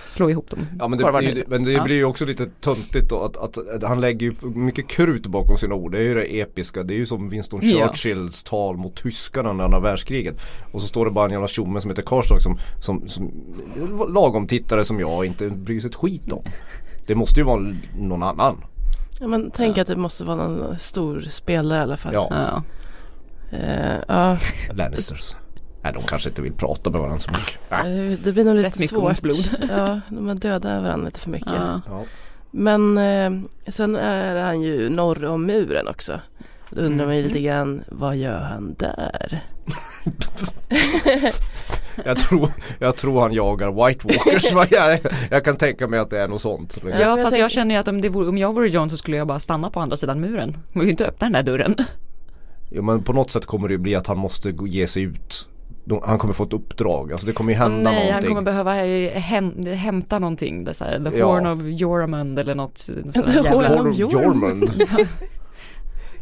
slå 0.07 0.31
ihop 0.31 0.51
dem. 0.51 0.67
Ja 0.79 0.89
men 0.89 0.99
det, 0.99 1.03
Kvarvarande 1.05 1.33
det, 1.33 1.49
men 1.49 1.65
det 1.65 1.73
Ja. 1.73 1.85
blir 1.85 1.97
ju 1.97 2.05
också 2.05 2.25
lite 2.25 2.47
töntigt 2.61 3.09
då 3.11 3.23
att, 3.23 3.37
att, 3.37 3.69
att 3.69 3.83
han 3.83 4.01
lägger 4.01 4.27
ju 4.27 4.35
mycket 4.49 4.89
krut 4.89 5.27
bakom 5.27 5.57
sina 5.59 5.75
ord. 5.75 5.93
Det 5.93 5.99
är 5.99 6.03
ju 6.03 6.15
det 6.15 6.41
episka. 6.41 6.83
Det 6.83 6.95
är 6.95 6.97
ju 6.97 7.07
som 7.07 7.29
Winston 7.29 7.61
Ja. 7.63 7.87
Churchills 7.87 8.43
tal 8.43 8.77
mot 8.77 9.03
tyskarna 9.03 9.51
under 9.51 9.65
andra 9.65 9.81
världskriget. 9.81 10.35
Och 10.73 10.81
så 10.81 10.87
står 10.87 11.05
det 11.05 11.11
bara 11.11 11.25
en 11.25 11.31
jävla 11.33 11.49
tjomme 11.49 11.81
som 11.81 11.91
heter 11.91 12.03
Karlstad 12.03 12.41
som, 12.41 12.59
som, 12.81 13.09
som 13.09 13.31
lagom 14.09 14.47
tittare 14.47 14.85
som 14.85 15.01
jag 15.01 15.25
inte 15.27 15.49
bryr 15.51 15.81
sig 15.81 15.89
ett 15.89 15.95
skit 15.97 16.33
om. 16.33 16.43
Det 17.11 17.17
måste 17.17 17.41
ju 17.41 17.45
vara 17.47 17.75
någon 17.99 18.23
annan. 18.23 18.65
Ja, 19.21 19.27
men 19.27 19.51
tänk 19.51 19.79
att 19.79 19.87
det 19.87 19.97
måste 19.97 20.25
vara 20.25 20.37
någon 20.37 20.79
stor 20.79 21.21
spelare 21.31 21.79
i 21.79 21.83
alla 21.83 21.97
fall. 21.97 22.15
Ja, 22.15 22.29
Ja. 22.31 22.63
Eh, 23.59 23.97
ja, 24.09 24.39
Lannisters. 24.75 25.35
Nej 25.83 25.93
de 25.93 26.03
kanske 26.03 26.29
inte 26.29 26.43
vill 26.43 26.53
prata 26.53 26.91
med 26.91 27.01
varandra 27.01 27.19
så 27.19 27.31
mycket. 27.31 27.59
Eh, 27.71 28.19
det 28.25 28.33
blir 28.33 28.45
nog 28.45 28.65
Rätt 28.65 28.79
lite 28.79 28.97
ont 28.97 29.19
svårt. 29.19 29.23
blod. 29.23 29.51
Ja, 29.71 30.01
de 30.09 30.29
har 30.29 30.35
dödat 30.35 30.83
varandra 30.83 31.07
lite 31.07 31.21
för 31.21 31.31
mycket. 31.31 31.53
Ja. 31.53 31.81
Ja. 31.89 32.05
Men 32.51 32.99
eh, 32.99 33.31
sen 33.73 33.97
är 33.97 34.41
han 34.45 34.61
ju 34.63 34.89
norr 34.89 35.25
om 35.25 35.47
muren 35.47 35.89
också. 35.89 36.21
Då 36.71 36.81
undrar 36.83 37.07
man 37.07 37.15
ju 37.17 37.21
Mm. 37.21 37.29
lite 37.33 37.41
grann, 37.47 37.85
vad 37.89 38.17
gör 38.17 38.41
han 38.41 38.75
där? 38.79 39.41
Jag, 42.05 42.19
tror, 42.19 42.49
jag 42.79 42.97
tror 42.97 43.21
han 43.21 43.33
jagar 43.33 43.87
White 43.87 44.07
Walkers. 44.07 44.53
jag, 44.71 44.99
jag 45.31 45.45
kan 45.45 45.57
tänka 45.57 45.89
mig 45.89 45.99
att 46.01 46.11
det 46.11 46.21
är 46.21 46.29
något 46.29 46.41
sånt. 46.41 46.79
Ja, 47.01 47.17
fast 47.23 47.39
jag 47.39 47.51
känner 47.51 47.75
ju 47.75 47.81
att 47.81 47.89
om, 47.89 48.01
det 48.01 48.09
vore, 48.09 48.29
om 48.29 48.39
jag 48.39 48.55
vore 48.55 48.69
John 48.69 48.91
så 48.91 48.97
skulle 48.97 49.17
jag 49.17 49.27
bara 49.27 49.39
stanna 49.39 49.71
på 49.71 49.81
andra 49.81 49.97
sidan 49.97 50.21
muren. 50.21 50.57
Jag 50.73 50.81
vill 50.81 50.87
ju 50.89 50.91
inte 50.91 51.07
öppna 51.07 51.25
den 51.25 51.33
där 51.33 51.43
dörren. 51.43 51.77
Jo 52.71 52.83
men 52.83 53.03
på 53.03 53.13
något 53.13 53.31
sätt 53.31 53.47
kommer 53.47 53.69
det 53.69 53.73
ju 53.73 53.79
bli 53.79 53.95
att 53.95 54.07
han 54.07 54.19
måste 54.19 54.55
ge 54.67 54.87
sig 54.87 55.03
ut. 55.03 55.47
Han 56.05 56.19
kommer 56.19 56.35
få 56.35 56.45
ett 56.45 56.53
uppdrag, 56.53 57.13
alltså 57.13 57.27
det 57.27 57.33
kommer 57.33 57.53
ju 57.53 57.59
hända 57.59 57.91
Nej 57.91 57.95
han 58.01 58.07
någonting. 58.07 58.29
kommer 58.29 58.43
behöva 58.43 58.87
eh, 58.87 59.11
häm, 59.21 59.67
hämta 59.67 60.19
någonting. 60.19 60.65
Det 60.65 60.75
så 60.75 60.85
här, 60.85 61.11
the 61.11 61.19
Ja. 61.19 61.27
horn 61.33 61.47
of 61.47 61.61
Jormund 61.81 62.39
eller 62.39 62.55
något. 62.55 62.77
The 63.15 63.33
jävla- 63.35 63.51
horn 63.69 63.89
of 63.91 63.97
Jorm- 63.97 64.13
Jormund. 64.13 64.71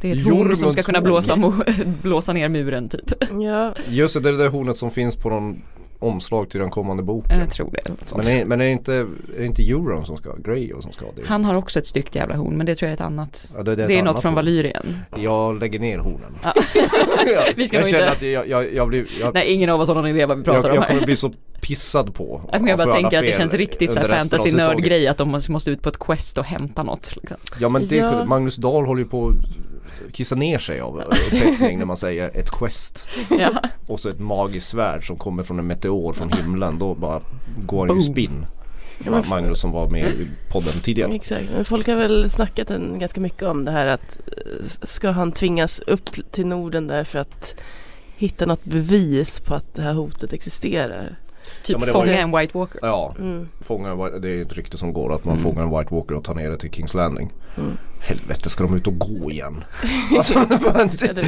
Det 0.01 0.11
är 0.11 0.17
ett 0.17 0.25
horn 0.25 0.57
som 0.57 0.73
ska 0.73 0.83
kunna 0.83 1.01
blåsa, 1.01 1.53
blåsa 2.03 2.33
ner 2.33 2.49
muren 2.49 2.89
typ. 2.89 3.15
Ja, 3.41 3.75
Just 3.89 4.15
det, 4.15 4.21
det 4.21 4.29
är 4.29 4.33
det 4.33 4.39
där 4.39 4.49
hornet 4.49 4.77
som 4.77 4.91
finns 4.91 5.17
på 5.17 5.29
någon 5.31 5.63
omslag 6.01 6.51
till 6.51 6.61
den 6.61 6.71
kommande 6.71 7.03
boken. 7.03 7.39
Jag 7.39 7.51
tror 7.51 7.71
det. 7.73 7.89
något 7.91 8.09
sånt. 8.09 8.25
Men 8.25 8.37
är, 8.41 8.45
men 8.45 8.61
är 8.61 8.65
det 8.65 8.71
inte, 8.71 8.93
är 8.95 9.07
det 9.39 9.47
inte 9.47 9.63
Euron 9.63 10.07
som 10.07 10.17
ska, 10.17 10.35
Grey 10.45 10.73
som 10.81 10.93
ska 10.93 11.05
ha 11.05 11.13
det? 11.17 11.23
Han 11.27 11.45
har 11.45 11.55
också 11.55 11.79
ett 11.79 11.87
styggt 11.87 12.15
jävla 12.15 12.37
horn 12.37 12.57
men 12.57 12.67
det 12.67 12.75
tror 12.75 12.87
jag 12.87 12.91
är 12.91 12.95
ett 12.95 13.01
annat. 13.07 13.53
Ja, 13.57 13.63
det, 13.63 13.77
Det 13.77 13.85
ett 13.85 13.91
är 13.91 14.03
något 14.03 14.23
från. 14.23 14.35
Valyrien. 14.35 14.97
Jag 15.17 15.61
lägger 15.61 15.79
ner 15.79 15.99
hornen. 15.99 16.35
Ja. 16.45 16.53
Vi 17.57 17.67
ska 17.69 17.77
jag 17.77 17.89
känner 17.89 18.03
inte- 18.05 18.13
att 18.17 18.23
jag, 18.23 18.49
jag, 18.49 18.75
jag 18.75 18.89
blir, 18.89 19.07
jag, 19.21 19.35
Nej 19.35 19.53
ingen 19.53 19.71
av 19.71 19.81
oss 19.81 19.89
har 19.89 19.95
någon 19.95 20.07
idé 20.07 20.27
vad 20.27 20.39
vi 20.39 20.45
pratar 20.45 20.59
jag, 20.61 20.71
om 20.71 20.75
jag 20.75 20.83
här. 20.83 20.89
kommer 20.89 21.05
bli 21.07 21.17
så 21.17 21.33
pissad 21.61 22.15
på. 22.15 22.49
Jag 22.53 22.61
för 22.69 22.77
bara 22.87 22.95
tänker 22.95 23.19
att 23.19 23.25
det 23.25 23.37
känns 23.37 23.55
riktigt 23.55 23.91
så 23.93 24.01
fantasy 24.01 24.51
säsongen. 24.51 24.67
nörd 24.77 24.83
grej 24.85 25.09
att 25.09 25.19
de 25.19 25.41
måste 25.49 25.71
ut 25.71 25.83
på 25.83 25.89
ett 25.89 25.99
quest 25.99 26.39
och 26.39 26.45
hämta 26.45 26.83
något. 26.83 27.17
Liksom. 27.17 27.37
Ja 27.61 27.69
men 27.69 27.87
det, 27.87 27.97
Ja. 27.97 28.25
Magnus 28.25 28.57
Dahl 28.57 28.87
håller 28.87 29.03
ju 29.03 29.09
på 29.09 29.33
kissa 30.13 30.35
ner 30.35 30.59
sig 30.59 30.81
av 30.81 31.01
upphetsning 31.01 31.79
när 31.79 31.87
man 31.87 31.97
säger 31.97 32.31
ett 32.35 32.51
quest. 32.51 33.09
Ja. 33.31 33.51
Och 33.87 34.01
så 34.01 34.09
ett 34.09 34.21
magiskt 34.21 34.69
svärd 34.69 35.07
som 35.07 35.17
kommer 35.17 35.43
från 35.43 35.59
en 35.59 35.67
meteor 35.67 36.13
från 36.13 36.33
himlen. 36.33 36.79
Då 36.79 36.95
bara 36.95 37.21
går 37.67 37.87
han 37.89 37.97
ju 37.97 38.03
spinn. 38.03 38.47
Det 38.99 39.11
var 39.11 39.25
Magnus 39.29 39.61
som 39.61 39.73
var 39.73 39.91
med 39.91 40.09
i 40.09 40.29
podden 40.51 40.73
tidigare. 40.83 41.15
exakt. 41.15 41.45
Men 41.55 41.65
folk 41.65 41.87
har 41.87 41.97
väl 41.97 42.31
snackat 42.31 42.71
en, 42.71 42.99
ganska 42.99 43.21
mycket 43.21 43.43
om 43.43 43.65
det 43.65 43.71
här 43.71 43.87
att 43.87 44.19
eh, 44.27 44.65
ska 44.83 45.11
han 45.11 45.33
tvingas 45.33 45.81
upp 45.81 46.33
till 46.33 46.47
Norden 46.47 46.87
där 46.87 47.05
för 47.05 47.19
att 47.19 47.55
hitta 48.17 48.47
något 48.47 48.65
bevis 48.65 49.41
på 49.41 49.55
att 49.55 49.75
det 49.75 49.83
här 49.83 49.95
hotet 49.95 50.33
existerar? 50.33 51.19
Typ 51.63 51.69
Ja, 51.75 51.79
men 51.79 51.87
det 51.87 51.93
var 51.93 52.01
fånga 52.01 52.13
ju- 52.13 52.19
en 52.19 52.37
White 52.39 52.59
Walker. 52.59 52.79
Ja, 52.83 53.15
Mm. 53.19 53.49
fånga, 53.61 53.95
det 54.19 54.29
är 54.29 54.43
ett 54.43 54.53
rykte 54.53 54.79
som 54.79 54.93
går 54.93 55.15
att 55.15 55.25
man 55.25 55.39
Mm. 55.39 55.45
fångar 55.45 55.63
en 55.63 55.79
White 55.79 55.95
Walker 55.95 56.15
och 56.15 56.25
tar 56.25 56.35
ner 56.35 56.51
det 56.51 56.57
till 56.59 56.71
Kings 56.71 56.95
Landing. 56.95 57.33
Mm. 57.57 57.77
Helvete 58.01 58.51
ska 58.51 58.65
de 58.65 58.77
ut 58.77 58.87
och 58.87 58.99
gå 58.99 59.31
igen? 59.31 59.65
Alltså, 60.17 60.35
det, 61.01 61.13
det, 61.13 61.25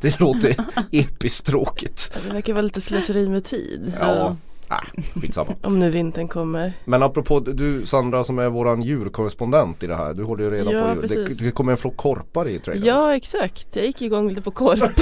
det 0.00 0.20
låter 0.20 0.54
episkt 0.92 1.46
tråkigt. 1.46 2.10
ja, 2.14 2.20
det 2.28 2.34
verkar 2.34 2.52
vara 2.52 2.62
lite 2.62 2.80
slöseri 2.80 3.28
med 3.28 3.44
tid. 3.44 3.92
Ja, 4.00 4.36
ah, 4.68 4.84
skitsamma. 5.20 5.54
Om 5.62 5.78
nu 5.78 5.90
vintern 5.90 6.28
kommer. 6.28 6.72
Men 6.84 7.02
apropå 7.02 7.40
du 7.40 7.86
Sandra 7.86 8.24
som 8.24 8.38
är 8.38 8.48
våran 8.48 8.82
djurkorrespondent 8.82 9.82
i 9.82 9.86
det 9.86 9.96
här. 9.96 10.14
Du 10.14 10.24
håller 10.24 10.44
ju 10.44 10.50
reda 10.50 10.72
Ja, 10.72 10.94
på 10.94 11.00
det, 11.00 11.08
precis. 11.08 11.38
det 11.38 11.50
kommer 11.50 11.72
en 11.72 11.78
flock 11.78 11.96
korpar 11.96 12.48
i 12.48 12.58
trailern. 12.58 12.86
Ja 12.86 13.16
exakt, 13.16 13.76
jag 13.76 13.86
gick 13.86 14.02
igång 14.02 14.28
lite 14.28 14.40
på 14.40 14.50
korp 14.50 15.00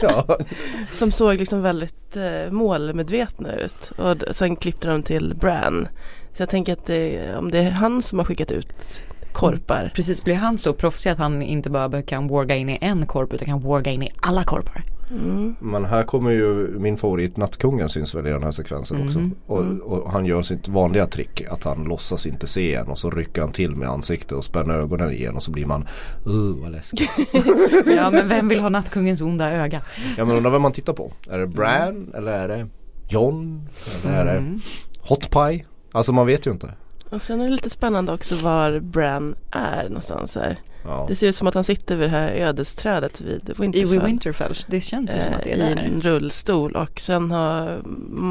ja. 0.02 0.38
som 0.92 1.12
såg 1.12 1.34
liksom 1.34 1.62
väldigt 1.62 2.16
eh, 2.16 2.50
målmedvetna 2.52 3.56
ut. 3.56 3.92
Och 3.96 4.36
sen 4.36 4.56
klippte 4.56 4.88
de 4.88 5.02
till 5.02 5.34
Bran. 5.40 5.88
Så 6.32 6.42
jag 6.42 6.48
tänker 6.48 6.72
att 6.72 6.86
det, 6.86 7.34
om 7.36 7.50
det 7.50 7.58
är 7.58 7.70
han 7.70 8.02
som 8.02 8.18
har 8.18 8.26
skickat 8.26 8.52
ut 8.52 9.02
korpar. 9.32 9.92
Precis, 9.94 10.24
blir 10.24 10.34
han 10.34 10.58
så 10.58 10.72
proffsig 10.72 11.10
att 11.10 11.18
han 11.18 11.42
inte 11.42 11.70
bara 11.70 12.02
kan 12.02 12.28
warga 12.28 12.54
in 12.54 12.68
i 12.68 12.78
en 12.80 13.06
korp 13.06 13.32
utan 13.32 13.46
kan 13.46 13.60
warga 13.60 13.90
in 13.90 14.02
i 14.02 14.10
alla 14.20 14.44
korpar? 14.44 14.84
Mm. 15.10 15.56
Men 15.60 15.84
här 15.84 16.02
kommer 16.02 16.30
ju 16.30 16.78
min 16.78 16.96
favorit 16.96 17.36
Nattkungen 17.36 17.88
syns 17.88 18.14
väl 18.14 18.26
i 18.26 18.30
den 18.30 18.42
här 18.42 18.50
sekvensen 18.50 19.06
också. 19.06 19.18
Mhm. 19.18 19.34
Och, 19.46 19.64
och 19.92 20.12
han 20.12 20.26
gör 20.26 20.42
sitt 20.42 20.68
vanliga 20.68 21.06
trick 21.06 21.44
att 21.50 21.64
han 21.64 21.84
låtsas 21.84 22.26
inte 22.26 22.46
se 22.46 22.74
en 22.74 22.86
och 22.86 22.98
så 22.98 23.10
rycker 23.10 23.40
han 23.40 23.52
till 23.52 23.76
med 23.76 23.88
ansiktet 23.88 24.32
och 24.32 24.44
spänner 24.44 24.74
ögonen 24.74 25.12
igen 25.12 25.34
och 25.36 25.42
så 25.42 25.50
blir 25.50 25.66
man 25.66 25.86
uh 26.26 26.62
vad 26.62 26.72
läskigt. 26.72 27.10
Ja 27.96 28.10
men 28.10 28.28
vem 28.28 28.48
vill 28.48 28.60
ha 28.60 28.68
nattkungens 28.68 29.20
onda 29.20 29.50
öga? 29.52 29.82
Ja 30.16 30.24
men 30.24 30.36
undrar 30.36 30.50
vem 30.50 30.62
man 30.62 30.72
tittar 30.72 30.92
på. 30.92 31.12
Är 31.30 31.38
det 31.38 31.46
Bran 31.46 32.12
eller 32.14 32.32
är 32.32 32.48
det 32.48 32.66
John? 33.08 33.68
Eller 34.04 34.16
är 34.16 34.24
det 34.24 34.38
Mm. 34.38 34.60
Hot 35.00 35.30
Pie? 35.30 35.64
Alltså 35.92 36.12
man 36.12 36.26
vet 36.26 36.46
ju 36.46 36.50
inte. 36.50 36.74
Och 37.10 37.22
sen 37.22 37.40
är 37.40 37.44
det 37.44 37.50
lite 37.50 37.70
spännande 37.70 38.12
också 38.12 38.34
var 38.34 38.80
Bran 38.80 39.34
är 39.50 39.84
någonstans 39.88 40.34
här. 40.36 40.58
Ja. 40.88 41.04
Det 41.08 41.16
ser 41.16 41.26
ut 41.28 41.34
som 41.36 41.46
att 41.48 41.54
han 41.54 41.64
sitter 41.64 41.96
vid 41.96 42.06
det 42.10 42.16
här 42.16 42.28
ödesträdet 42.32 43.20
vid 43.20 43.48
I 43.48 43.52
Winterfell. 43.62 44.04
Winterfell, 44.06 44.54
det 44.66 44.80
känns 44.80 45.16
ju 45.16 45.20
som 45.20 45.34
att 45.34 45.42
det 45.44 45.52
är 45.52 45.58
eh, 45.66 45.70
I 45.72 45.74
där. 45.74 45.82
en 45.82 46.00
rullstol 46.00 46.76
och 46.76 47.00
sen 47.00 47.30
har 47.30 47.80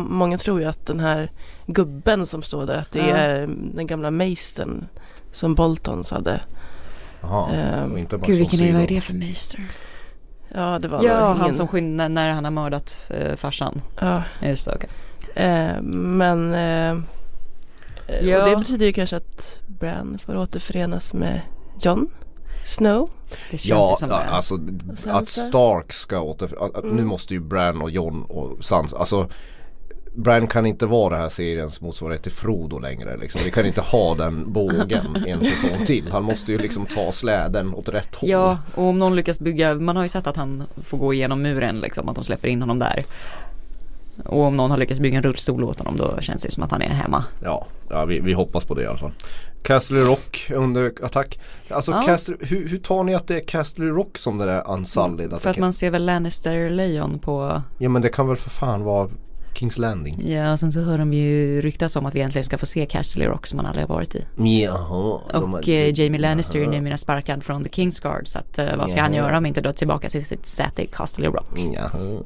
många 0.10 0.38
tror 0.38 0.60
ju 0.62 0.68
att 0.68 0.86
den 0.86 1.00
här 1.00 1.32
gubben 1.66 2.26
som 2.26 2.42
står 2.42 2.66
där 2.66 2.78
att 2.78 2.92
det 2.92 3.00
Ja. 3.00 3.16
är 3.16 3.48
den 3.74 3.88
gamla 3.88 4.12
meistern 4.12 4.86
som 5.32 5.56
Boltons 5.56 6.12
hade. 6.12 6.42
Jaha. 7.22 7.84
Och 7.92 8.00
inte 8.00 8.18
bara 8.18 8.28
Gud 8.28 8.38
vilken 8.38 8.60
är, 8.60 8.66
i 8.68 8.72
vad 8.72 8.82
är 8.82 8.88
det 8.88 9.02
för 9.02 9.14
meister? 9.14 9.60
Ja 10.56 10.80
det 10.80 10.88
var 10.88 11.04
Ja 11.04 11.28
han 11.34 11.42
ingen- 11.42 11.54
som 11.54 11.68
skyndade 11.68 12.10
när 12.10 12.34
han 12.34 12.44
har 12.44 12.52
mördat 12.52 13.04
eh, 13.10 13.36
farsan. 13.36 13.82
Ja, 14.02 14.24
Just 14.42 14.66
det, 14.66 14.76
okej. 14.76 14.90
eh, 15.36 15.82
men 15.82 16.54
eh, 16.54 17.00
Ja. 18.22 18.44
och 18.44 18.50
det 18.50 18.56
betyder 18.58 18.86
ju 18.86 18.94
kanske 18.94 19.18
att 19.18 19.60
Bran 19.68 20.18
får 20.26 20.38
återförenas 20.38 21.14
med 21.14 21.42
Jon 21.82 22.08
Snow. 22.68 23.10
Det 23.52 23.58
känns 23.58 23.66
Ja, 23.66 23.90
ju 23.90 23.96
som 23.96 24.10
det. 24.10 24.16
alltså 24.16 24.60
att 25.06 25.28
Stark 25.30 25.94
ska 25.94 26.20
åter... 26.22 26.50
att- 26.64 26.78
att 26.78 26.84
Nu 26.84 26.90
Mm. 26.92 27.08
måste 27.08 27.34
ju 27.34 27.40
Bran 27.40 27.82
och 27.82 27.92
Jon 27.92 28.24
och 28.24 28.66
Sans, 28.66 28.94
alltså 28.94 29.30
Bran 30.16 30.48
kan 30.48 30.66
inte 30.66 30.86
vara 30.86 31.10
den 31.10 31.20
här 31.22 31.30
seriens 31.30 31.82
motsvarighet 31.82 32.24
till 32.24 32.32
Frodo 32.32 32.80
längre 32.80 33.18
liksom. 33.18 33.42
Vi 33.46 33.52
kan 33.52 33.66
inte 33.66 33.82
ha 33.82 34.16
den 34.16 34.54
bågen 34.54 35.16
en 35.28 35.40
säsong 35.42 35.86
till. 35.86 36.12
Han 36.12 36.24
måste 36.24 36.52
ju 36.52 36.58
liksom 36.58 36.86
ta 36.86 37.12
släden 37.12 37.74
åt 37.74 37.90
rätt 37.90 38.16
håll. 38.16 38.30
Ja, 38.30 38.58
och 38.76 38.84
om 38.84 39.00
någon 39.00 39.16
lyckas 39.16 39.40
bygga, 39.40 39.76
man 39.76 39.96
har 39.96 40.04
ju 40.04 40.10
sett 40.10 40.28
att 40.28 40.36
han 40.38 40.64
får 40.84 40.98
gå 40.98 41.14
igenom 41.14 41.42
muren 41.42 41.80
liksom, 41.80 42.10
att 42.10 42.16
de 42.16 42.24
släpper 42.24 42.48
in 42.48 42.62
honom 42.62 42.80
där. 42.80 43.04
Och 44.26 44.42
om 44.42 44.58
någon 44.58 44.72
har 44.72 44.78
lyckats 44.78 45.00
bygga 45.00 45.18
en 45.18 45.24
rullstol 45.24 45.64
åt 45.64 45.80
honom 45.80 45.98
då 45.98 46.22
känns 46.22 46.44
det 46.44 46.52
som 46.52 46.64
att 46.64 46.72
han 46.72 46.82
är 46.82 46.90
hemma. 46.90 47.24
Ja, 47.44 47.66
ja 47.90 48.06
vi, 48.06 48.20
vi 48.20 48.34
hoppas 48.34 48.66
på 48.66 48.74
det 48.74 48.84
i 48.84 48.86
alla 48.86 48.98
fall. 48.98 49.12
Castle 49.64 50.00
Rock 50.00 50.52
under 50.54 50.92
attack. 51.04 51.40
Alltså 51.70 51.92
Ja. 51.92 52.02
Castle, 52.02 52.36
hur, 52.40 52.68
hur 52.68 52.78
tar 52.78 53.04
ni 53.04 53.16
att 53.16 53.28
det 53.28 53.36
är 53.36 53.48
Castle 53.48 53.86
Rock 53.86 54.18
som 54.18 54.38
det 54.38 54.46
där 54.46 54.72
Unsullied 54.72 55.34
För 55.42 55.50
att 55.50 55.58
man 55.58 55.74
ser 55.74 55.90
väl 55.90 56.06
Lannister-lejon 56.06 57.20
på 57.20 57.62
Ja 57.78 57.90
men 57.90 58.02
det 58.02 58.10
kan 58.10 58.28
väl 58.28 58.38
för 58.38 58.50
fan 58.50 58.84
vara 58.84 59.10
Kings 59.54 59.78
Landing. 59.78 60.32
Ja, 60.32 60.58
sen 60.58 60.72
så 60.72 60.82
hör 60.82 60.98
de 60.98 61.14
ju 61.14 61.62
ryktas 61.62 61.96
om 61.96 62.06
att 62.06 62.16
vi 62.16 62.22
äntligen 62.22 62.44
ska 62.44 62.58
få 62.58 62.66
se 62.66 62.86
Castle 62.86 63.28
Rock 63.28 63.48
som 63.48 63.58
man 63.58 63.66
aldrig 63.66 63.88
har 63.88 63.96
varit 63.96 64.16
i. 64.16 64.26
Jaha. 64.64 65.20
Och 65.34 65.70
eh, 65.70 66.00
Jamie 66.00 66.22
Lannister 66.22 66.60
är 66.60 66.68
numera 66.68 66.98
sparkad 66.98 67.44
från 67.44 67.64
The 67.64 67.70
Kingsguard 67.70 68.28
så 68.28 68.40
att 68.40 68.60
eh, 68.60 68.76
vad 68.78 68.90
ska 68.90 69.02
han 69.02 69.14
Jaha. 69.14 69.26
göra 69.26 69.38
om 69.38 69.46
inte 69.46 69.62
då 69.62 69.74
tillbaka 69.74 70.10
till 70.10 70.26
sitt 70.26 70.46
säte 70.46 70.82
i 70.82 70.88
Castle 70.88 71.28
Rock? 71.28 71.60
Jaha. 71.74 72.22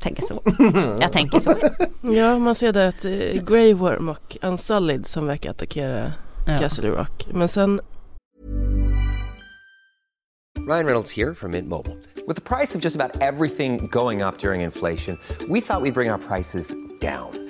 Tänker 0.00 0.22
så. 0.22 0.42
Jag 1.00 1.12
tänker 1.12 1.40
så. 1.40 1.54
Ja, 2.00 2.38
man 2.38 2.54
ser 2.54 2.72
där 2.72 2.86
att 2.86 3.04
är 3.04 3.34
Grey 3.42 3.74
Worm 3.74 4.08
och 4.08 4.36
Unsullied 4.42 5.06
som 5.06 5.26
verkar 5.26 5.50
attackera 5.50 6.12
Ja. 6.46 6.58
Castle 6.58 6.88
Rock. 6.88 7.26
Men 7.32 7.48
sen 7.48 7.80
Ryan 10.68 10.86
Reynolds 10.86 11.10
here 11.16 11.34
from 11.34 11.50
Mint 11.50 11.68
Mobile. 11.68 11.96
With 12.26 12.36
the 12.36 12.56
price 12.56 12.74
of 12.78 12.84
just 12.84 12.96
about 12.96 13.22
everything 13.22 13.88
going 13.92 14.22
up 14.22 14.38
during 14.38 14.60
inflation, 14.60 15.18
we 15.48 15.60
thought 15.60 15.82
we'd 15.82 15.94
bring 15.94 16.10
our 16.10 16.18
prices 16.18 16.74
down. 17.00 17.49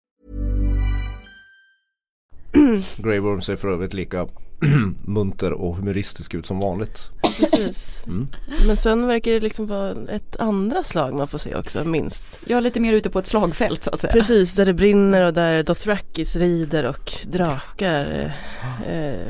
Grey 2.97 3.19
Worm 3.19 3.41
ser 3.41 3.55
för 3.55 3.67
övrigt 3.67 3.93
lika 3.93 4.27
munter 5.05 5.51
och 5.53 5.75
humoristisk 5.75 6.33
ut 6.33 6.45
som 6.45 6.59
vanligt. 6.59 7.09
precis. 7.39 7.97
Mm. 8.07 8.27
Men 8.67 8.77
sen 8.77 9.07
verkar 9.07 9.31
det 9.31 9.39
liksom 9.39 9.67
vara 9.67 9.91
ett 9.91 10.35
andra 10.39 10.83
slag 10.83 11.13
man 11.13 11.27
får 11.27 11.37
se 11.37 11.55
också, 11.55 11.83
minst. 11.83 12.39
Jag 12.45 12.57
är 12.57 12.61
lite 12.61 12.79
mer 12.79 12.93
ute 12.93 13.09
på 13.09 13.19
ett 13.19 13.27
slagfält 13.27 13.83
så 13.83 13.89
att 13.89 13.99
säga. 13.99 14.13
Precis, 14.13 14.53
där 14.53 14.65
det 14.65 14.73
brinner 14.73 15.25
och 15.25 15.33
där 15.33 15.63
Dothrakis 15.63 16.35
rider 16.35 16.83
och 16.83 17.11
drakar. 17.23 18.31
Eh, 18.83 18.95
eh, 18.95 19.27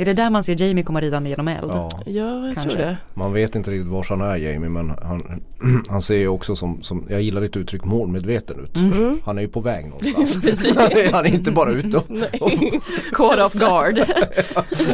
Är 0.00 0.04
det 0.04 0.12
där 0.12 0.30
man 0.30 0.44
ser 0.44 0.62
Jamie 0.62 0.84
komma 0.84 1.00
ridande 1.00 1.30
genom 1.30 1.48
eld? 1.48 1.70
Ja. 1.70 1.88
ja, 2.06 2.46
jag 2.46 2.54
Kanske. 2.54 2.70
tror 2.70 2.86
det. 2.86 2.96
Man 3.14 3.32
vet 3.32 3.54
inte 3.54 3.70
riktigt 3.70 3.88
var 3.88 4.06
han 4.08 4.20
är 4.20 4.36
Jamie 4.36 4.68
men 4.68 4.90
han, 5.02 5.42
han 5.88 6.02
ser 6.02 6.16
ju 6.16 6.28
också 6.28 6.56
som, 6.56 6.82
som, 6.82 7.06
jag 7.08 7.22
gillar 7.22 7.40
ditt 7.40 7.56
uttryck, 7.56 7.84
målmedveten 7.84 8.60
ut. 8.60 8.76
Mm. 8.76 9.20
Han 9.24 9.38
är 9.38 9.42
ju 9.42 9.48
på 9.48 9.60
väg 9.60 9.86
någonstans. 9.88 10.64
han, 10.76 10.92
är, 10.92 11.12
han 11.12 11.26
är 11.26 11.34
inte 11.34 11.50
bara 11.50 11.70
ute 11.70 11.96
och, 11.96 12.10
och 12.40 12.52
Caught 13.12 13.40
off 13.40 13.52
guard. 13.52 13.98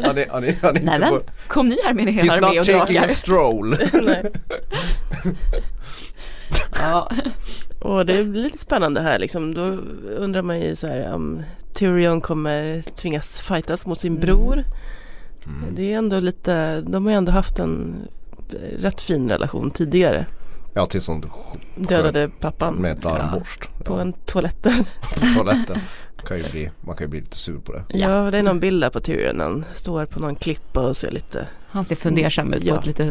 han, 0.03 0.19
är, 0.19 0.31
han, 0.31 0.45
är, 0.45 0.57
han 0.63 0.77
är 0.77 0.81
Nej 0.83 1.01
men, 1.01 1.11
bara 1.11 1.21
kom 1.49 1.69
ni 1.69 1.77
här 1.85 1.95
med 1.95 2.09
en 2.09 2.15
hel 2.15 2.27
He's 2.29 2.37
armé 2.37 2.49
och 2.49 2.57
not 2.57 2.67
taking 2.67 2.95
drakar? 2.95 3.05
a 3.05 3.09
stroll. 3.09 3.77
Ja. 6.79 7.11
Och 7.81 8.07
det 8.07 8.25
blir 8.25 8.43
lite 8.43 8.59
spännande 8.59 9.01
här 9.01 9.19
liksom. 9.19 9.55
Då 9.55 9.63
undrar 10.17 10.43
man 10.43 10.61
ju 10.61 10.77
så 10.77 10.87
här 10.87 11.15
om 11.15 11.43
Tyrion 11.73 12.21
kommer 12.21 12.83
tvingas 12.83 13.41
fightas 13.41 13.87
mot 13.87 14.01
sin 14.01 14.21
bror. 14.21 14.53
Mm. 14.53 14.65
Det 15.73 15.93
är 15.93 15.99
ändå 15.99 16.21
lite, 16.21 16.81
de 16.81 17.05
har 17.05 17.13
ju 17.13 17.17
ändå 17.17 17.33
haft 17.33 17.59
en 17.59 17.95
rätt 18.79 19.01
fin 19.01 19.29
relation 19.31 19.71
tidigare. 19.71 20.27
Ja 20.75 20.87
till 20.87 21.01
sånt 21.01 21.27
Dödade 21.75 22.31
pappan 22.41 22.75
med 22.75 22.99
ett 22.99 23.07
armborst. 23.07 23.69
på 23.85 23.95
Ja, 23.95 24.01
en 24.01 24.13
toaletten. 24.13 24.73
på 25.15 25.27
toaletten. 25.35 25.79
Kan 26.27 26.39
ju 26.39 26.45
bli, 26.53 26.71
man 26.81 26.97
kan 26.97 27.05
ju 27.05 27.09
bli 27.09 27.21
lite 27.21 27.37
sur 27.37 27.59
på 27.59 27.73
det. 27.73 27.85
Ja, 27.89 28.31
det 28.31 28.39
är 28.39 28.43
någon 28.43 28.61
bild 28.61 28.83
där 28.83 28.91
på 28.91 29.01
Tyrion. 29.01 29.41
Han 29.41 29.65
står 29.75 30.07
på 30.07 30.21
någon 30.21 30.37
klippa 30.37 30.81
och 30.89 30.97
ser 30.97 31.11
lite 31.11 31.47
Han 31.69 31.85
ser 31.85 31.97
fundersam 31.97 32.53
ut 32.53 32.63
på 32.63 32.69
Ja. 32.69 32.79
ett 32.79 32.87
lite 32.87 33.03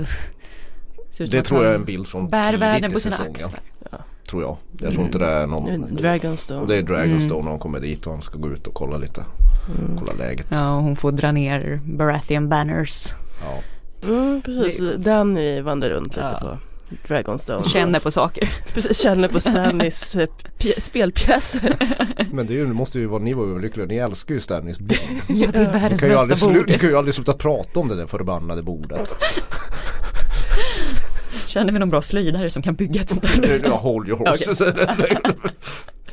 ser 1.10 1.24
ut 1.24 1.30
som 1.30 1.38
Det 1.40 1.42
tror 1.44 1.64
jag 1.64 1.72
är 1.72 1.76
en 1.76 1.86
bild 1.86 2.08
från 2.08 2.30
Bär 2.30 2.58
världen 2.58 2.82
tidigt 2.92 2.94
på 2.94 2.98
i 2.98 3.02
sina 3.02 3.16
säsongen. 3.16 3.34
axlar. 3.36 3.60
Tror 4.30 4.42
jag. 4.44 4.58
Jag 4.80 4.94
tror 4.94 5.06
inte 5.06 5.18
det 5.18 5.26
är 5.28 5.48
någon 5.48 5.96
Dragonstone. 5.96 6.66
Det 6.68 6.76
är 6.76 6.82
Dragonstone 6.82 7.44
när 7.44 7.50
de 7.52 7.60
kommer 7.60 7.80
dit 7.80 8.08
och 8.08 8.14
han 8.14 8.22
ska 8.22 8.38
gå 8.38 8.50
ut 8.50 8.68
och 8.68 8.74
kolla 8.74 8.98
lite. 8.98 9.24
Kolla 10.00 10.14
läget. 10.14 10.48
Ja, 10.50 10.76
och 10.76 10.84
hon 10.84 10.96
får 10.96 11.12
dra 11.12 11.32
ner 11.32 11.82
Baratheon 11.86 12.50
banners. 12.50 13.08
Ja. 13.44 13.62
Mm, 14.08 14.42
precis, 14.42 14.78
coolt. 14.78 14.98
Danny 14.98 15.62
vandrar 15.62 15.90
runt 15.90 16.16
lite 16.16 16.38
Ja. 16.42 16.48
på 16.50 16.58
Dragonstone. 17.08 17.66
Känner 17.66 18.00
på 18.00 18.12
saker. 18.12 18.50
Precis, 18.74 18.98
känner 19.02 19.28
på 19.28 19.40
Stanleys 19.40 20.16
eh, 20.16 20.28
pj- 20.60 20.80
spelpjäser. 20.80 21.76
Men 22.32 22.48
det, 22.48 22.54
ju, 22.54 22.68
måste 22.74 23.00
ju 23.00 23.06
vara, 23.06 23.22
ni 23.24 23.34
var 23.34 23.44
överlyckliga. 23.46 23.86
Ni 23.88 23.96
älskar 23.96 24.34
ju 24.36 24.42
Stannys 24.42 24.80
bord. 24.80 24.98
Ja, 25.28 25.48
det 25.54 25.58
är 25.60 25.72
världens 25.72 26.00
kan, 26.02 26.10
ju 26.10 26.16
aldrig 26.16 26.36
bästa 26.38 26.54
bord. 26.54 26.70
ni 26.70 26.80
kan 26.80 26.90
ju 26.90 26.98
aldrig 26.98 27.14
sluta 27.14 27.34
prata 27.34 27.80
om 27.80 27.88
det 27.88 27.96
där 27.96 28.06
förbannade 28.08 28.64
bordet. 28.64 29.10
Känner 31.48 31.74
vi 31.74 31.80
någon 31.80 31.90
bra 31.90 32.02
slöjdare 32.02 32.50
som 32.50 32.62
kan 32.64 32.76
bygga 32.76 33.02
ett 33.02 33.10
sånt 33.10 33.22
där 33.22 33.42
nu? 33.42 33.62
Ja, 33.66 33.78
hold 33.78 34.08
your 34.08 34.18
horses. 34.20 34.58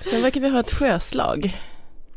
Sen 0.01 0.23
verkar 0.23 0.41
vi 0.41 0.49
ha 0.49 0.61
ett 0.61 0.73
sjöslag. 0.75 1.57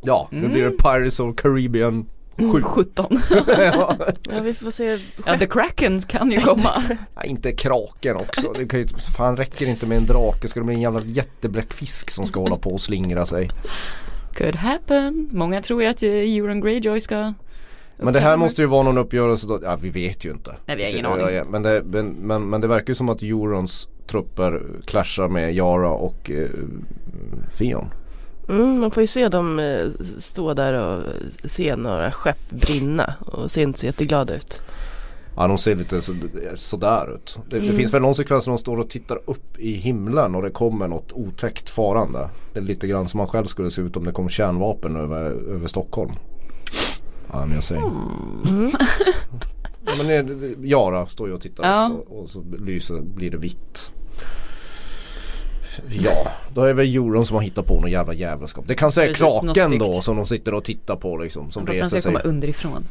Ja, 0.05 0.27
nu 0.31 0.47
blir 0.47 0.63
det 0.63 0.71
Pirates 0.71 1.19
of 1.19 1.35
Caribbean 1.35 2.05
7. 2.37 2.61
17. 2.61 3.05
ja. 3.47 3.95
Ja, 4.29 4.41
vi 4.43 4.53
får 4.53 4.71
se. 4.71 4.99
Ja, 5.25 5.37
The 5.37 5.47
Kraken 5.47 6.01
kan 6.01 6.31
ju 6.31 6.39
komma. 6.39 6.83
Nej, 7.15 7.27
inte 7.27 7.51
kraken 7.51 8.15
också. 8.15 8.53
Det 8.53 8.67
kan 8.67 8.79
ju, 8.79 8.87
fan 9.17 9.37
räcker 9.37 9.69
inte 9.69 9.87
med 9.87 9.97
en 9.97 10.05
drake. 10.05 10.47
Ska 10.47 10.59
det 10.59 10.65
bli 10.65 10.75
en 10.75 10.81
jävla 10.81 11.01
jättebläckfisk 11.01 12.09
som 12.09 12.27
ska 12.27 12.39
hålla 12.39 12.57
på 12.57 12.69
och 12.69 12.81
slingra 12.81 13.25
sig. 13.25 13.49
Could 14.33 14.55
happen. 14.55 15.29
Många 15.31 15.61
tror 15.61 15.81
ju 15.81 15.87
att 15.87 16.03
eh, 16.03 16.09
Euron 16.09 16.61
Greyjoy 16.61 16.99
ska 16.99 17.33
Men 17.97 18.13
det 18.13 18.19
här 18.19 18.37
måste 18.37 18.61
ju 18.61 18.67
vara 18.67 18.83
någon 18.83 18.97
uppgörelse 18.97 19.47
då, 19.47 19.59
ja 19.63 19.75
vi 19.75 19.89
vet 19.89 20.25
ju 20.25 20.31
inte. 20.31 20.55
Nej, 20.65 20.77
vi 20.77 20.83
har 20.83 20.91
ingen 20.91 21.05
aning. 21.05 21.25
ja, 21.25 21.31
ja, 21.31 21.45
Men, 21.49 21.63
det, 21.63 21.83
men, 21.85 22.07
men, 22.09 22.49
men 22.49 22.61
det 22.61 22.67
verkar 22.67 22.87
ju 22.87 22.95
som 22.95 23.09
att 23.09 23.21
Eurons 23.21 23.87
trupper 24.07 24.61
clashar 24.85 25.27
med 25.27 25.55
Yara 25.55 25.89
och 25.89 26.31
eh, 26.31 26.49
Fion. 27.51 27.89
Mm, 28.49 28.79
man 28.79 28.91
får 28.91 29.01
ju 29.01 29.07
se 29.07 29.29
dem 29.29 29.59
eh, 29.59 29.83
stå 30.19 30.53
där 30.53 30.73
och 30.73 31.03
se 31.51 31.75
några 31.75 32.11
skepp 32.11 32.49
brinna 32.49 33.13
och 33.19 33.51
ser 33.51 33.63
inte 33.63 33.79
så 33.79 33.85
jätteglada 33.85 34.35
ut. 34.35 34.61
Ja 35.37 35.47
de 35.47 35.57
ser 35.57 35.75
lite 35.75 36.01
så, 36.01 36.15
sådär 36.55 37.15
ut. 37.15 37.37
Det, 37.49 37.57
Mm. 37.57 37.69
det 37.71 37.75
finns 37.77 37.93
väl 37.93 38.01
någon 38.01 38.15
sekvens 38.15 38.47
när 38.47 38.51
de 38.53 38.57
står 38.57 38.77
och 38.77 38.89
tittar 38.89 39.19
upp 39.25 39.59
i 39.59 39.71
himlen 39.71 40.35
och 40.35 40.41
det 40.41 40.49
kommer 40.49 40.87
något 40.87 41.11
otäckt 41.11 41.69
farande. 41.69 42.29
Det 42.53 42.59
är 42.59 42.63
lite 42.63 42.87
grann 42.87 43.07
som 43.07 43.17
man 43.17 43.27
själv 43.27 43.45
skulle 43.45 43.71
se 43.71 43.81
ut 43.81 43.97
om 43.97 44.03
det 44.03 44.11
kom 44.11 44.29
kärnvapen 44.29 44.95
över, 44.95 45.23
över 45.25 45.67
Stockholm. 45.67 46.11
Ja 47.31 47.45
men 47.45 47.55
jag 47.55 47.63
säger. 47.63 47.81
Mm. 48.49 48.71
ja, 49.85 49.91
men 50.07 50.55
Yara 50.65 51.07
står 51.07 51.27
ju 51.27 51.33
och 51.33 51.41
tittar 51.41 51.63
Ja. 51.63 51.91
och, 52.09 52.19
och 52.23 52.29
så 52.29 52.43
lyser, 52.59 53.01
blir 53.01 53.31
det 53.31 53.37
vitt. 53.37 53.91
Ja, 55.89 56.27
då 56.53 56.61
är 56.61 56.67
det 56.67 56.73
väl 56.73 56.95
Euron 56.95 57.25
som 57.25 57.35
har 57.35 57.43
hittat 57.43 57.65
på 57.67 57.79
någon 57.81 57.91
jävla 57.91 58.13
jävelskap. 58.13 58.65
Det 58.67 58.75
kan 58.75 58.91
säga 58.91 59.07
Precis, 59.07 59.21
något 59.21 59.55
kraken 59.55 59.79
då 59.79 59.93
som 59.93 60.15
de 60.17 60.25
sitter 60.27 60.53
och 60.53 60.63
tittar 60.63 60.95
på 60.95 61.17
liksom. 61.17 61.51
Som 61.51 61.65
Fast 61.65 61.73
den 61.79 61.83
reser 61.83 61.89
ska 61.89 62.01
sig. 62.01 62.11
komma 62.13 62.19
underifrån. 62.23 62.83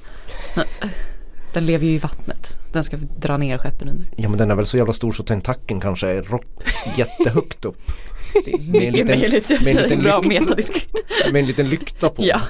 Den 1.53 1.67
lever 1.67 1.87
ju 1.87 1.93
i 1.93 1.99
vattnet. 1.99 2.59
Den 2.73 2.85
ska 2.85 2.97
dra 2.97 3.37
ner 3.37 3.59
skeppen 3.59 3.89
under. 3.89 4.07
Ja 4.17 4.29
men 4.29 4.39
den 4.39 4.51
är 4.51 4.55
väl 4.55 4.67
så 4.67 4.77
jävla 4.77 4.93
stor 4.93 5.13
så 5.13 5.23
tentakeln 5.23 5.81
kanske 5.81 6.09
är 6.09 6.23
rock, 6.23 6.45
jättehögt 6.97 7.65
upp. 7.65 7.77
Är 8.47 8.59
Med 8.59 8.59
en 8.59 8.71
mycket 8.73 8.93
liten- 8.93 9.07
möjligt. 9.19 9.49
med 9.51 9.77
en 9.77 9.83
liten 9.83 10.29
metadisk. 10.29 10.89
Med 11.33 11.41
en 11.41 11.47
liten 11.47 11.69
lykta 11.69 12.09
på. 12.09 12.25
Ja. 12.27 12.41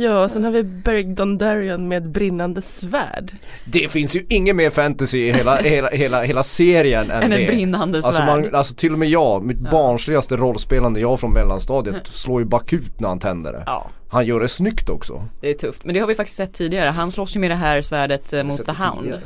Ja, 0.00 0.24
och 0.24 0.30
sen 0.30 0.44
har 0.44 0.50
vi 0.50 0.62
Beric 0.62 1.16
Dondarrion 1.16 1.88
med 1.88 2.08
brinnande 2.10 2.62
svärd. 2.62 3.32
Det 3.64 3.88
finns 3.92 4.16
ju 4.16 4.26
ingen 4.28 4.56
mer 4.56 4.70
fantasy 4.70 5.18
i 5.18 5.32
hela, 5.32 5.56
hela, 5.56 5.88
hela, 5.88 6.22
hela 6.22 6.42
serien 6.42 7.10
än 7.10 7.22
Än 7.22 7.30
det. 7.30 7.36
ett 7.36 7.46
brinnande 7.48 7.98
Alltså, 7.98 8.12
svärd. 8.12 8.26
man, 8.26 8.54
alltså 8.54 8.74
till 8.74 8.92
och 8.92 8.98
med 8.98 9.08
jag, 9.08 9.44
mitt 9.44 9.58
barnsligaste 9.70 10.36
rollspelande 10.36 11.00
jag 11.00 11.20
från 11.20 11.32
mellanstadiet 11.32 12.06
slår 12.06 12.40
ju 12.40 12.46
bakut 12.46 13.00
när 13.00 13.08
han 13.08 13.18
tänder 13.18 13.52
det. 13.52 13.62
Ja, 13.66 13.90
Han 14.08 14.26
gör 14.26 14.40
det 14.40 14.48
snyggt 14.48 14.88
också. 14.88 15.22
det 15.40 15.50
är 15.50 15.54
tufft. 15.54 15.84
Men 15.84 15.94
det 15.94 16.00
har 16.00 16.06
vi 16.06 16.14
faktiskt 16.14 16.36
sett 16.36 16.52
tidigare. 16.54 16.88
Han 16.88 17.12
slåss 17.12 17.36
ju 17.36 17.40
med 17.40 17.50
det 17.50 17.54
här 17.54 17.82
svärdet 17.82 18.32
eh, 18.32 18.42
mot 18.44 18.66
The 18.66 18.72
Hound. 18.72 19.00
tidigare. 19.00 19.20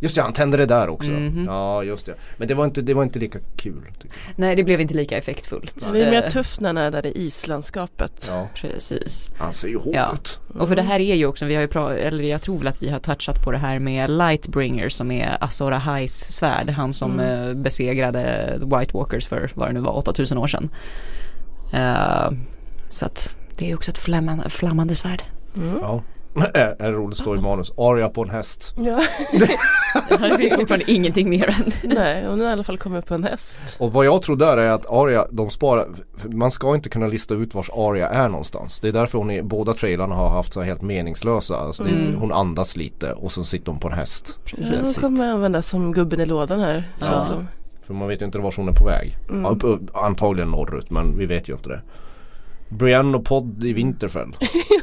Just 0.00 0.14
det, 0.14 0.22
han 0.22 0.32
tände 0.32 0.56
det 0.56 0.66
där 0.66 0.88
också. 0.88 1.10
Mhm. 1.10 1.44
Ja 1.44 1.82
just 1.82 2.06
det. 2.06 2.14
Men 2.36 2.48
det 2.48 2.54
var 2.54 2.64
inte, 2.64 2.82
det 2.82 2.94
var 2.94 3.02
inte 3.02 3.18
lika 3.18 3.38
kul. 3.56 3.82
Nej, 4.36 4.56
det 4.56 4.64
blev 4.64 4.80
inte 4.80 4.94
lika 4.94 5.18
effektfullt. 5.18 5.92
Det 5.92 6.02
är 6.04 6.10
mer 6.10 6.22
Eh, 6.24 6.28
tufft 6.30 6.60
när 6.60 6.68
han 6.68 6.76
är 6.76 6.90
där 6.90 7.06
i 7.06 7.12
islandskapet. 7.26 8.26
Ja, 8.30 8.48
Precis. 8.54 9.30
han 9.38 9.52
ser 9.52 9.68
ju 9.68 9.76
hård 9.78 9.94
Ja. 9.94 10.12
ut. 10.14 10.40
Och 10.58 10.68
för 10.68 10.76
det 10.76 10.82
här 10.82 11.00
är 11.00 11.14
ju 11.14 11.26
också, 11.26 11.44
vi 11.44 11.54
har 11.54 11.62
ju 11.62 11.68
pra- 11.68 11.94
eller 11.96 12.24
jag 12.24 12.42
tror 12.42 12.58
väl 12.58 12.68
att 12.68 12.82
vi 12.82 12.88
har 12.88 12.98
touchat 12.98 13.44
på 13.44 13.52
det 13.52 13.58
här 13.58 13.78
med 13.78 14.10
Lightbringer 14.10 14.88
som 14.88 15.10
är 15.10 15.36
Azor 15.44 15.72
Ahais 15.72 16.32
svärd. 16.36 16.70
Han 16.70 16.92
som 16.92 17.20
eh, 17.20 17.54
besegrade 17.54 18.52
White 18.60 18.90
Walkers 18.96 19.26
för 19.26 19.50
vad 19.54 19.68
det 19.68 19.72
nu 19.72 19.80
var, 19.80 19.96
8000 19.96 20.38
år 20.38 20.46
sedan. 20.46 20.70
Eh, 21.72 22.30
så 22.88 23.06
att 23.06 23.32
det 23.58 23.70
är 23.70 23.74
också 23.74 23.90
ett 23.90 23.98
flammande, 23.98 24.50
flammande 24.50 24.94
svärd. 24.94 25.22
Mm. 25.56 25.78
Ja. 25.82 26.02
roligt 26.80 27.18
står 27.18 27.38
i 27.38 27.40
manus. 27.40 27.72
Aria 27.76 28.08
på 28.08 28.22
en 28.22 28.30
häst. 28.30 28.74
Ja. 28.76 29.02
Det 30.20 30.36
finns 30.36 30.54
fortfarande 30.54 30.90
ingenting 30.90 31.28
mer 31.28 31.48
än 31.48 31.72
Nej, 31.94 32.26
hon 32.26 32.40
har 32.40 32.48
i 32.48 32.52
alla 32.52 32.64
fall 32.64 32.78
kommit 32.78 33.06
på 33.06 33.14
en 33.14 33.24
häst. 33.24 33.60
Och 33.78 33.92
vad 33.92 34.06
jag 34.06 34.22
tror 34.22 34.36
där 34.36 34.56
är 34.56 34.70
att 34.70 34.86
Aria, 34.90 35.26
de 35.30 35.50
sparar, 35.50 35.86
man 36.24 36.50
ska 36.50 36.74
inte 36.74 36.88
kunna 36.88 37.06
lista 37.06 37.34
ut 37.34 37.54
vars 37.54 37.70
Aria 37.70 38.08
är 38.08 38.28
någonstans. 38.28 38.80
Det 38.80 38.88
är 38.88 38.92
därför 38.92 39.18
hon 39.18 39.30
i 39.30 39.42
båda 39.42 39.74
trailarna 39.74 40.14
har 40.14 40.28
haft 40.28 40.52
så 40.52 40.60
här 40.60 40.66
helt 40.66 40.82
meningslösa. 40.82 41.56
Alltså 41.56 41.84
det, 41.84 41.90
Mm. 41.96 42.20
Hon 42.20 42.32
andas 42.32 42.76
lite 42.76 43.12
och 43.12 43.32
så 43.32 43.44
sitter 43.44 43.72
hon 43.72 43.80
på 43.80 43.88
en 43.88 43.94
häst. 43.94 44.38
Ja, 44.44 44.58
That's 44.58 44.82
hon 44.82 44.94
kommer 44.94 45.26
användas 45.26 45.68
som 45.68 45.92
gubben 45.92 46.20
i 46.20 46.26
lådan 46.26 46.60
här. 46.60 46.90
Ja. 46.98 47.06
Känns 47.06 47.26
som. 47.26 47.46
För 47.82 47.94
man 47.94 48.08
vet 48.08 48.20
ju 48.22 48.26
inte 48.26 48.38
vart 48.38 48.56
hon 48.56 48.68
är 48.68 48.72
på 48.72 48.84
väg. 48.84 49.16
Mm. 49.28 49.42
Ja, 49.42 49.48
upp, 49.48 49.64
upp, 49.64 49.80
antagligen 49.96 50.50
norrut 50.50 50.90
men 50.90 51.18
vi 51.18 51.26
vet 51.26 51.48
ju 51.48 51.52
inte 51.52 51.68
det. 51.68 51.80
Brienne 52.68 53.16
och 53.16 53.24
Podd 53.24 53.64
i 53.64 53.72
Winterfell. 53.72 54.34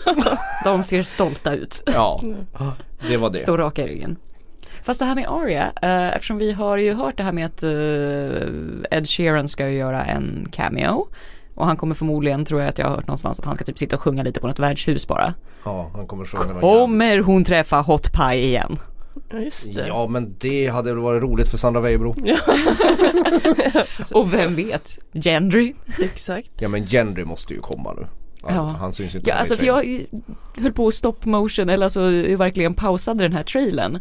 De 0.64 0.84
ser 0.84 1.04
stolta 1.04 1.54
ut. 1.54 1.84
Ja, 1.86 2.20
det 3.10 3.18
var 3.18 3.30
det. 3.30 3.40
Står 3.40 3.58
raka 3.58 3.84
i 3.84 3.88
ryggen. 3.88 4.18
Fast 4.84 5.00
det 5.00 5.06
här 5.06 5.16
med 5.16 5.28
Aria, 5.28 5.72
eh, 5.82 6.16
eftersom 6.16 6.38
vi 6.38 6.52
har 6.52 6.78
ju 6.78 6.94
hört 6.94 7.18
det 7.18 7.24
här 7.24 7.32
med 7.32 7.46
att 7.46 7.64
eh, 7.64 8.98
Ed 8.98 9.08
Sheeran 9.08 9.48
ska 9.48 9.70
ju 9.70 9.78
göra 9.78 10.06
en 10.06 10.48
cameo. 10.52 11.08
Och 11.56 11.66
han 11.66 11.78
kommer 11.78 11.96
förmodligen, 11.96 12.46
tror 12.46 12.62
jag 12.62 12.70
att 12.70 12.78
jag 12.78 12.86
har 12.86 12.96
hört 12.96 13.08
någonstans, 13.08 13.40
att 13.40 13.46
han 13.46 13.56
ska 13.56 13.66
typ 13.66 13.78
sitta 13.78 13.96
och 13.96 14.02
sjunga 14.02 14.24
lite 14.24 14.40
på 14.40 14.48
något 14.48 14.60
värdshus 14.60 15.08
bara. 15.08 15.34
Ja, 15.66 15.92
han 15.94 16.08
kommer 16.08 16.26
sjunga 16.26 16.54
någon 16.54 16.62
Kommer 16.62 17.20
hon 17.20 17.44
träffa 17.44 17.82
Hot 17.82 18.14
Pie 18.14 18.44
igen? 18.44 18.78
Ja, 19.34 19.40
just 19.40 19.76
det. 19.76 19.88
Ja 19.88 20.08
men 20.08 20.36
det 20.40 20.68
hade 20.68 20.90
väl 20.94 21.04
varit 21.04 21.24
roligt 21.24 21.48
för 21.48 21.58
Sandra 21.58 21.82
Weibro. 21.82 22.16
Och 24.14 24.34
vem 24.34 24.56
vet, 24.56 25.00
Gendry? 25.14 25.74
Exakt. 26.00 26.52
Ja 26.60 26.70
men 26.70 26.86
Gendry 26.86 27.26
måste 27.26 27.54
ju 27.54 27.60
komma 27.60 27.94
nu. 27.94 28.08
Han, 28.44 28.56
Ja. 28.56 28.62
han 28.62 28.94
syns 28.94 29.16
inte 29.16 29.30
Ja 29.30 29.36
alltså 29.36 29.56
för 29.58 29.66
jag 29.66 30.06
höll 30.58 30.74
på 30.74 30.88
att 30.88 30.94
stop 30.94 31.16
motion 31.24 31.70
eller 31.70 31.84
alltså 31.86 32.02
verkligen 32.38 32.74
pausade 32.74 33.24
den 33.24 33.34
här 33.34 33.44
trailern. 33.44 34.00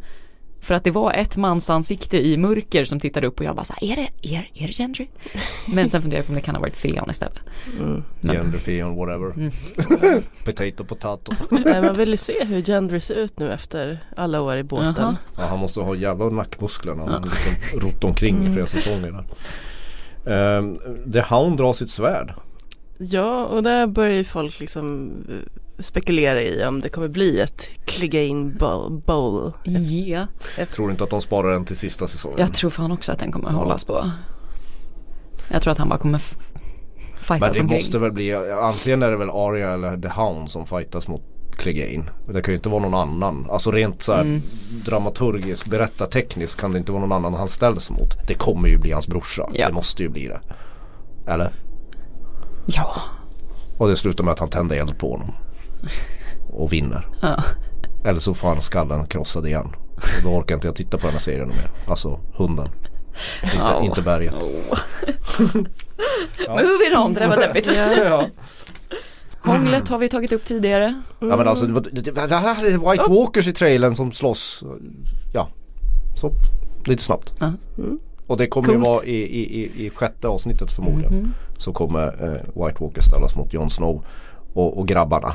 För 0.62 0.74
att 0.74 0.84
det 0.84 0.90
var 0.90 1.12
ett 1.12 1.36
mansansikte 1.36 2.26
i 2.26 2.36
mörker 2.36 2.84
som 2.84 3.00
tittade 3.00 3.26
upp 3.26 3.38
och 3.40 3.44
jag 3.46 3.56
bara 3.56 3.64
så 3.64 3.74
här, 3.80 3.92
är 3.92 3.96
det, 3.96 4.34
är, 4.34 4.50
är 4.54 4.66
det 4.66 4.72
Gendry? 4.72 5.06
Men 5.66 5.90
sen 5.90 6.02
funderade 6.02 6.18
jag 6.18 6.26
på 6.26 6.30
om 6.30 6.34
det 6.34 6.40
kan 6.40 6.54
ha 6.54 6.62
varit 6.62 6.82
Theon 6.82 7.10
istället. 7.10 7.38
Mm. 7.78 8.02
Men- 8.20 8.34
Gendry, 8.36 8.58
Theon, 8.58 8.96
whatever. 8.96 9.32
Mm. 9.32 9.50
Potato, 10.44 10.84
potato. 10.84 11.32
Nej, 11.64 11.82
man 11.82 11.96
vill 11.96 12.08
ju 12.10 12.16
se 12.16 12.44
hur 12.44 12.62
Gendry 12.62 13.00
ser 13.00 13.14
ut 13.14 13.38
nu 13.38 13.52
efter 13.52 14.04
alla 14.16 14.40
år 14.40 14.56
i 14.56 14.62
båten. 14.62 14.94
Jaha. 14.98 15.16
Ja, 15.36 15.44
han 15.46 15.58
måste 15.58 15.80
ha 15.80 15.94
jävla 15.94 16.28
nackmuskler 16.28 16.94
när 16.94 17.06
han 17.06 17.22
liksom 17.22 17.80
rott 17.80 18.04
omkring 18.04 18.36
Mm. 18.36 18.50
i 18.50 18.52
flera 18.54 18.66
säsonger. 18.66 19.24
Ehm, 20.26 20.78
The 21.12 21.20
Hound 21.20 21.56
drar 21.56 21.72
sitt 21.72 21.90
svärd. 21.90 22.34
Ja, 22.98 23.44
och 23.46 23.62
där 23.62 23.86
börjar 23.86 24.12
ju 24.14 24.24
folk 24.24 24.60
liksom 24.60 25.10
spekulera 25.82 26.42
i 26.42 26.64
om 26.64 26.80
det 26.80 26.88
kommer 26.88 27.08
bli 27.08 27.40
ett 27.40 27.68
Clegane 27.84 28.44
Bowl. 29.06 29.52
Ja, 29.64 30.26
Jag 30.58 30.68
tror 30.70 30.90
inte 30.90 31.04
att 31.04 31.10
de 31.10 31.20
sparar 31.20 31.52
den 31.52 31.64
till 31.64 31.76
sista 31.76 32.08
säsongen. 32.08 32.38
jag 32.38 32.54
tror 32.54 32.70
fan 32.70 32.92
också 32.92 33.12
att 33.12 33.18
den 33.18 33.32
kommer 33.32 33.50
hållas 33.50 33.84
på. 33.84 34.10
Jag 35.50 35.62
tror 35.62 35.72
att 35.72 35.78
han 35.78 35.88
bara 35.88 35.98
kommer 35.98 36.18
f- 36.18 36.36
Men 36.54 37.22
fightas 37.22 37.56
det 37.56 37.62
omkring. 37.62 37.76
måste 37.78 37.98
väl 37.98 38.12
bli, 38.12 38.34
antingen 38.62 39.02
är 39.02 39.10
det 39.10 39.16
väl 39.16 39.30
Arya 39.30 39.70
eller 39.72 39.96
The 39.96 40.08
Hound 40.08 40.50
som 40.50 40.66
fightas 40.66 41.08
mot 41.08 41.22
Clegane. 41.56 42.04
Det 42.26 42.42
kan 42.42 42.52
ju 42.52 42.56
inte 42.56 42.68
vara 42.68 42.82
någon 42.82 42.94
annan. 42.94 43.46
Alltså 43.50 43.70
rent 43.70 44.02
så 44.02 44.12
här 44.12 44.20
Mm. 44.20 44.40
dramaturgiskt, 44.84 45.66
berättartekniskt 45.66 46.60
kan 46.60 46.72
det 46.72 46.78
inte 46.78 46.92
vara 46.92 47.00
någon 47.00 47.12
annan 47.12 47.34
han 47.34 47.48
ställs 47.48 47.90
mot. 47.90 48.16
Det 48.28 48.34
kommer 48.34 48.68
ju 48.68 48.78
bli 48.78 48.92
hans 48.92 49.08
brorsa. 49.08 49.50
Ja. 49.52 49.68
Det 49.68 49.74
måste 49.74 50.02
ju 50.02 50.08
bli 50.08 50.28
det. 50.28 50.40
Eller? 51.26 51.52
Ja. 52.66 52.94
Och 53.78 53.88
det 53.88 53.96
slutar 53.96 54.24
med 54.24 54.32
att 54.32 54.38
han 54.38 54.48
tänder 54.48 54.76
eld 54.76 54.98
på 54.98 55.10
honom. 55.10 55.34
Och 56.50 56.72
vinner. 56.72 57.06
ja. 57.22 57.42
Eller 58.04 58.20
så 58.20 58.34
får 58.34 58.48
han 58.48 58.62
skallen 58.62 59.06
krossad 59.06 59.46
igen. 59.46 59.66
Och 59.96 60.22
då 60.22 60.28
orkar 60.28 60.54
inte 60.54 60.66
jag 60.68 60.76
titta 60.76 60.98
på 60.98 61.02
den 61.06 61.12
här 61.12 61.20
serien 61.20 61.48
mer. 61.48 61.70
Alltså 61.86 62.20
hunden. 62.34 62.68
Inte, 63.42 63.56
Ja. 63.56 63.82
inte 63.82 64.02
berget. 64.02 64.34
Moving 66.48 66.96
on, 67.04 67.14
det 67.14 67.20
där 67.20 67.28
var 67.28 67.36
deppigt. 67.36 67.70
ja. 68.04 68.26
Hånglet 69.44 69.88
har 69.88 69.98
vi 69.98 70.08
tagit 70.08 70.32
upp 70.32 70.44
tidigare. 70.44 71.02
ja 71.20 71.36
men 71.36 71.48
alltså 71.48 71.66
det 71.66 71.72
var, 71.72 71.80
det, 71.80 72.00
det, 72.00 72.10
det 72.10 72.34
här 72.36 72.66
är 72.74 72.90
White 72.90 73.04
Walkers 73.12 73.46
i 73.48 73.52
trailern 73.52 73.96
som 73.96 74.12
slåss. 74.12 74.62
Ja. 75.32 75.48
Så. 76.16 76.32
Lite 76.84 77.02
snabbt. 77.02 77.32
Ja. 77.40 77.52
Och 78.26 78.36
det 78.36 78.46
kommer 78.46 78.68
ju 78.68 78.74
Coolt. 78.74 78.86
vara 78.88 79.04
i, 79.04 79.14
i, 79.16 79.62
i, 79.62 79.86
i 79.86 79.90
sjätte 79.90 80.28
avsnittet 80.28 80.72
förmodligen. 80.72 81.12
Mhm. 81.14 81.34
Så 81.58 81.72
kommer 81.72 82.06
eh, 82.06 82.64
White 82.66 82.76
Walkers 82.84 83.04
ställas 83.04 83.34
mot 83.36 83.52
Jon 83.52 83.70
Snow. 83.70 84.04
Och, 84.54 84.78
och 84.78 84.88
grabbarna. 84.88 85.34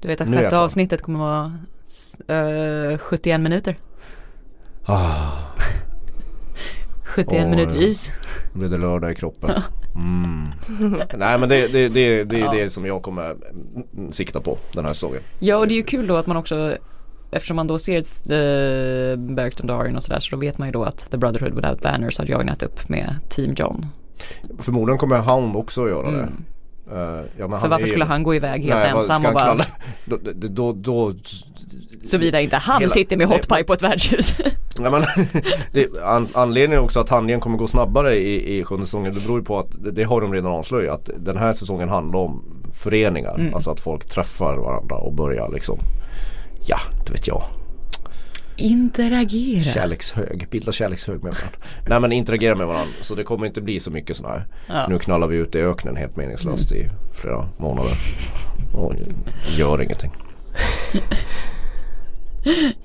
Du 0.00 0.08
vet 0.08 0.20
att 0.20 0.28
Nu 0.28 0.36
sjätte 0.36 0.58
avsnittet 0.58 1.02
kommer 1.02 1.18
vara 1.18 1.58
eh, 2.92 2.98
71 2.98 3.40
minuter. 3.40 3.78
Ah, 4.84 5.30
71 7.04 7.42
Åh, 7.44 7.50
minuter 7.50 7.82
is. 7.82 8.12
nu 8.52 8.58
blir 8.58 8.68
det 8.68 8.78
lördag 8.78 9.12
i 9.12 9.14
kroppen. 9.14 9.50
Mm. 9.94 10.50
Nej 11.18 11.38
men 11.38 11.48
det, 11.48 11.72
det, 11.72 11.88
det, 11.94 12.24
det 12.24 12.36
är 12.36 12.44
Ja. 12.44 12.52
det 12.52 12.70
som 12.70 12.86
jag 12.86 13.02
kommer 13.02 13.36
mm, 13.94 14.12
sikta 14.12 14.40
på 14.40 14.58
den 14.72 14.84
här 14.84 14.92
säsongen. 14.92 15.20
Ja 15.38 15.56
och 15.56 15.68
det 15.68 15.74
är 15.74 15.76
ju 15.76 15.82
kul 15.82 16.06
då 16.06 16.16
att 16.16 16.26
man 16.26 16.36
också 16.36 16.76
Eftersom 17.30 17.56
man 17.56 17.66
då 17.66 17.78
ser 17.78 17.98
uh, 17.98 19.16
Bergton 19.34 19.66
Darin 19.66 19.96
och 19.96 20.02
sådär 20.02 20.20
så 20.20 20.30
då 20.30 20.40
vet 20.40 20.58
man 20.58 20.68
ju 20.68 20.72
då 20.72 20.84
att 20.84 21.10
The 21.10 21.16
Brotherhood 21.16 21.54
Without 21.54 21.82
Banners 21.82 22.18
har 22.18 22.24
joinat 22.24 22.62
upp 22.62 22.88
med 22.88 23.14
Team 23.28 23.54
John. 23.56 23.86
Förmodligen 24.58 24.98
kommer 24.98 25.18
Hound 25.18 25.56
också 25.56 25.88
göra 25.88 26.10
det. 26.10 26.18
Mm. 26.18 26.28
Eh, 26.28 26.55
ja, 27.38 27.48
men 27.48 27.60
För 27.60 27.68
varför 27.68 27.84
är 27.84 27.88
skulle 27.88 28.04
han 28.04 28.22
gå 28.22 28.34
iväg 28.34 28.64
helt 28.64 28.80
Nej, 28.80 28.90
ensam 28.90 29.26
och 29.26 29.32
bara 29.34 29.64
då, 30.04 30.18
då, 30.48 30.72
då 30.72 31.12
Såvida 32.04 32.40
inte 32.40 32.56
han 32.56 32.80
Hela- 32.80 32.90
sitter 32.90 33.16
med 33.16 33.26
hotpie 33.26 33.64
på 33.64 33.72
ett 33.72 33.82
värdshus. 33.82 34.34
Nej, 34.78 34.90
men, 34.90 35.04
det, 35.72 36.02
an, 36.04 36.28
anledningen 36.32 36.84
också 36.84 37.00
att 37.00 37.08
handlingen 37.10 37.40
kommer 37.40 37.58
gå 37.58 37.66
snabbare 37.66 38.14
i, 38.14 38.58
i 38.58 38.64
sjunde 38.64 38.86
säsongen 38.86 39.14
det 39.14 39.20
beror 39.20 39.38
ju 39.38 39.44
på 39.44 39.58
att 39.58 39.84
det, 39.84 39.90
det 39.90 40.02
har 40.02 40.20
de 40.20 40.32
redan 40.32 40.52
avslöjat. 40.52 41.10
Den 41.18 41.36
här 41.36 41.52
säsongen 41.52 41.88
handlar 41.88 42.20
om 42.20 42.44
föreningar. 42.74 43.34
Mm. 43.34 43.54
Alltså 43.54 43.70
att 43.70 43.80
folk 43.80 44.08
träffar 44.08 44.56
varandra 44.56 44.96
och 44.96 45.12
börjar 45.12 45.50
liksom 45.52 45.78
Ja, 46.66 46.78
det 47.06 47.12
vet 47.12 47.26
jag. 47.26 47.42
Interagera. 48.56 49.62
Kärlekshög, 49.62 50.48
bilda 50.50 50.72
kärlekshög 50.72 51.22
med 51.22 51.32
varandra. 51.32 51.58
Nej 51.88 52.00
men 52.00 52.12
interagera 52.12 52.54
med 52.54 52.66
varandra. 52.66 52.92
Så 53.02 53.14
det 53.14 53.24
kommer 53.24 53.46
inte 53.46 53.60
bli 53.60 53.80
så 53.80 53.90
mycket 53.90 54.16
sådana 54.16 54.34
här. 54.34 54.46
Ja. 54.66 54.86
Nu 54.88 54.98
knallar 54.98 55.28
vi 55.28 55.36
ut 55.36 55.54
i 55.54 55.58
öknen 55.58 55.96
helt 55.96 56.16
meningslöst 56.16 56.72
i 56.72 56.88
flera 57.14 57.48
månader. 57.58 57.92
Och 58.74 58.94
gör 59.58 59.82
ingenting. 59.82 60.10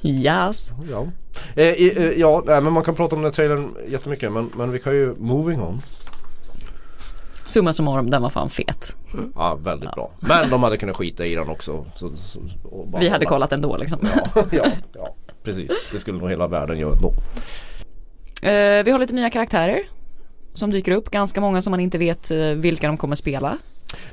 Yes. 0.02 0.72
Ja, 0.92 1.08
eh, 1.56 1.68
eh, 1.68 2.20
ja 2.20 2.44
nej, 2.46 2.62
men 2.62 2.74
man 2.74 2.84
kan 2.84 2.96
prata 2.96 3.16
om 3.16 3.22
den 3.22 3.32
här 3.32 3.36
trailern 3.36 3.76
jättemycket 3.88 4.32
men, 4.32 4.52
men 4.58 4.72
vi 4.72 4.80
kan 4.80 4.94
ju 4.94 5.16
moving 5.20 5.62
on. 5.62 5.82
Summa 7.46 7.74
summarum, 7.74 8.10
den 8.10 8.22
var 8.22 8.30
fan 8.30 8.50
fet. 8.50 8.96
Ja 9.36 9.56
väldigt 9.56 9.92
bra. 9.92 10.12
Men 10.20 10.50
de 10.50 10.64
hade 10.64 10.78
kunnat 10.78 10.96
skita 10.96 11.26
i 11.26 11.36
den 11.36 11.50
också. 11.50 11.86
Så, 11.96 12.12
så, 12.18 12.40
Vi 13.00 13.10
hade 13.10 13.26
kollat 13.26 13.52
ändå 13.52 13.78
liksom. 13.78 14.00
Ja, 14.36 14.46
ja, 14.52 14.66
ja, 14.94 15.16
precis. 15.43 15.71
Det 15.91 15.99
skulle 15.99 16.17
nog 16.19 16.30
hela 16.30 16.47
världen 16.47 16.77
göra 16.80 16.93
ändå. 16.95 17.13
Eh, 18.41 18.84
vi 18.84 18.91
har 18.91 18.99
lite 18.99 19.13
nya 19.15 19.30
karaktärer 19.30 19.80
som 20.54 20.69
dyker 20.71 20.91
upp, 20.91 21.10
ganska 21.12 21.41
många 21.41 21.62
som 21.62 21.71
man 21.71 21.80
inte 21.80 21.97
vet 21.97 22.32
eh, 22.32 22.38
vilka 22.47 22.88
de 22.88 22.97
kommer 22.97 23.15
spela. 23.15 23.58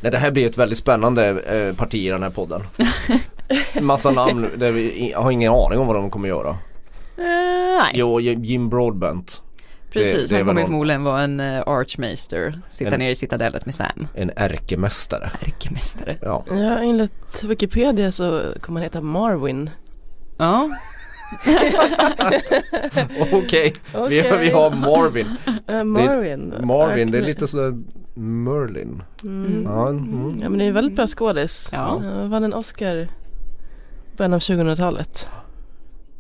Nej, 0.00 0.12
det 0.12 0.18
här 0.18 0.30
blir 0.30 0.46
ett 0.46 0.58
väldigt 0.58 0.78
spännande 0.78 1.28
eh, 1.28 1.76
parti 1.76 1.94
i 1.94 2.08
den 2.08 2.22
här 2.22 2.30
podden. 2.30 2.62
En 3.72 3.84
massa 3.84 4.10
namn 4.10 4.48
där 4.56 4.70
vi 4.70 5.12
har 5.16 5.30
ingen 5.30 5.52
aning 5.52 5.78
om 5.78 5.86
vad 5.86 5.96
de 5.96 6.10
kommer 6.10 6.28
göra. 6.28 6.48
Eh, 6.48 7.24
nej, 7.82 7.92
Jo, 7.94 8.20
Jim 8.20 8.68
Broadbent. 8.70 9.42
precis. 9.92 10.12
det- 10.30 10.34
det 10.34 10.34
är 10.34 10.38
han 10.38 10.46
kommer 10.46 10.60
någon- 10.60 10.66
förmodligen 10.68 11.04
vara 11.04 11.22
en 11.22 11.40
uh, 11.40 11.62
archmaster, 11.66 12.60
sitta 12.68 12.90
En- 12.90 12.98
ner 13.00 13.10
i 13.10 13.14
citadellet 13.14 13.66
med 13.66 13.74
Sam. 13.74 14.08
En 14.14 14.30
ärkemästare. 14.36 15.30
Ärkemästare. 15.40 16.16
Ja. 16.22 16.44
Ja, 16.50 16.78
enligt 16.82 17.44
Wikipedia 17.44 18.12
så 18.12 18.42
kommer 18.60 18.80
han 18.80 18.82
heta 18.84 19.00
Marwin. 19.00 19.70
Ja, 20.38 20.70
Okej, 23.32 23.74
vi, 24.08 24.20
Okej. 24.20 24.38
vi 24.40 24.50
har 24.50 24.70
Marvin. 24.70 25.26
Uh, 25.70 25.84
Marvin. 25.84 26.54
Marvin, 26.62 27.10
det 27.10 27.18
är 27.18 27.22
lite 27.22 27.46
sådär 27.46 27.74
Merlin. 28.14 29.02
Mm. 29.22 29.62
Ja, 29.64 29.88
mm. 29.88 30.38
Ja 30.42 30.48
men 30.48 30.58
det 30.58 30.64
är 30.64 30.68
en 30.68 30.74
väldigt 30.74 30.96
bra 30.96 31.06
skådis. 31.06 31.68
Ja. 31.72 32.00
Uh, 32.04 32.26
vann 32.28 32.44
en 32.44 32.54
Oscar 32.54 33.08
början 34.16 34.34
av 34.34 34.38
2000-talet. 34.38 35.28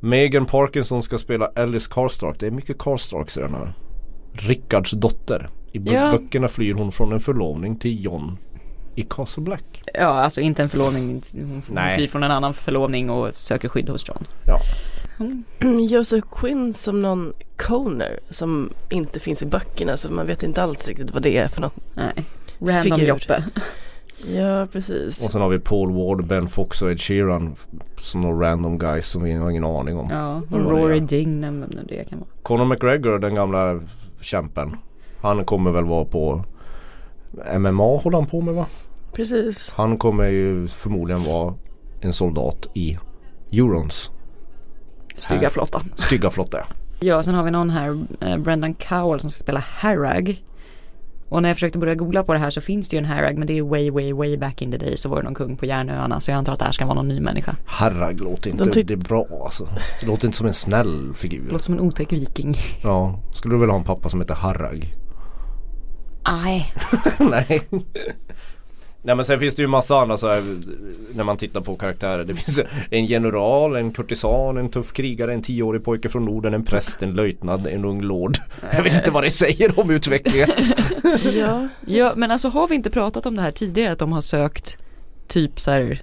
Megan 0.00 0.46
Parkinson 0.46 1.02
ska 1.02 1.18
ella 1.28 1.50
Alice 1.56 1.88
Karstark. 1.92 2.40
Det 2.40 2.46
är 2.46 2.50
mycket 2.50 2.78
Karstarks 2.78 3.36
i 3.36 3.40
den 3.40 3.54
här. 3.54 3.72
Rickards 4.32 4.90
dotter. 4.90 5.50
I 5.72 5.78
bö- 5.78 5.92
Ja. 5.94 6.10
böckerna 6.18 6.48
flyr 6.48 6.74
hon 6.74 6.92
från 6.92 7.12
en 7.12 7.20
förlovning 7.20 7.76
till 7.76 8.04
John 8.04 8.38
i 8.94 9.02
Castle 9.02 9.42
Black. 9.42 9.82
ja 9.94 10.06
alltså 10.06 10.40
inte 10.40 10.62
en 10.62 10.68
förlovning, 10.68 11.22
hon 11.32 11.42
hon 11.42 11.62
Nej. 11.68 11.96
flyr 11.96 12.06
från 12.06 12.22
en 12.22 12.30
annan 12.30 12.54
förlovning 12.54 13.10
och 13.10 13.34
söker 13.34 13.68
skydd 13.68 13.88
hos 13.88 14.08
John. 14.08 14.24
Ja. 14.46 14.58
Joseph 15.88 16.28
Quinn 16.30 16.74
som 16.74 17.02
någon 17.02 17.32
Coner 17.56 18.20
som 18.30 18.70
inte 18.90 19.20
finns 19.20 19.42
i 19.42 19.46
böckerna 19.46 19.96
så 19.96 20.12
man 20.12 20.26
vet 20.26 20.42
inte 20.42 20.62
alls 20.62 20.88
riktigt 20.88 21.14
vad 21.14 21.22
det 21.22 21.36
är 21.36 21.48
för 21.48 21.60
något. 21.60 21.76
Nej, 21.94 22.24
random 22.58 22.82
Figur. 22.82 23.08
Joppe. 23.08 23.44
Ja 24.26 24.66
precis. 24.72 25.24
Och 25.24 25.32
sen 25.32 25.40
har 25.40 25.48
vi 25.48 25.58
Paul 25.58 25.92
Ward, 25.92 26.26
Ben 26.26 26.48
Fox 26.48 26.82
och 26.82 26.90
Ed 26.90 27.00
Sheeran 27.00 27.54
som 27.98 28.20
några 28.20 28.50
random 28.50 28.78
guys 28.78 29.08
som 29.08 29.22
vi 29.22 29.32
har 29.32 29.50
ingen 29.50 29.64
aning 29.64 29.98
om. 29.98 30.10
Ja, 30.10 30.42
och 30.50 30.70
Rory 30.70 31.00
vem 31.00 31.60
nu 31.60 31.84
det 31.88 32.04
kan 32.04 32.18
vara. 32.18 32.28
Conor 32.42 32.64
McGregor, 32.64 33.18
den 33.18 33.34
gamla 33.34 33.80
kämpen. 34.20 34.76
Han 35.20 35.44
kommer 35.44 35.70
väl 35.70 35.84
vara 35.84 36.04
på 36.04 36.44
MMA 37.58 37.98
håller 37.98 38.18
han 38.18 38.26
på 38.26 38.40
med 38.40 38.54
va? 38.54 38.66
Precis. 39.12 39.72
Han 39.74 39.96
kommer 39.96 40.28
ju 40.28 40.68
förmodligen 40.68 41.24
vara 41.24 41.54
en 42.00 42.12
soldat 42.12 42.66
i 42.74 42.98
Eurons 43.52 44.10
Stygga 45.18 45.50
flotta. 45.50 45.82
stygga 45.94 46.30
flotta. 46.30 46.58
Ja, 47.00 47.22
sen 47.22 47.34
har 47.34 47.42
vi 47.42 47.50
någon 47.50 47.70
här, 47.70 48.04
eh, 48.20 48.36
Brendan 48.36 48.74
Cowell 48.74 49.20
som 49.20 49.30
ska 49.30 49.42
spela 49.42 49.64
Harrag. 49.66 50.42
Och 51.30 51.42
när 51.42 51.48
jag 51.48 51.56
försökte 51.56 51.78
börja 51.78 51.94
googla 51.94 52.24
på 52.24 52.32
det 52.32 52.38
här 52.38 52.50
så 52.50 52.60
finns 52.60 52.88
det 52.88 52.96
ju 52.96 52.98
en 52.98 53.04
Harrag 53.04 53.38
men 53.38 53.46
det 53.46 53.58
är 53.58 53.62
way 53.62 53.90
way 53.90 54.12
way 54.12 54.36
back 54.36 54.62
in 54.62 54.70
the 54.70 54.78
day 54.78 54.96
så 54.96 55.08
var 55.08 55.16
det 55.16 55.22
någon 55.22 55.34
kung 55.34 55.56
på 55.56 55.66
Järnöarna 55.66 56.20
så 56.20 56.30
jag 56.30 56.38
antar 56.38 56.52
att 56.52 56.58
det 56.58 56.64
här 56.64 56.72
ska 56.72 56.84
vara 56.86 56.94
någon 56.94 57.08
ny 57.08 57.20
människa. 57.20 57.56
Harrag 57.66 58.20
låter 58.20 58.50
inte, 58.50 58.64
De 58.64 58.70
tyck- 58.70 58.86
det 58.86 58.92
är 58.92 58.96
bra 58.96 59.26
alltså. 59.44 59.68
Det 60.00 60.06
låter 60.06 60.26
inte 60.26 60.38
som 60.38 60.46
en 60.46 60.54
snäll 60.54 61.08
Det 61.08 61.14
figur. 61.14 61.50
låter 61.52 61.64
som 61.64 61.74
en 61.74 61.80
otäck 61.80 62.12
viking. 62.12 62.56
Ja, 62.82 63.20
skulle 63.32 63.54
du 63.54 63.58
vilja 63.58 63.72
ha 63.72 63.78
en 63.78 63.84
pappa 63.84 64.08
som 64.08 64.20
heter 64.20 64.34
Harrag? 64.34 64.94
Nej. 66.44 66.72
Nej. 67.18 67.62
Nej 69.02 69.16
men 69.16 69.24
sen 69.24 69.40
finns 69.40 69.54
det 69.54 69.62
ju 69.62 69.68
massa 69.68 69.98
andra 69.98 70.16
så 70.18 70.26
här 70.28 70.42
när 71.14 71.24
man 71.24 71.36
tittar 71.36 71.60
på 71.60 71.76
karaktärer. 71.76 72.24
Det 72.24 72.34
finns 72.34 72.60
en 72.90 73.06
general, 73.06 73.76
en 73.76 73.92
kurtisan, 73.92 74.56
en 74.56 74.68
tuff 74.68 74.92
krigare, 74.92 75.34
en 75.34 75.42
tioårig 75.42 75.84
pojke 75.84 76.08
från 76.08 76.24
Norden, 76.24 76.54
en 76.54 76.64
präst, 76.64 77.02
en 77.02 77.10
löjtnant, 77.10 77.66
en 77.66 77.84
ung 77.84 78.02
lord. 78.02 78.38
Jag 78.72 78.82
vet 78.82 78.94
inte 78.94 79.10
vad 79.10 79.24
det 79.24 79.30
säger 79.30 79.80
om 79.80 79.90
utvecklingen. 79.90 80.48
Ja. 81.34 81.68
Ja 81.86 82.12
men 82.16 82.30
alltså 82.30 82.48
har 82.48 82.68
vi 82.68 82.74
inte 82.74 82.90
pratat 82.90 83.26
om 83.26 83.36
det 83.36 83.42
här 83.42 83.50
tidigare 83.50 83.92
att 83.92 83.98
de 83.98 84.12
har 84.12 84.20
sökt 84.20 84.78
typ 85.28 85.60
så 85.60 85.70
här 85.70 86.02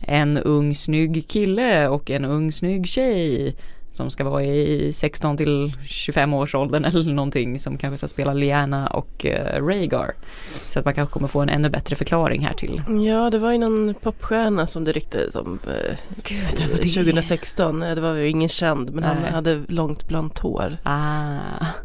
en 0.00 0.38
ung 0.38 0.74
snygg 0.74 1.28
kille 1.28 1.88
och 1.88 2.10
en 2.10 2.24
ung 2.24 2.52
snygg 2.52 2.86
tjej 2.86 3.56
som 3.92 4.10
ska 4.10 4.24
vara 4.24 4.44
i 4.44 4.92
16 4.92 5.36
till 5.36 5.72
25 5.84 6.34
års 6.34 6.54
åldern 6.54 6.84
eller 6.84 7.12
någonting 7.12 7.60
som 7.60 7.78
kanske 7.78 7.98
ska 7.98 8.08
spela 8.08 8.32
Liana 8.34 8.86
och 8.86 9.24
uh, 9.24 9.66
Rhaegar. 9.66 10.12
Så 10.44 10.78
att 10.78 10.84
man 10.84 10.94
kanske 10.94 11.12
kommer 11.12 11.28
få 11.28 11.40
en 11.40 11.48
ännu 11.48 11.68
bättre 11.70 11.96
förklaring 11.96 12.46
här 12.46 12.54
till. 12.54 12.82
ja, 13.06 13.30
det 13.30 13.38
var 13.38 13.52
ju 13.52 13.58
någon 13.58 13.94
popstjärna 13.94 14.66
som 14.66 14.84
det 14.84 14.92
ryktades 14.92 15.34
om 15.36 15.58
eh, 15.66 15.96
Gud, 16.24 16.38
det 16.56 16.62
var 16.72 16.78
det. 16.82 16.88
2016. 16.88 17.82
Eh, 17.82 17.94
Det 17.94 18.00
var 18.00 18.14
ju 18.14 18.28
ingen 18.28 18.48
känd 18.48 18.90
men 18.94 19.04
han 19.04 19.16
Nej. 19.22 19.30
hade 19.32 19.60
långt 19.68 20.08
blont 20.08 20.38
hår. 20.38 20.76
Ah, 20.82 21.36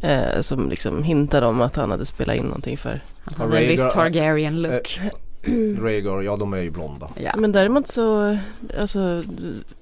Eh, 0.01 0.41
som 0.41 0.69
liksom 0.69 1.03
hintade 1.03 1.45
om 1.47 1.61
att 1.61 1.75
han 1.75 1.91
hade 1.91 2.05
spelat 2.05 2.35
in 2.35 2.43
någonting 2.43 2.77
för. 2.77 2.99
han 3.23 3.33
hade 3.49 3.59
en 3.61 3.67
viss 3.67 3.93
Targaryen 3.93 4.61
look. 4.61 4.99
Rhaegar, 5.81 6.21
ja 6.21 6.35
de 6.37 6.53
är 6.53 6.57
ju 6.61 6.71
blonda. 6.71 7.09
Ja. 7.23 7.31
Men 7.37 7.51
däremot 7.51 7.87
så, 7.87 8.37
alltså 8.79 9.23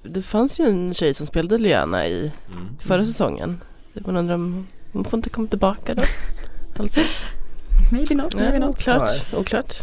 det 0.02 0.22
fanns 0.22 0.60
ju 0.60 0.64
en 0.64 0.94
tjej 0.94 1.14
som 1.14 1.26
spelade 1.26 1.58
Liana 1.58 2.06
i 2.06 2.32
Mm. 2.52 2.66
förra 2.80 3.04
säsongen. 3.04 3.60
Man 3.94 4.16
undrar 4.16 4.34
om 4.34 4.66
hon 4.92 5.04
får 5.04 5.16
inte 5.18 5.30
komma 5.30 5.48
tillbaka 5.48 5.94
då? 5.94 6.02
Alltså, 6.78 7.00
Maybe 7.92 8.14
not, 8.14 8.34
maybe 8.36 8.52
ja, 8.54 8.58
not. 8.66 8.70
oklart, 8.70 9.02
Nej. 9.02 9.40
oklart. 9.40 9.74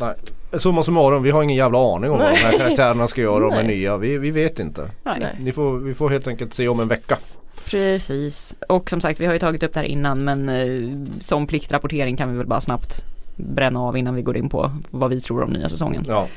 Nej. 0.00 0.14
Summa 0.58 0.82
summarum, 0.82 1.22
vi 1.22 1.30
har 1.30 1.42
ingen 1.42 1.56
jävla 1.56 1.94
aning 1.94 2.10
om 2.10 2.18
vad 2.18 2.30
de 2.32 2.36
här 2.36 2.58
karaktärerna 2.58 3.06
ska 3.06 3.20
göra 3.20 3.34
och 3.34 3.40
de 3.40 3.52
är 3.52 3.56
Nej. 3.64 3.76
nya. 3.76 3.96
Vi, 3.96 4.18
vi 4.18 4.30
vet 4.30 4.58
inte. 4.58 4.90
Nej. 5.04 5.16
Nej. 5.20 5.36
Ni 5.40 5.52
får, 5.52 5.78
vi 5.78 5.94
får 5.94 6.10
helt 6.10 6.26
enkelt 6.28 6.54
se 6.54 6.68
om 6.68 6.80
en 6.80 6.88
vecka. 6.88 7.18
Precis, 7.64 8.54
och 8.68 8.90
som 8.90 9.00
sagt 9.00 9.20
vi 9.20 9.26
har 9.26 9.32
ju 9.32 9.38
tagit 9.38 9.62
upp 9.62 9.74
det 9.74 9.80
här 9.80 9.86
innan 9.86 10.24
men 10.24 10.48
eh, 10.48 11.06
som 11.20 11.46
pliktrapportering 11.46 12.16
kan 12.16 12.30
vi 12.32 12.38
väl 12.38 12.46
bara 12.46 12.60
snabbt 12.60 13.04
bränna 13.36 13.80
av 13.80 13.96
innan 13.96 14.14
vi 14.14 14.22
går 14.22 14.36
in 14.36 14.48
på 14.48 14.70
vad 14.90 15.10
vi 15.10 15.20
tror 15.20 15.42
om 15.42 15.50
nya 15.50 15.68
säsongen. 15.68 16.04
Ja. 16.08 16.28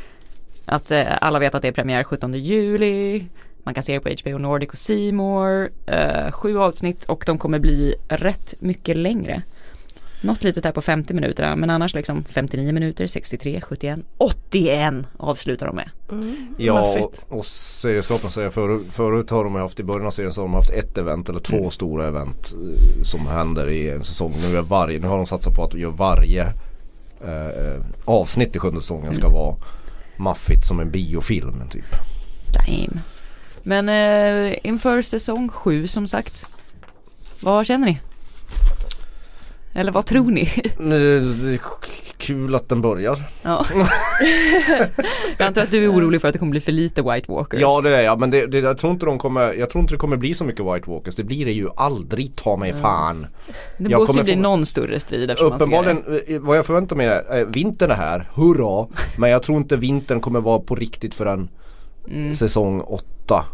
Att 0.66 0.92
eh, 0.92 1.06
alla 1.22 1.40
vet 1.40 1.56
att 1.56 1.62
det 1.62 1.68
är 1.68 1.72
premiär 1.72 2.04
17 2.04 2.34
juli, 2.34 3.26
man 3.64 3.74
kan 3.74 3.84
se 3.84 3.94
det 3.94 4.00
på 4.00 4.10
HBO 4.10 4.38
Nordic 4.38 4.70
och 4.70 5.14
More, 5.14 5.70
eh, 5.86 6.32
sju 6.32 6.58
avsnitt 6.58 7.06
och 7.06 7.24
de 7.26 7.38
kommer 7.38 7.60
bli 7.60 7.96
rätt 8.08 8.54
mycket 8.60 8.98
längre. 8.98 9.42
Något 10.22 10.44
litet 10.44 10.64
där 10.64 10.72
på 10.72 10.82
50 10.82 11.14
minuter 11.14 11.56
men 11.56 11.70
annars 11.70 11.96
liksom 11.96 12.24
59 12.24 12.72
minuter, 12.74 13.08
63, 13.08 13.62
71, 13.62 14.00
81 14.18 14.94
avslutar 15.18 15.66
de 15.68 15.76
med. 15.76 15.90
Mm, 16.12 16.56
Ja 16.58 17.00
och, 17.00 17.38
och 17.38 17.46
serieskaparna 17.46 18.32
säger 18.32 18.50
förut, 18.50 18.88
förut 18.92 19.30
har 19.30 19.44
de 19.44 19.56
haft 19.56 19.80
i 19.80 19.84
början 19.84 20.08
av 20.08 20.12
serien 20.12 20.34
så 20.34 20.42
har 20.42 20.48
de 20.48 20.54
haft 20.54 20.70
ett 20.70 20.98
event 20.98 21.30
eller 21.30 21.40
två 21.40 21.58
Mm. 21.58 21.72
stora 21.72 22.08
event 22.08 22.54
eh, 22.56 23.04
som 23.04 23.28
händer 23.28 23.70
i 23.70 23.90
en 23.90 24.04
säsong. 24.04 24.34
Nu, 24.52 24.58
är 24.58 24.62
varje, 24.62 25.00
nu 25.00 25.08
har 25.08 25.18
de 25.18 25.26
satsat 25.26 25.56
på 25.56 25.64
att 25.64 25.74
göra 25.74 25.92
varje 25.92 26.46
eh, 27.22 27.82
avsnitt 28.06 28.56
i 28.56 28.60
sjunde 28.60 28.82
säsongen 28.82 29.14
ska 29.14 29.30
vara 29.30 29.56
maffigt 30.18 30.66
som 30.66 30.80
en 30.80 30.92
biofilm 30.92 31.70
typ. 31.70 31.96
Damn. 32.54 33.00
Men 33.64 33.90
eh, 33.90 34.58
inför 34.64 35.02
säsong 35.02 35.50
7 35.50 35.88
som 35.88 36.08
sagt, 36.08 36.46
vad 37.40 37.66
känner 37.66 37.88
ni? 37.88 38.00
Eller 39.74 39.92
vad 39.92 40.06
tror 40.06 40.32
ni? 40.32 40.50
Kul 42.30 42.56
att 42.56 42.70
den 42.70 42.82
börjar. 42.82 43.24
Ja. 43.42 43.66
jag 45.38 45.48
antar 45.48 45.62
att 45.62 45.72
du 45.72 45.84
är 45.84 45.92
orolig 45.92 46.22
för 46.22 46.28
att 46.28 46.34
det 46.34 46.40
kommer 46.40 46.52
bli 46.52 46.62
för 46.62 46.72
lite 46.72 47.02
White 47.02 47.32
Walkers. 47.32 47.62
Ja 47.62 47.82
det 47.82 47.98
är 47.98 48.02
jag 48.02 48.20
men 48.20 48.32
det, 48.32 48.48
det, 48.48 48.60
jag, 48.60 48.78
tror 48.78 48.94
inte 48.94 49.06
de 49.06 49.18
kommer, 49.18 49.54
jag 49.54 49.70
tror 49.70 49.82
inte 49.82 49.94
det 49.94 49.98
kommer 49.98 50.18
bli 50.18 50.34
så 50.34 50.44
mycket 50.44 50.66
White 50.66 50.90
Walkers. 50.90 51.16
Det 51.16 51.24
blir 51.24 51.46
det 51.46 51.52
ju 51.52 51.70
aldrig 51.76 52.36
ta 52.36 52.58
mig 52.58 52.74
fan. 52.74 53.28
det 53.78 53.90
jag 53.90 54.00
måste 54.00 54.18
ju 54.18 54.24
bli 54.24 54.34
få- 54.34 54.40
någon 54.40 54.66
större 54.66 55.00
strid 55.00 55.32
Uppenbarligen, 55.32 56.04
eh, 56.28 56.40
vad 56.40 56.58
jag 56.58 56.66
förväntar 56.66 56.96
mig 56.96 57.08
är, 57.08 57.40
eh, 57.40 57.48
vintern 57.48 57.92
är 57.92 57.96
här, 57.96 58.30
hurra! 58.34 58.88
Men 59.18 59.30
jag 59.30 59.44
tror 59.44 59.58
inte 59.58 59.76
vintern 59.78 60.22
kommer 60.22 60.42
vara 60.42 60.60
på 60.60 60.76
riktigt 60.76 61.14
förrän 61.14 61.50
Mm. 62.08 62.36
säsong 62.36 62.82
8 62.82 63.46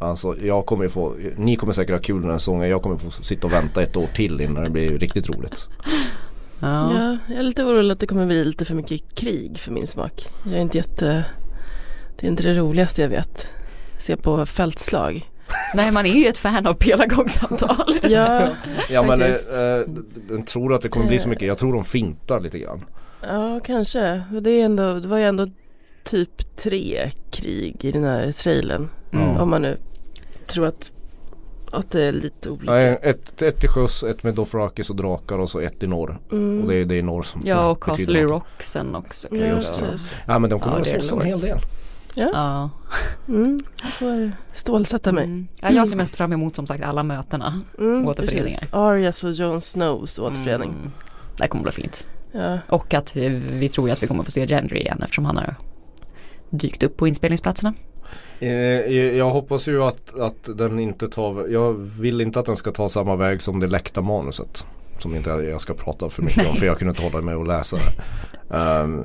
Alltså 0.00 0.36
jag 0.42 0.66
kommer 0.66 0.84
ju 0.84 0.90
få, 0.90 1.14
ni 1.36 1.56
kommer 1.56 1.72
säkert 1.72 1.94
ha 1.94 2.00
kul 2.02 2.20
den 2.22 2.30
här 2.30 2.38
säsongen, 2.38 2.68
jag 2.68 2.82
kommer 2.82 2.96
få 2.96 3.10
sitta 3.10 3.46
och 3.46 3.52
vänta 3.52 3.82
ett 3.82 3.96
år 3.96 4.06
till 4.14 4.40
innan 4.40 4.64
det 4.64 4.70
blir 4.70 4.98
riktigt 4.98 5.28
roligt. 5.30 5.68
Ja. 6.60 6.94
Ja, 6.94 7.16
jag 7.28 7.38
är 7.38 7.42
lite 7.42 7.64
orolig 7.64 7.92
att 7.92 8.00
det 8.00 8.06
kommer 8.06 8.26
bli 8.26 8.44
lite 8.44 8.64
för 8.64 8.74
mycket 8.74 9.14
krig 9.14 9.58
för 9.58 9.72
min 9.72 9.86
smak. 9.86 10.28
Jag 10.44 10.54
är 10.54 10.60
inte 10.60 10.78
jätte... 10.78 11.24
Det 12.16 12.26
är 12.26 12.30
inte 12.30 12.42
det 12.42 12.54
roligaste 12.54 13.02
jag 13.02 13.08
vet. 13.08 13.48
Se 13.98 14.16
på 14.16 14.46
fältslag. 14.46 15.30
Nej 15.74 15.92
man 15.92 16.06
är 16.06 16.14
ju 16.14 16.26
ett 16.26 16.38
fan 16.38 16.66
av 16.66 16.74
pelargongsamtal. 16.74 17.98
Ja, 18.02 18.48
Ja 18.90 19.02
men 19.02 19.22
eh, 19.22 19.28
eh, 19.28 20.44
tror 20.44 20.74
att 20.74 20.80
det 20.82 20.88
kommer 20.88 21.06
bli 21.06 21.18
så 21.18 21.28
mycket, 21.28 21.48
jag 21.48 21.58
tror 21.58 21.72
de 21.72 21.84
fintar 21.84 22.40
lite 22.40 22.58
grann. 22.58 22.84
ja 23.22 23.60
kanske. 23.64 24.22
Det, 24.40 24.50
är 24.50 24.64
ändå, 24.64 24.94
det 24.94 25.08
var 25.08 25.18
ju 25.18 25.24
ändå 25.24 25.46
typ 26.04 26.56
tre 26.56 27.10
krig 27.30 27.84
i 27.84 27.92
den 27.92 28.04
här 28.04 28.32
trailern. 28.32 28.88
Mm. 29.12 29.36
Om 29.36 29.50
man 29.50 29.62
nu 29.62 29.76
tror 30.46 30.66
att, 30.66 30.92
att 31.72 31.90
det 31.90 32.02
är 32.02 32.12
lite 32.12 32.50
olika. 32.50 32.72
Nej, 32.72 32.98
ett, 33.02 33.42
ett 33.42 33.60
till 33.60 33.68
sjöss, 33.68 34.02
ett 34.02 34.22
med 34.22 34.34
Dothrakis 34.34 34.90
och 34.90 34.96
drakar 34.96 35.38
och 35.38 35.50
så 35.50 35.60
ett 35.60 35.82
i 35.82 35.86
norr. 35.86 36.18
Mm. 36.32 36.62
Och 36.62 36.68
det 36.68 36.76
är, 36.76 36.84
det 36.84 36.94
är 36.94 37.02
norr 37.02 37.22
som 37.22 37.40
Ja 37.44 37.70
och 37.70 37.82
Castle. 37.82 38.22
Rock 38.22 38.62
sen 38.62 38.94
också. 38.94 39.28
Ja, 39.30 39.36
just 39.46 39.80
det. 39.80 39.98
Ja 40.26 40.38
men 40.38 40.50
de 40.50 40.60
kommer 40.60 40.76
Ja, 40.76 40.80
att 40.80 41.04
slåss 41.04 41.12
en 41.12 41.20
hel 41.20 41.40
del. 41.40 41.58
Ja. 42.14 42.30
Ja. 42.32 42.70
Mm. 43.34 43.60
Jag 43.82 43.92
får 43.92 44.32
stålsätta 44.52 45.12
mig. 45.12 45.24
Mm. 45.24 45.48
ja. 45.60 45.70
Jag 45.70 45.88
ser 45.88 45.96
mest 45.96 46.16
fram 46.16 46.32
emot 46.32 46.56
som 46.56 46.66
sagt 46.66 46.84
alla 46.84 47.02
mötena. 47.02 47.60
Mm, 47.78 48.08
Återföreningar. 48.08 48.58
precis. 48.58 48.74
Arias 48.74 49.24
och 49.24 49.32
Jon 49.32 49.60
Snows 49.60 50.18
återförening. 50.18 50.70
Mm. 50.70 50.90
Det 51.38 51.48
kommer 51.48 51.62
bli 51.62 51.72
fint. 51.72 52.06
Ja. 52.32 52.58
Och 52.68 52.94
att 52.94 53.16
vi, 53.16 53.28
vi 53.28 53.68
tror 53.68 53.88
ju 53.88 53.92
att 53.92 54.02
vi 54.02 54.06
kommer 54.06 54.22
få 54.24 54.30
se 54.30 54.46
Gendry 54.46 54.78
igen 54.80 55.02
eftersom 55.02 55.24
han 55.24 55.36
har 55.36 55.54
dykt 56.50 56.82
upp 56.82 56.96
på 56.96 57.08
inspelningsplatserna. 57.08 57.74
Eh, 58.40 58.50
Jag 59.16 59.30
hoppas 59.30 59.68
ju 59.68 59.82
att, 59.82 60.18
att 60.20 60.58
den 60.58 60.78
inte 60.78 61.08
tar, 61.08 61.46
jag 61.48 61.72
vill 61.72 62.20
inte 62.20 62.40
att 62.40 62.46
den 62.46 62.56
ska 62.56 62.70
ta 62.70 62.88
samma 62.88 63.16
väg 63.16 63.42
som 63.42 63.60
det 63.60 63.66
läckta 63.66 64.02
manuset. 64.02 64.66
Som 64.98 65.14
inte 65.14 65.30
jag 65.30 65.60
ska 65.60 65.74
prata 65.74 66.10
för 66.10 66.22
mycket 66.22 66.48
om 66.50 66.56
för 66.56 66.66
jag 66.66 66.78
kunde 66.78 66.90
inte 66.90 67.02
hålla 67.02 67.20
mig 67.20 67.34
och 67.34 67.46
läsa 67.46 67.76
det. 67.76 68.02
Ehm, 68.56 69.04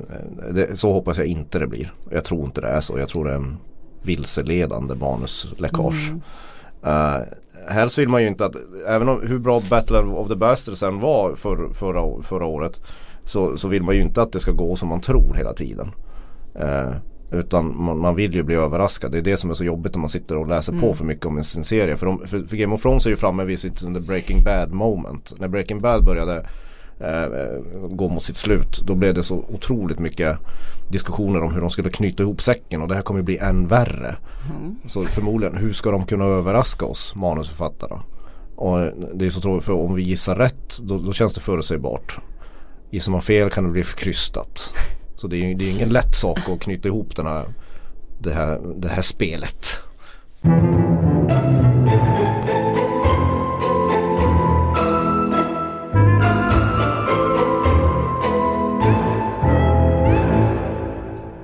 det. 0.54 0.78
Så 0.78 0.92
hoppas 0.92 1.18
jag 1.18 1.26
inte 1.26 1.58
det 1.58 1.66
blir. 1.66 1.92
Jag 2.10 2.24
tror 2.24 2.44
inte 2.44 2.60
det 2.60 2.68
är 2.68 2.80
så. 2.80 2.98
Jag 2.98 3.08
tror 3.08 3.24
det 3.24 3.30
är 3.30 3.36
en 3.36 3.56
vilseledande 4.02 4.94
manusläckage. 4.94 6.12
Eh, 6.82 7.18
här 7.68 7.88
så 7.88 8.00
vill 8.00 8.08
man 8.08 8.22
ju 8.22 8.28
inte 8.28 8.44
att, 8.46 8.54
även 8.86 9.08
om 9.08 9.20
hur 9.26 9.38
bra 9.38 9.62
Battle 9.70 9.98
of 9.98 10.28
the 10.28 10.34
Bastards 10.34 10.82
än 10.82 11.00
var 11.00 11.34
för, 11.34 11.68
förra, 11.72 12.22
förra 12.22 12.46
året 12.46 12.80
så, 13.24 13.56
så 13.56 13.68
vill 13.68 13.82
man 13.82 13.94
ju 13.94 14.00
inte 14.00 14.22
att 14.22 14.32
det 14.32 14.40
ska 14.40 14.52
gå 14.52 14.76
som 14.76 14.88
man 14.88 15.00
tror 15.00 15.34
hela 15.34 15.52
tiden. 15.52 15.92
Eh, 16.54 16.90
utan 17.34 17.82
man, 17.82 17.98
man 17.98 18.14
vill 18.14 18.34
ju 18.34 18.42
bli 18.42 18.54
överraskad. 18.54 19.12
Det 19.12 19.18
är 19.18 19.22
det 19.22 19.36
som 19.36 19.50
är 19.50 19.54
så 19.54 19.64
jobbigt 19.64 19.94
när 19.94 20.00
man 20.00 20.08
sitter 20.08 20.36
och 20.36 20.48
läser 20.48 20.72
på 20.72 20.94
för 20.94 21.04
mycket 21.04 21.26
om 21.26 21.36
en, 21.36 21.44
sin 21.44 21.64
serie. 21.64 21.96
För, 21.96 22.06
de, 22.06 22.26
för, 22.26 22.42
för 22.42 22.56
Game 22.56 22.74
of 22.74 22.82
Thrones 22.82 23.06
är 23.06 23.10
ju 23.10 23.16
framme 23.16 23.44
vid 23.44 23.58
sitt 23.58 23.78
the 23.78 24.00
Breaking 24.08 24.42
Bad 24.42 24.72
moment. 24.72 25.34
När 25.38 25.48
Breaking 25.48 25.80
Bad 25.80 26.04
började 26.04 26.46
eh, 27.00 27.60
gå 27.88 28.08
mot 28.08 28.22
sitt 28.22 28.36
slut 28.36 28.80
då 28.84 28.94
blev 28.94 29.14
det 29.14 29.22
så 29.22 29.44
otroligt 29.48 29.98
mycket 29.98 30.38
diskussioner 30.88 31.42
om 31.42 31.54
hur 31.54 31.60
de 31.60 31.70
skulle 31.70 31.90
knyta 31.90 32.22
ihop 32.22 32.42
säcken 32.42 32.82
och 32.82 32.88
det 32.88 32.94
här 32.94 33.02
kommer 33.02 33.20
ju 33.20 33.24
bli 33.24 33.38
än 33.38 33.66
värre. 33.66 34.16
Så 34.86 35.04
förmodligen, 35.04 35.56
hur 35.56 35.72
ska 35.72 35.90
de 35.90 36.06
kunna 36.06 36.24
överraska 36.24 36.86
oss 36.86 37.14
manusförfattarna? 37.14 38.02
Och 38.56 38.78
det 39.14 39.26
är 39.26 39.30
så 39.30 39.40
tråkigt 39.40 39.64
för 39.64 39.72
om 39.72 39.94
vi 39.94 40.02
gissar 40.02 40.36
rätt 40.36 40.78
då, 40.82 40.98
då 40.98 41.12
känns 41.12 41.34
det 41.34 41.40
förutsägbart. 41.40 42.18
Gissar 42.90 43.12
man 43.12 43.22
fel 43.22 43.50
kan 43.50 43.64
det 43.64 43.70
bli 43.70 43.84
för 43.84 43.96
krystat. 43.96 44.74
Så 45.24 45.28
det 45.28 45.36
är 45.36 45.40
ju 45.48 45.54
det 45.54 45.64
är 45.64 45.70
ingen 45.70 45.88
lätt 45.88 46.14
sak 46.14 46.38
att 46.48 46.60
knyta 46.60 46.88
ihop 46.88 47.16
den 47.16 47.26
här, 47.26 47.44
det, 48.18 48.32
här, 48.32 48.60
det 48.76 48.88
här 48.88 49.02
spelet. 49.02 49.80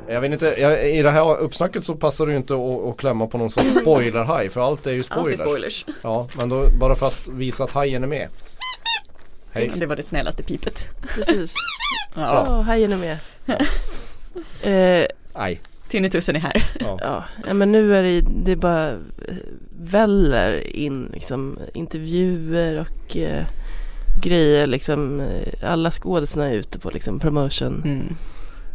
Jag 0.09 0.21
vet 0.21 0.33
inte, 0.33 0.55
jag, 0.59 0.91
i 0.91 1.03
det 1.03 1.11
här 1.11 1.39
uppsnacket 1.39 1.85
så 1.85 1.95
passar 1.95 2.27
det 2.27 2.33
ju 2.33 2.39
inte 2.39 2.55
att, 2.55 2.89
att 2.89 2.97
klämma 2.97 3.27
på 3.27 3.39
någon 3.39 3.51
sorts 3.51 3.71
spoiler-haj 3.81 4.49
för 4.49 4.61
allt 4.61 4.87
är 4.87 4.93
ju 4.93 5.03
spoilers. 5.03 5.41
Alltid 5.41 5.53
spoilers. 5.53 5.87
Ja, 6.03 6.29
men 6.37 6.49
då 6.49 6.65
bara 6.81 6.95
för 6.95 7.07
att 7.07 7.29
visa 7.29 7.65
att 7.65 7.71
hajen 7.71 8.03
är 8.03 8.09
med. 8.09 8.29
Hej. 9.53 9.71
Det 9.77 9.87
var 9.87 9.97
det 9.97 10.03
snällaste 10.03 10.43
pipet. 10.43 10.89
Precis. 11.15 11.55
Ja. 12.15 12.45
Ja, 12.47 12.61
hajen 12.61 12.93
är 12.93 12.97
med. 12.97 13.19
Eh, 14.63 15.07
Aj. 15.33 15.61
Tinnitussen 15.89 16.37
är 16.37 16.41
här. 16.41 16.71
Ja. 16.81 17.25
ja, 17.47 17.55
men 17.55 17.73
nu 17.73 17.97
är 17.97 18.03
det, 18.03 18.21
det 18.45 18.53
är 18.53 18.57
bara 18.57 18.91
eh, 18.91 18.97
väller 19.83 20.77
in 20.77 21.11
liksom 21.15 21.59
intervjuer 21.75 22.81
och 22.81 23.17
eh, 23.17 23.45
grejer 24.23 24.67
liksom. 24.67 25.21
eh, 25.21 25.71
Alla 25.73 25.91
skådespelarna 25.91 26.51
är 26.51 26.55
ute 26.57 26.79
på 26.79 26.91
liksom 26.91 27.21
promotion 27.21 27.83
Mm. 27.85 28.17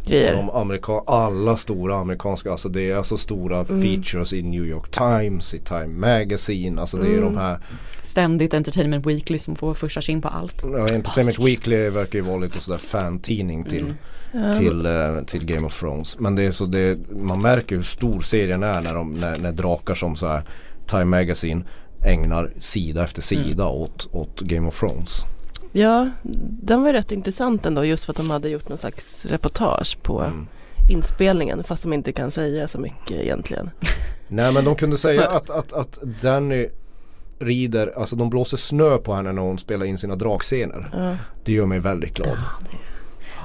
Grejer. 0.06 0.32
De 0.32 0.50
amerika- 0.50 1.02
alla 1.06 1.56
stora 1.56 1.96
amerikanska, 1.96 2.50
alltså 2.50 2.68
det 2.68 2.90
är 2.90 2.96
alltså 2.96 3.16
stora 3.16 3.58
Mm. 3.60 3.82
features 3.82 4.32
i 4.32 4.42
New 4.42 4.64
York 4.64 4.90
Times, 4.90 5.54
i 5.54 5.58
Time 5.60 5.86
Magazine, 5.86 6.80
alltså 6.80 6.96
det 6.96 7.06
är 7.06 7.18
Mm. 7.18 7.24
de 7.24 7.36
här 7.36 7.58
Ständigt 8.02 8.54
Entertainment 8.54 9.06
Weekly 9.06 9.38
som 9.38 9.56
får 9.56 9.74
första 9.74 10.02
sin 10.02 10.20
på 10.22 10.28
allt. 10.28 10.62
ja, 10.72 10.78
Entertainment 10.94 11.38
Weekly 11.38 11.88
verkar 11.90 12.18
ju 12.18 12.24
vara 12.24 12.36
lite 12.38 12.60
sådär 12.60 12.78
fan-tidning 12.78 13.64
till, 13.64 13.94
Mm. 14.34 14.58
Till, 14.58 14.86
eh, 14.86 15.24
till 15.26 15.44
Game 15.46 15.66
of 15.66 15.80
Thrones. 15.80 16.18
Men 16.18 16.34
det 16.34 16.42
är 16.42 16.50
så 16.50 16.64
det, 16.66 16.98
man 17.10 17.40
märker 17.42 17.76
hur 17.76 17.82
stor 17.82 18.20
serien 18.20 18.62
är 18.62 18.80
när, 18.80 18.94
de, 18.94 19.14
när, 19.14 19.38
när 19.38 19.52
drakar 19.52 19.94
som 19.94 20.16
så 20.16 20.26
här 20.26 20.42
Time 20.86 21.04
Magazine 21.04 21.64
ägnar 22.04 22.50
sida 22.60 23.04
efter 23.04 23.22
sida 23.22 23.62
Mm. 23.64 23.76
åt, 23.76 24.08
åt 24.12 24.40
Game 24.40 24.68
of 24.68 24.80
Thrones. 24.80 25.10
Ja, 25.80 26.10
den 26.62 26.80
var 26.80 26.88
ju 26.88 26.92
rätt 26.92 27.12
intressant 27.12 27.66
ändå 27.66 27.84
just 27.84 28.04
för 28.04 28.12
att 28.12 28.16
de 28.16 28.30
hade 28.30 28.48
gjort 28.48 28.68
någon 28.68 28.78
slags 28.78 29.26
reportage 29.26 29.98
på 30.02 30.20
Mm. 30.22 30.46
inspelningen 30.90 31.64
fast 31.64 31.82
de 31.82 31.92
inte 31.92 32.12
kan 32.12 32.30
säga 32.30 32.68
så 32.68 32.78
mycket 32.78 33.10
egentligen. 33.20 33.70
Nej 34.28 34.52
men 34.52 34.64
de 34.64 34.76
kunde 34.76 34.98
säga 34.98 35.28
att, 35.28 35.50
att, 35.50 35.72
att 35.72 35.98
Danny 36.22 36.68
rider, 37.38 37.92
alltså 37.98 38.16
de 38.16 38.30
blåser 38.30 38.56
snö 38.56 38.98
på 38.98 39.14
henne 39.14 39.32
när 39.32 39.42
hon 39.42 39.58
spelar 39.58 39.86
in 39.86 39.98
sina 39.98 40.16
drakscener. 40.16 40.88
Ja, 40.92 41.16
Det 41.44 41.52
gör 41.52 41.66
mig 41.66 41.78
väldigt 41.78 42.14
glad. 42.14 42.38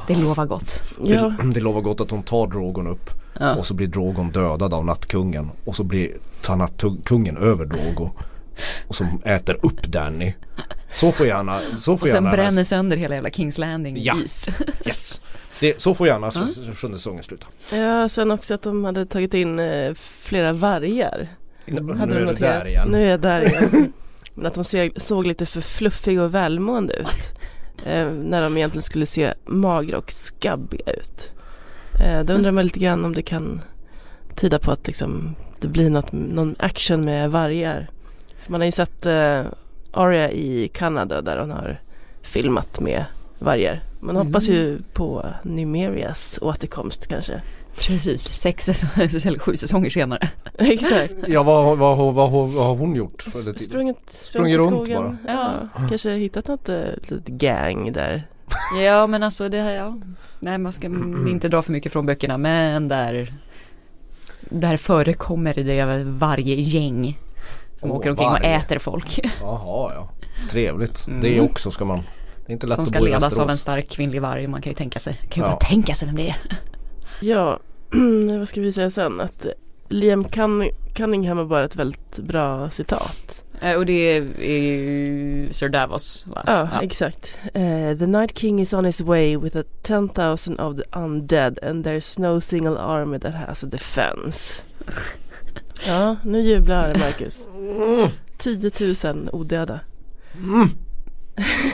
Det 0.07 0.21
lovar 0.23 0.45
gott. 0.45 0.83
ja. 1.03 1.33
Det, 1.43 1.49
det 1.53 1.59
lovar 1.59 1.81
gott 1.81 2.01
att 2.01 2.11
hon 2.11 2.23
tar 2.23 2.47
Drogon 2.47 2.87
upp 2.87 3.09
Ja. 3.39 3.55
och 3.55 3.65
så 3.65 3.73
blir 3.73 3.87
Drogon 3.87 4.31
dödad 4.31 4.73
av 4.73 4.85
nattkungen 4.85 5.49
och 5.65 5.75
så 5.75 5.83
blir 5.83 6.11
tar 6.41 6.55
nattkungen 6.55 7.37
över 7.37 7.65
Drogo 7.65 8.09
och 8.87 8.95
som 8.95 9.21
äter 9.25 9.57
upp 9.65 9.81
Danny. 9.87 10.33
Så 10.93 11.11
får 11.11 11.27
gärna, 11.27 11.59
så 11.77 11.97
får 11.97 12.05
Och 12.05 12.09
sen 12.09 12.15
gärna 12.23 12.31
bränner 12.31 12.63
sönder 12.63 12.97
hela 12.97 13.15
jävla 13.15 13.29
Kings 13.29 13.57
Landing 13.57 13.97
Ja. 14.01 14.15
is. 14.25 14.47
yes. 14.85 15.21
det, 15.59 15.81
Så 15.81 15.93
får 15.95 16.07
gärna 16.07 16.27
s- 16.27 16.59
sjunde 16.75 16.97
säsongen 16.97 17.23
sluta. 17.23 17.45
ja, 17.73 18.09
sen 18.09 18.31
också 18.31 18.53
att 18.53 18.61
de 18.61 18.85
hade 18.85 19.05
tagit 19.05 19.33
in 19.33 19.59
eh, 19.59 19.93
flera 20.19 20.53
vargar. 20.53 21.27
Nu, 21.65 21.75
Hade 21.93 22.05
nu 22.05 22.13
de 22.13 22.15
är 22.15 22.19
det 22.19 22.25
noterat. 22.25 22.63
där 22.63 22.67
igen. 22.69 22.87
Nu 22.87 23.03
är 23.05 23.09
jag 23.09 23.19
där 23.19 23.41
igen. 23.47 23.93
Men 24.33 24.45
att 24.45 24.53
de 24.53 24.63
se, 24.63 24.91
såg 24.97 25.27
lite 25.27 25.45
för 25.45 25.61
fluffiga 25.61 26.23
och 26.23 26.33
välmående 26.35 26.93
ut. 26.93 27.39
Eh, 27.85 28.07
när 28.07 28.41
de 28.41 28.57
egentligen 28.57 28.81
skulle 28.81 29.05
se 29.05 29.33
magra 29.45 29.97
och 29.97 30.11
skabbiga 30.11 30.91
ut. 30.91 31.31
Eh, 32.05 32.23
då 32.23 32.33
undrar 32.33 32.51
man 32.51 32.63
lite 32.63 32.79
grann 32.79 33.05
om 33.05 33.13
det 33.15 33.21
kan 33.21 33.61
tyda 34.35 34.59
på 34.59 34.71
att 34.71 34.87
liksom, 34.87 35.35
det 35.59 35.67
blir 35.67 35.89
något, 35.89 36.11
någon 36.11 36.55
action 36.59 37.05
med 37.05 37.31
vargar. 37.31 37.89
För 38.39 38.51
man 38.51 38.61
har 38.61 38.65
ju 38.65 38.71
sett 38.71 39.05
eh, 39.05 39.41
Aria 39.91 40.31
i 40.31 40.67
Kanada 40.73 41.21
där 41.21 41.37
hon 41.39 41.51
har 41.51 41.79
filmat 42.21 42.79
med 42.79 43.05
vargar. 43.39 43.79
Man 43.99 44.15
hoppas 44.15 44.49
ju 44.49 44.79
på 44.93 45.25
Numerias 45.43 46.39
återkomst 46.41 47.07
kanske. 47.07 47.41
Precis, 47.77 48.21
sex 48.21 48.69
eller 48.69 49.39
sju 49.39 49.55
säsonger 49.55 49.89
senare. 49.89 50.29
Exakt. 50.57 51.13
Ja 51.27 51.43
vad, 51.43 51.77
vad, 51.77 51.97
vad, 51.97 52.13
vad, 52.31 52.31
vad 52.31 52.65
har 52.65 52.75
hon 52.75 52.95
gjort? 52.95 53.21
Sprungit, 53.21 54.09
Sprungit 54.09 54.53
i 54.53 54.57
runt 54.57 54.69
skogen. 54.69 55.17
bara. 55.25 55.33
Ja. 55.75 55.85
Kanske 55.89 56.11
hittat 56.11 56.47
något 56.47 56.69
eh, 56.69 56.75
litet 56.97 57.27
gang 57.27 57.91
där. 57.91 58.27
Ja 58.83 59.07
men 59.07 59.23
alltså 59.23 59.49
det 59.49 59.59
här, 59.59 59.75
ja. 59.75 59.97
Nej 60.39 60.57
man 60.57 60.71
ska 60.73 60.87
inte 61.27 61.47
dra 61.47 61.61
för 61.61 61.71
mycket 61.71 61.91
från 61.91 62.05
böckerna 62.05 62.37
men 62.37 62.87
där 62.87 63.33
Där 64.49 64.77
förekommer 64.77 65.53
det 65.53 66.03
varje 66.03 66.55
gäng 66.55 67.19
Som 67.81 67.91
Åh, 67.91 67.97
åker 67.97 68.09
omkring 68.09 68.27
och 68.27 68.33
varje. 68.33 68.55
äter 68.59 68.79
folk 68.79 69.19
Jaha 69.41 69.93
ja. 69.95 70.09
Trevligt. 70.49 71.07
Mm. 71.07 71.21
Det 71.21 71.39
också 71.41 71.71
ska 71.71 71.85
man. 71.85 71.97
Det 72.45 72.51
är 72.51 72.53
inte 72.53 72.67
lätt 72.67 72.75
Som 72.75 72.83
att 72.83 72.89
ska 72.89 72.99
bo 72.99 73.05
ledas 73.05 73.39
av 73.39 73.49
en 73.49 73.57
stark 73.57 73.89
kvinnlig 73.89 74.21
varg 74.21 74.47
Man 74.47 74.61
kan 74.61 74.69
ju 74.71 74.75
tänka 74.75 74.99
sig, 74.99 75.13
kan 75.29 75.43
ju 75.43 75.49
Ja. 75.49 75.55
bara 75.55 75.69
tänka 75.69 75.93
sig 75.95 76.05
vem 76.05 76.15
det 76.15 76.29
är 76.29 76.35
Ja, 77.21 77.59
vad 78.39 78.47
ska 78.47 78.61
vi 78.61 78.71
säga 78.73 78.89
sen? 78.91 79.21
Att 79.21 79.45
Liam 79.89 80.23
Cunning- 80.23 80.71
Cunningham 80.95 81.37
har 81.37 81.45
bara 81.45 81.65
ett 81.65 81.75
väldigt 81.75 82.17
bra 82.17 82.69
citat. 82.69 83.43
Eh, 83.61 83.73
Och 83.75 83.85
det 83.85 83.93
är, 84.17 84.41
är 84.41 85.53
Sir 85.53 85.69
Davos 85.69 86.25
va? 86.27 86.43
Ja, 86.47 86.69
exakt. 86.81 87.37
Eh, 87.53 87.97
the 87.99 88.05
Night 88.07 88.37
King 88.39 88.61
is 88.61 88.73
on 88.73 88.85
his 88.85 89.01
way 89.01 89.37
with 89.37 89.57
a 89.57 89.63
10,000 89.83 90.59
of 90.59 90.75
the 90.77 90.83
undead 90.99 91.59
and 91.63 91.85
there's 91.87 92.19
no 92.21 92.41
single 92.41 92.77
army 92.77 93.19
that 93.19 93.33
has 93.33 93.63
a 93.63 93.67
defense. 93.67 94.61
Ja, 95.87 96.15
nu 96.23 96.41
jublar 96.41 96.95
Marcus. 96.99 97.47
10 98.37 98.71
000 99.13 99.29
odöda. 99.33 99.79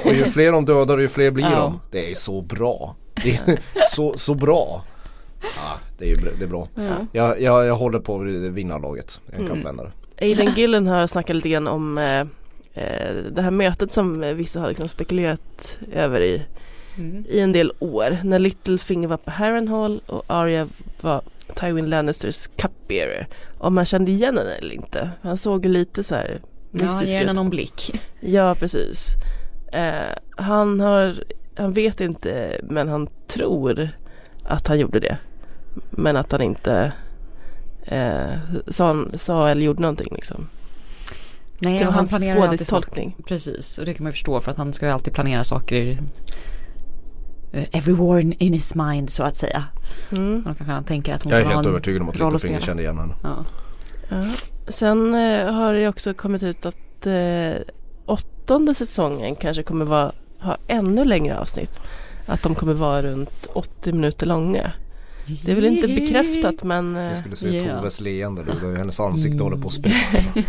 Och 0.05 0.13
ju 0.13 0.23
fler 0.25 0.51
de 0.51 0.65
dödar 0.65 0.97
ju 0.97 1.07
fler 1.07 1.31
blir 1.31 1.45
Ja. 1.45 1.55
de. 1.59 1.79
Det 1.91 2.11
är 2.11 2.15
så 2.15 2.41
bra. 2.41 2.95
Det 3.23 3.29
är 3.47 3.59
så, 3.89 4.17
så 4.17 4.33
bra. 4.35 4.83
Ja, 5.41 5.79
det 5.97 6.11
är, 6.11 6.15
det 6.39 6.43
är 6.45 6.47
bra. 6.47 6.67
Ja. 6.75 6.81
Jag, 7.11 7.41
jag, 7.41 7.65
jag 7.65 7.75
håller 7.75 7.99
på 7.99 8.17
vinnarlaget. 8.51 9.19
Jag 9.25 9.33
en 9.35 9.39
Mm. 9.41 9.51
kampvändare. 9.53 9.91
Aidan 10.21 10.53
Gillen 10.55 10.87
har 10.87 11.07
snackat 11.07 11.35
lite 11.35 11.49
grann 11.49 11.67
om 11.67 11.97
eh, 11.97 12.19
eh, 12.73 13.15
det 13.31 13.41
här 13.41 13.51
mötet 13.51 13.91
som 13.91 14.19
vissa 14.35 14.59
har 14.59 14.67
liksom 14.67 14.87
spekulerat 14.87 15.79
över 15.93 16.21
i, 16.21 16.41
Mm. 16.97 17.25
i 17.29 17.39
en 17.39 17.51
del 17.51 17.71
år. 17.79 18.17
När 18.23 18.39
Littlefinger 18.39 19.07
var 19.07 19.17
på 19.17 19.31
Harrenhal 19.31 20.01
och 20.05 20.23
Arya 20.27 20.67
var 21.01 21.21
Tywin 21.55 21.89
Lannisters 21.89 22.47
cupbearer. 22.55 23.27
Om 23.57 23.75
man 23.75 23.85
kände 23.85 24.11
igen 24.11 24.37
henne 24.37 24.53
eller 24.55 24.73
inte. 24.75 25.11
Han 25.21 25.37
såg 25.37 25.65
ju 25.65 25.71
lite 25.71 26.03
så 26.03 26.15
här 26.15 26.41
Ja, 26.71 26.85
mystisk 26.85 27.07
ge 27.11 27.17
henne 27.17 27.31
ut. 27.31 27.35
någon 27.35 27.49
blick 27.49 28.01
Ja, 28.19 28.55
precis. 28.55 29.13
Eh, 29.71 29.93
han 30.37 30.79
har, 30.79 31.23
han 31.57 31.73
vet 31.73 32.01
inte 32.01 32.59
men 32.63 32.87
han 32.87 33.07
tror 33.27 33.89
att 34.43 34.67
han 34.67 34.79
gjorde 34.79 34.99
det. 34.99 35.17
Men 35.89 36.15
att 36.17 36.31
han 36.31 36.41
inte 36.41 36.93
eh, 37.85 38.33
sa, 38.67 39.05
sa 39.15 39.49
eller 39.49 39.61
gjorde 39.61 39.81
någonting 39.81 40.07
liksom. 40.15 40.47
Nej, 41.59 41.79
Det 41.79 41.85
var 41.85 41.91
han 41.91 42.07
hans 42.09 42.25
skådistolkning. 42.27 43.15
Precis, 43.27 43.77
och 43.77 43.85
det 43.85 43.93
kan 43.93 44.03
man 44.03 44.11
förstå 44.11 44.41
för 44.41 44.51
att 44.51 44.57
han 44.57 44.73
ska 44.73 44.85
ju 44.85 44.91
alltid 44.91 45.13
planera 45.13 45.43
saker 45.43 45.97
Every 47.71 47.93
war 47.93 48.19
in 48.19 48.33
in 48.33 48.53
his 48.53 48.75
mind 48.75 49.09
så 49.09 49.23
att 49.23 49.35
säga. 49.35 49.63
Mm. 50.11 50.37
Då 50.37 50.43
kanske 50.43 50.63
han 50.63 50.83
tänker 50.83 51.13
att 51.13 51.23
hon 51.23 51.31
Jag 51.31 51.41
är 51.41 51.45
helt 51.45 51.67
övertygad 51.67 52.01
om 52.01 52.09
att 52.09 52.15
Littlefinger 52.15 52.59
kände 52.59 52.83
igen 52.83 52.97
henne. 52.97 53.13
Ja. 53.23 53.45
Ja. 54.09 54.23
Sen 54.67 55.15
eh, 55.15 55.53
har 55.53 55.73
det 55.73 55.87
också 55.87 56.13
kommit 56.13 56.43
ut 56.43 56.65
att 56.65 57.05
eh, 57.05 57.61
åttonde 58.05 58.75
säsongen 58.75 59.35
kanske 59.35 59.63
kommer 59.63 59.85
vara, 59.85 60.11
ha 60.39 60.57
ännu 60.67 61.05
längre 61.05 61.39
avsnitt. 61.39 61.79
Att 62.25 62.43
de 62.43 62.55
kommer 62.55 62.73
vara 62.73 63.01
runt 63.01 63.47
80 63.53 63.91
minuter 63.91 64.25
långa. 64.25 64.71
Det 65.45 65.51
är 65.51 65.55
väl 65.55 65.65
inte 65.65 65.87
bekräftat 65.87 66.63
men 66.63 66.95
Jag 66.95 67.17
skulle 67.17 67.35
se 67.35 67.57
Ja. 67.57 67.75
Toves 67.77 68.01
leende 68.01 68.43
nu. 68.61 68.77
Hennes 68.77 68.99
ansikte 68.99 69.43
håller 69.43 69.57
på 69.57 69.67
att 69.67 69.73
spricka. 69.73 70.23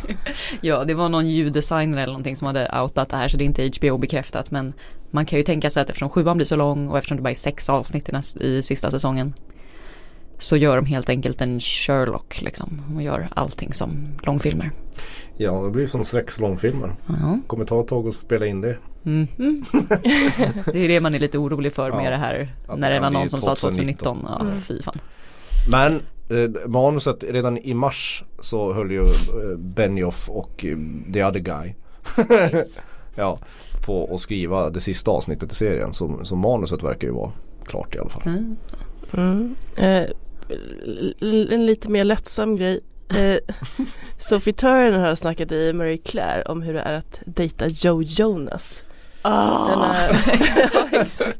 Ja, 0.60 0.84
det 0.84 0.94
var 0.94 1.08
någon 1.08 1.30
ljuddesigner 1.30 1.98
eller 1.98 2.12
någonting 2.12 2.36
som 2.36 2.46
hade 2.46 2.80
outat 2.82 3.08
det 3.08 3.16
här 3.16 3.28
så 3.28 3.36
det 3.36 3.44
är 3.44 3.46
inte 3.46 3.70
HBO 3.78 3.98
bekräftat 3.98 4.50
men 4.50 4.72
man 5.10 5.26
kan 5.26 5.38
ju 5.38 5.44
tänka 5.44 5.70
sig 5.70 5.82
att 5.82 5.88
eftersom 5.88 6.10
sjuan 6.10 6.36
blir 6.36 6.46
så 6.46 6.56
lång 6.56 6.88
och 6.88 6.98
eftersom 6.98 7.16
det 7.16 7.22
bara 7.22 7.30
är 7.30 7.34
sex 7.34 7.68
avsnitt 7.68 8.08
i, 8.08 8.12
näst, 8.12 8.36
i 8.36 8.62
sista 8.62 8.90
säsongen 8.90 9.34
så 10.38 10.56
gör 10.56 10.76
de 10.76 10.86
helt 10.86 11.08
enkelt 11.08 11.40
en 11.40 11.60
Sherlock 11.60 12.42
liksom 12.42 12.82
och 12.96 13.02
gör 13.02 13.28
allting 13.34 13.72
som 13.72 14.08
långfilmer. 14.22 14.70
Ja 15.40 15.62
det 15.62 15.70
blir 15.70 15.86
som 15.86 16.04
sex 16.04 16.40
långfilmer. 16.40 16.92
Ja. 17.06 17.38
Kommer 17.46 17.64
ta 17.64 17.80
ett 17.80 17.86
tag 17.88 18.08
att 18.08 18.14
spela 18.14 18.46
in 18.46 18.60
det. 18.60 18.76
Mhm. 19.02 19.26
det 20.72 20.78
är 20.84 20.88
det 20.88 21.00
man 21.00 21.14
är 21.14 21.18
lite 21.18 21.38
orolig 21.38 21.72
för 21.72 21.90
med 21.92 22.06
Ja. 22.06 22.10
det 22.10 22.16
här. 22.16 22.54
Att 22.66 22.78
när 22.78 22.88
det 22.90 22.96
det 22.96 23.00
var 23.00 23.10
någon 23.10 23.30
som 23.30 23.40
sa 23.40 23.54
2019. 23.54 24.16
2019. 24.16 24.26
Ja, 24.28 24.40
Mm. 24.40 24.60
fy 24.62 24.82
fan. 24.82 24.98
Men 25.70 25.92
eh, 26.30 26.68
manuset 26.68 27.24
redan 27.28 27.58
i 27.58 27.74
mars 27.74 28.24
så 28.40 28.72
höll 28.72 28.90
ju 28.90 29.02
eh, 29.02 29.56
Benioff 29.58 30.28
och 30.30 30.64
eh, 30.64 30.76
the 31.12 31.24
other 31.24 31.40
guy 31.40 31.74
ja, 33.14 33.38
på 33.86 34.14
att 34.14 34.20
skriva 34.20 34.70
det 34.70 34.80
sista 34.80 35.10
avsnittet 35.10 35.52
i 35.52 35.54
serien. 35.54 35.92
Så, 35.92 36.20
så 36.22 36.36
manuset 36.36 36.82
verkar 36.82 37.08
ju 37.08 37.14
vara 37.14 37.32
klart 37.64 37.94
i 37.94 37.98
alla 37.98 38.08
fall. 38.08 38.22
Mm. 38.26 38.56
Mm. 39.12 39.54
Eh, 39.76 40.10
en 41.54 41.66
lite 41.66 41.90
mer 41.90 42.04
lättsam 42.04 42.56
grej. 42.56 42.80
Eh, 43.14 43.36
Sophie 44.18 44.52
Turner 44.52 44.98
har 44.98 45.14
snackat 45.14 45.52
i 45.52 45.72
Marie 45.72 45.96
Claire 45.98 46.42
om 46.42 46.62
hur 46.62 46.74
det 46.74 46.80
är 46.80 46.92
att 46.92 47.20
dejta 47.26 47.66
Joe 47.68 48.02
Jonas. 48.02 48.82
Den 49.22 49.32
är, 49.82 50.10
ja, 50.92 51.00
exakt. 51.00 51.38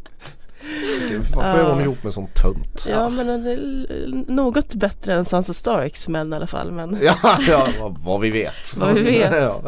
Varför 1.35 1.59
är 1.59 1.65
hon 1.65 1.79
Ja. 1.79 1.83
ihop 1.85 2.03
med 2.03 2.13
sån 2.13 2.27
tönt? 2.27 2.87
ja 2.89 3.09
men 3.09 3.27
det 3.43 3.53
är 3.53 4.33
något 4.33 4.75
bättre 4.75 5.15
än 5.15 5.25
Sansa 5.25 5.53
Starks 5.53 6.09
män 6.09 6.33
i 6.33 6.37
alla 6.37 6.47
fall. 6.47 6.73
Men, 6.73 6.99
Ja, 7.03 7.39
ja 7.49 7.69
vad, 7.81 7.99
vad 7.99 8.21
vi 8.21 8.31
vet. 8.31 8.77
Vad 8.77 8.95
vi 8.95 9.03
vet. 9.03 9.35
ja. 9.37 9.61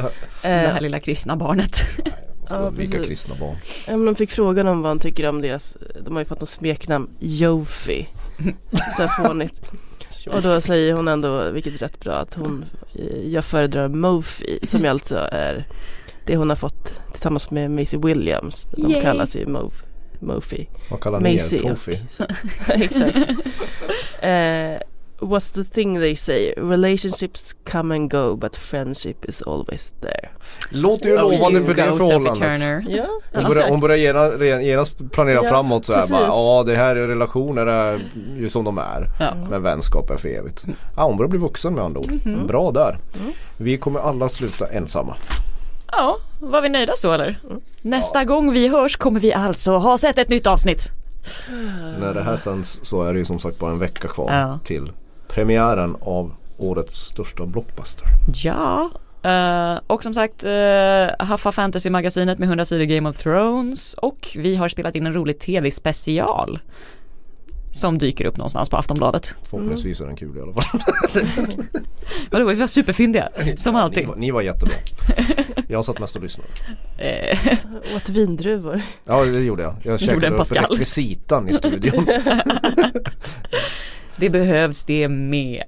Det 0.42 0.48
eh, 0.48 0.55
här 0.72 0.80
lilla 0.80 1.01
kristna 1.01 1.36
barnet. 1.36 1.76
Så 2.46 2.55
Ja, 2.55 2.70
vilka 2.70 2.92
precis. 2.92 3.09
kristna 3.09 3.34
barn. 3.40 3.57
Ja, 3.86 3.96
men 3.96 4.07
de 4.07 4.14
fick 4.14 4.30
frågan 4.30 4.68
om 4.68 4.82
vad 4.82 4.90
han 4.90 4.98
tycker 4.98 5.28
om 5.28 5.42
deras, 5.42 5.76
de 6.05 6.12
har 6.14 6.20
ju 6.20 6.24
fått 6.24 6.40
något 6.40 6.48
smeknamn, 6.48 7.11
Jofi. 7.18 8.09
Så 8.96 9.03
här 9.03 9.24
fånigt. 9.24 9.61
Och 10.26 10.42
då 10.42 10.60
säger 10.60 10.92
hon 10.92 11.08
ändå, 11.08 11.50
vilket 11.50 11.74
är 11.74 11.78
rätt 11.78 12.00
bra, 12.00 12.14
att 12.14 12.34
hon, 12.34 12.64
eh, 12.94 13.28
jag 13.28 13.44
föredrar 13.44 13.88
Mofi 13.88 14.58
som 14.62 14.80
ju 14.80 14.86
alltså 14.86 15.28
är 15.32 15.66
det 16.26 16.36
hon 16.36 16.48
har 16.48 16.56
fått 16.56 16.92
tillsammans 17.10 17.50
med 17.50 17.70
Maisie 17.70 18.00
Williams. 18.00 18.68
De 18.70 18.90
Yay. 18.92 19.02
kallas 19.02 19.36
ju 19.36 19.46
Mo, 19.46 19.70
Mofi. 20.20 20.68
Vad 20.90 21.00
kallar 21.00 21.20
ni 21.20 21.34
er? 21.34 21.58
Toffee? 21.58 22.00
Exakt. 22.68 23.16
Eh, 24.22 24.80
what's 25.20 25.54
the 25.54 25.64
thing 25.64 26.00
they 26.00 26.16
say? 26.16 26.52
Relationships 26.56 27.56
come 27.64 27.94
and 27.94 28.10
go 28.10 28.36
but 28.36 28.56
friendship 28.56 29.24
is 29.24 29.42
always 29.42 29.92
there. 30.00 30.28
Låter 30.70 31.08
ju 31.08 31.16
Oh, 31.16 31.22
lovande 31.32 31.64
för 31.64 31.74
det 31.74 31.84
förhållandet. 31.84 32.60
Turner. 32.60 32.84
Ja, 32.88 33.06
Hon 33.34 33.44
börjar, 33.44 33.68
hon 33.68 33.80
börjar 33.80 33.96
genast, 33.96 34.40
genast 34.66 35.10
planera 35.12 35.40
Ja, 35.44 35.48
framåt 35.50 35.84
så 35.84 35.92
här 35.94 36.08
bara, 36.08 36.20
ja 36.26 36.62
det 36.66 36.76
här 36.76 36.96
är 36.96 37.06
relationer 37.08 37.66
är 37.66 38.04
ju 38.38 38.48
som 38.48 38.64
de 38.64 38.78
är. 38.78 39.08
Ja. 39.20 39.34
Men 39.50 39.62
vänskap 39.62 40.10
är 40.10 40.16
för 40.16 40.28
evigt. 40.28 40.64
Ja 40.96 41.02
hon 41.04 41.16
börjar 41.16 41.28
bli 41.30 41.38
vuxen 41.38 41.74
med 41.74 41.84
andra 41.84 42.00
ord. 42.00 42.12
Mm. 42.24 42.46
Bra 42.46 42.70
där. 42.70 42.98
Vi 43.56 43.78
kommer 43.78 44.00
alla 44.00 44.28
sluta 44.28 44.66
ensamma. 44.66 45.16
Ja, 45.92 46.16
var 46.40 46.62
vi 46.62 46.68
nöjda 46.68 46.92
så 46.96 47.12
eller? 47.12 47.38
Nästa 47.82 48.24
gång 48.24 48.52
vi 48.52 48.68
hörs 48.68 48.96
kommer 48.96 49.20
vi 49.20 49.32
alltså 49.32 49.76
ha 49.76 49.98
sett 49.98 50.18
ett 50.18 50.28
nytt 50.28 50.46
avsnitt. 50.46 50.88
När 52.00 52.14
det 52.14 52.22
här 52.22 52.36
sänds 52.36 52.80
så 52.82 53.02
är 53.02 53.12
det 53.12 53.18
ju 53.18 53.24
som 53.24 53.38
sagt 53.38 53.58
bara 53.58 53.70
en 53.70 53.78
vecka 53.78 54.08
kvar 54.08 54.32
Ja. 54.32 54.58
till 54.64 54.92
premiären 55.35 55.97
av 56.01 56.33
årets 56.59 56.95
största 57.07 57.47
blockbuster. 57.47 58.07
Ja, 58.35 58.91
eh, 59.22 59.81
och 59.87 60.03
som 60.03 60.14
sagt 60.14 60.45
uh, 60.45 60.51
Haffa 61.18 61.53
Fantasy-magasinet 61.53 62.39
med 62.39 62.49
100 62.49 62.64
sidor 62.64 62.85
Game 62.85 63.09
of 63.09 63.18
Thrones 63.18 63.95
och 63.95 64.28
vi 64.37 64.57
har 64.57 64.68
spelat 64.68 64.95
in 64.95 65.07
en 65.07 65.12
rolig 65.14 65.39
tv-special 65.39 66.59
som 67.72 67.99
dyker 67.99 68.24
upp 68.24 68.37
någonstans 68.37 68.70
på 68.70 68.76
Aftonbladet. 68.76 69.35
Förhoppningsvis 69.51 70.01
är 70.01 70.07
den 70.07 70.16
kul 70.16 70.37
i 70.37 70.41
alla 70.41 70.53
fall. 70.53 70.81
Vadå, 72.31 72.45
vi 72.45 72.55
var 72.55 72.66
superfyndiga, 72.66 73.28
som 73.57 73.74
Ni 73.74 73.81
alltid. 73.81 74.07
var, 74.07 74.16
ni 74.16 74.31
var 74.31 74.43
jättebra. 74.43 74.74
Jag 75.68 75.85
satt 75.85 75.99
mest 75.99 76.16
och 76.16 76.22
lyssnade. 76.22 76.49
Eh, 76.99 77.39
åt 77.97 78.09
vindruvor. 78.09 78.83
Ja 79.05 79.24
det 79.24 79.41
gjorde 79.41 79.62
jag. 79.62 79.74
Jag 79.83 80.01
käkade 80.01 80.26
en 80.26 80.35
upp 80.35 80.53
rekvisitan 80.53 81.49
i 81.49 81.53
studion. 81.53 82.07
det 84.20 84.30
behövs 84.30 84.84
det 84.84 85.08
med. 85.08 85.62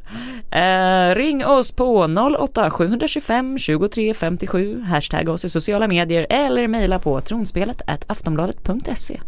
Eh, 0.50 1.14
ring 1.14 1.46
oss 1.46 1.72
på 1.72 2.06
08 2.40 2.70
725 2.70 3.58
23 3.58 4.14
57, 4.14 4.80
hashtag 4.82 5.28
oss 5.28 5.44
i 5.44 5.48
sociala 5.48 5.88
medier 5.88 6.26
eller 6.30 6.68
mejla 6.68 6.98
på 6.98 7.20
tronspelet 7.20 7.82
aftonbladet.se. 8.06 9.20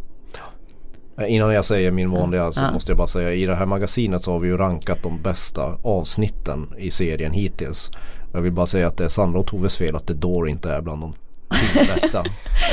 Eh, 1.20 1.32
Innan 1.34 1.54
jag 1.54 1.64
säger 1.64 1.90
min 1.90 2.10
vanliga 2.10 2.52
så 2.52 2.60
Ja. 2.62 2.70
måste 2.72 2.90
jag 2.92 2.96
bara 2.98 3.06
säga 3.06 3.32
i 3.32 3.46
det 3.46 3.54
här 3.54 3.66
magasinet 3.66 4.22
så 4.22 4.32
har 4.32 4.38
vi 4.38 4.48
ju 4.48 4.56
rankat 4.56 5.02
de 5.02 5.22
bästa 5.22 5.78
avsnitten 5.82 6.72
i 6.78 6.90
serien 6.90 7.32
hittills. 7.32 7.90
Jag 8.32 8.40
vill 8.40 8.52
bara 8.52 8.66
säga 8.66 8.86
att 8.88 8.96
det 8.96 9.04
är 9.04 9.08
Sandra 9.08 9.38
och 9.40 9.46
Toves 9.46 9.76
fel 9.76 9.96
att 9.96 10.06
The 10.06 10.14
Door 10.14 10.48
inte 10.48 10.70
är 10.72 10.80
bland 10.80 11.00
de 11.02 11.14
tio 11.72 11.84
bästa. 11.94 12.24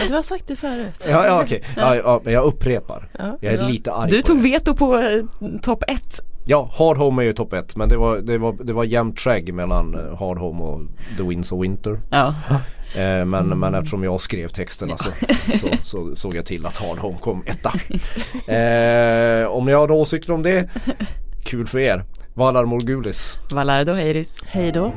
Ja, 0.01 0.07
du 0.07 0.13
har 0.13 0.21
sagt 0.21 0.47
det 0.47 0.55
förut. 0.55 1.05
Ja, 1.09 1.25
ja 1.25 1.41
okej, 1.43 1.63
ja, 1.75 1.95
ja, 1.95 2.21
men 2.23 2.33
jag 2.33 2.43
upprepar. 2.43 3.09
Ja, 3.19 3.37
Jag 3.41 3.53
är 3.53 3.67
lite 3.69 3.91
arg 3.93 4.11
Du 4.11 4.21
på 4.21 4.27
tog 4.27 4.37
det. 4.37 4.43
veto 4.43 4.73
på 4.75 4.97
eh, 4.97 5.23
topp 5.61 5.83
ett. 5.87 6.19
Ja, 6.45 6.69
Hard 6.73 6.97
Home 6.97 7.21
är 7.21 7.25
ju 7.25 7.33
topp 7.33 7.53
ett 7.53 7.75
men 7.75 7.89
det 7.89 7.97
var, 7.97 8.17
det 8.17 8.37
var, 8.37 8.53
det 8.63 8.73
var 8.73 8.83
jämnt 8.83 9.19
skägg 9.19 9.53
mellan 9.53 9.95
eh, 9.95 10.19
Hard 10.19 10.37
Home 10.37 10.63
och 10.63 10.81
The 11.17 11.23
Winds 11.23 11.51
of 11.51 11.63
Winter. 11.63 12.01
Ja. 12.09 12.35
Eh, 12.97 13.25
men, 13.25 13.59
men 13.59 13.75
eftersom 13.75 14.03
jag 14.03 14.21
skrev 14.21 14.47
texterna 14.47 14.97
så, 14.97 15.11
så, 15.57 15.67
så 15.83 16.15
såg 16.15 16.35
jag 16.35 16.45
till 16.45 16.65
att 16.65 16.77
Hard 16.77 16.97
Home 16.97 17.17
kom 17.17 17.43
etta. 17.45 17.73
Eh, 18.53 19.47
om 19.47 19.65
ni 19.65 19.71
har 19.71 19.91
åsikter 19.91 20.33
om 20.33 20.43
det, 20.43 20.69
kul 21.43 21.67
för 21.67 21.79
er. 21.79 22.05
Valar 22.33 22.65
Morgulis. 22.65 23.39
Valardo 23.51 23.93
Heiris. 23.93 24.43
Hej 24.47 24.71
då. 24.71 24.93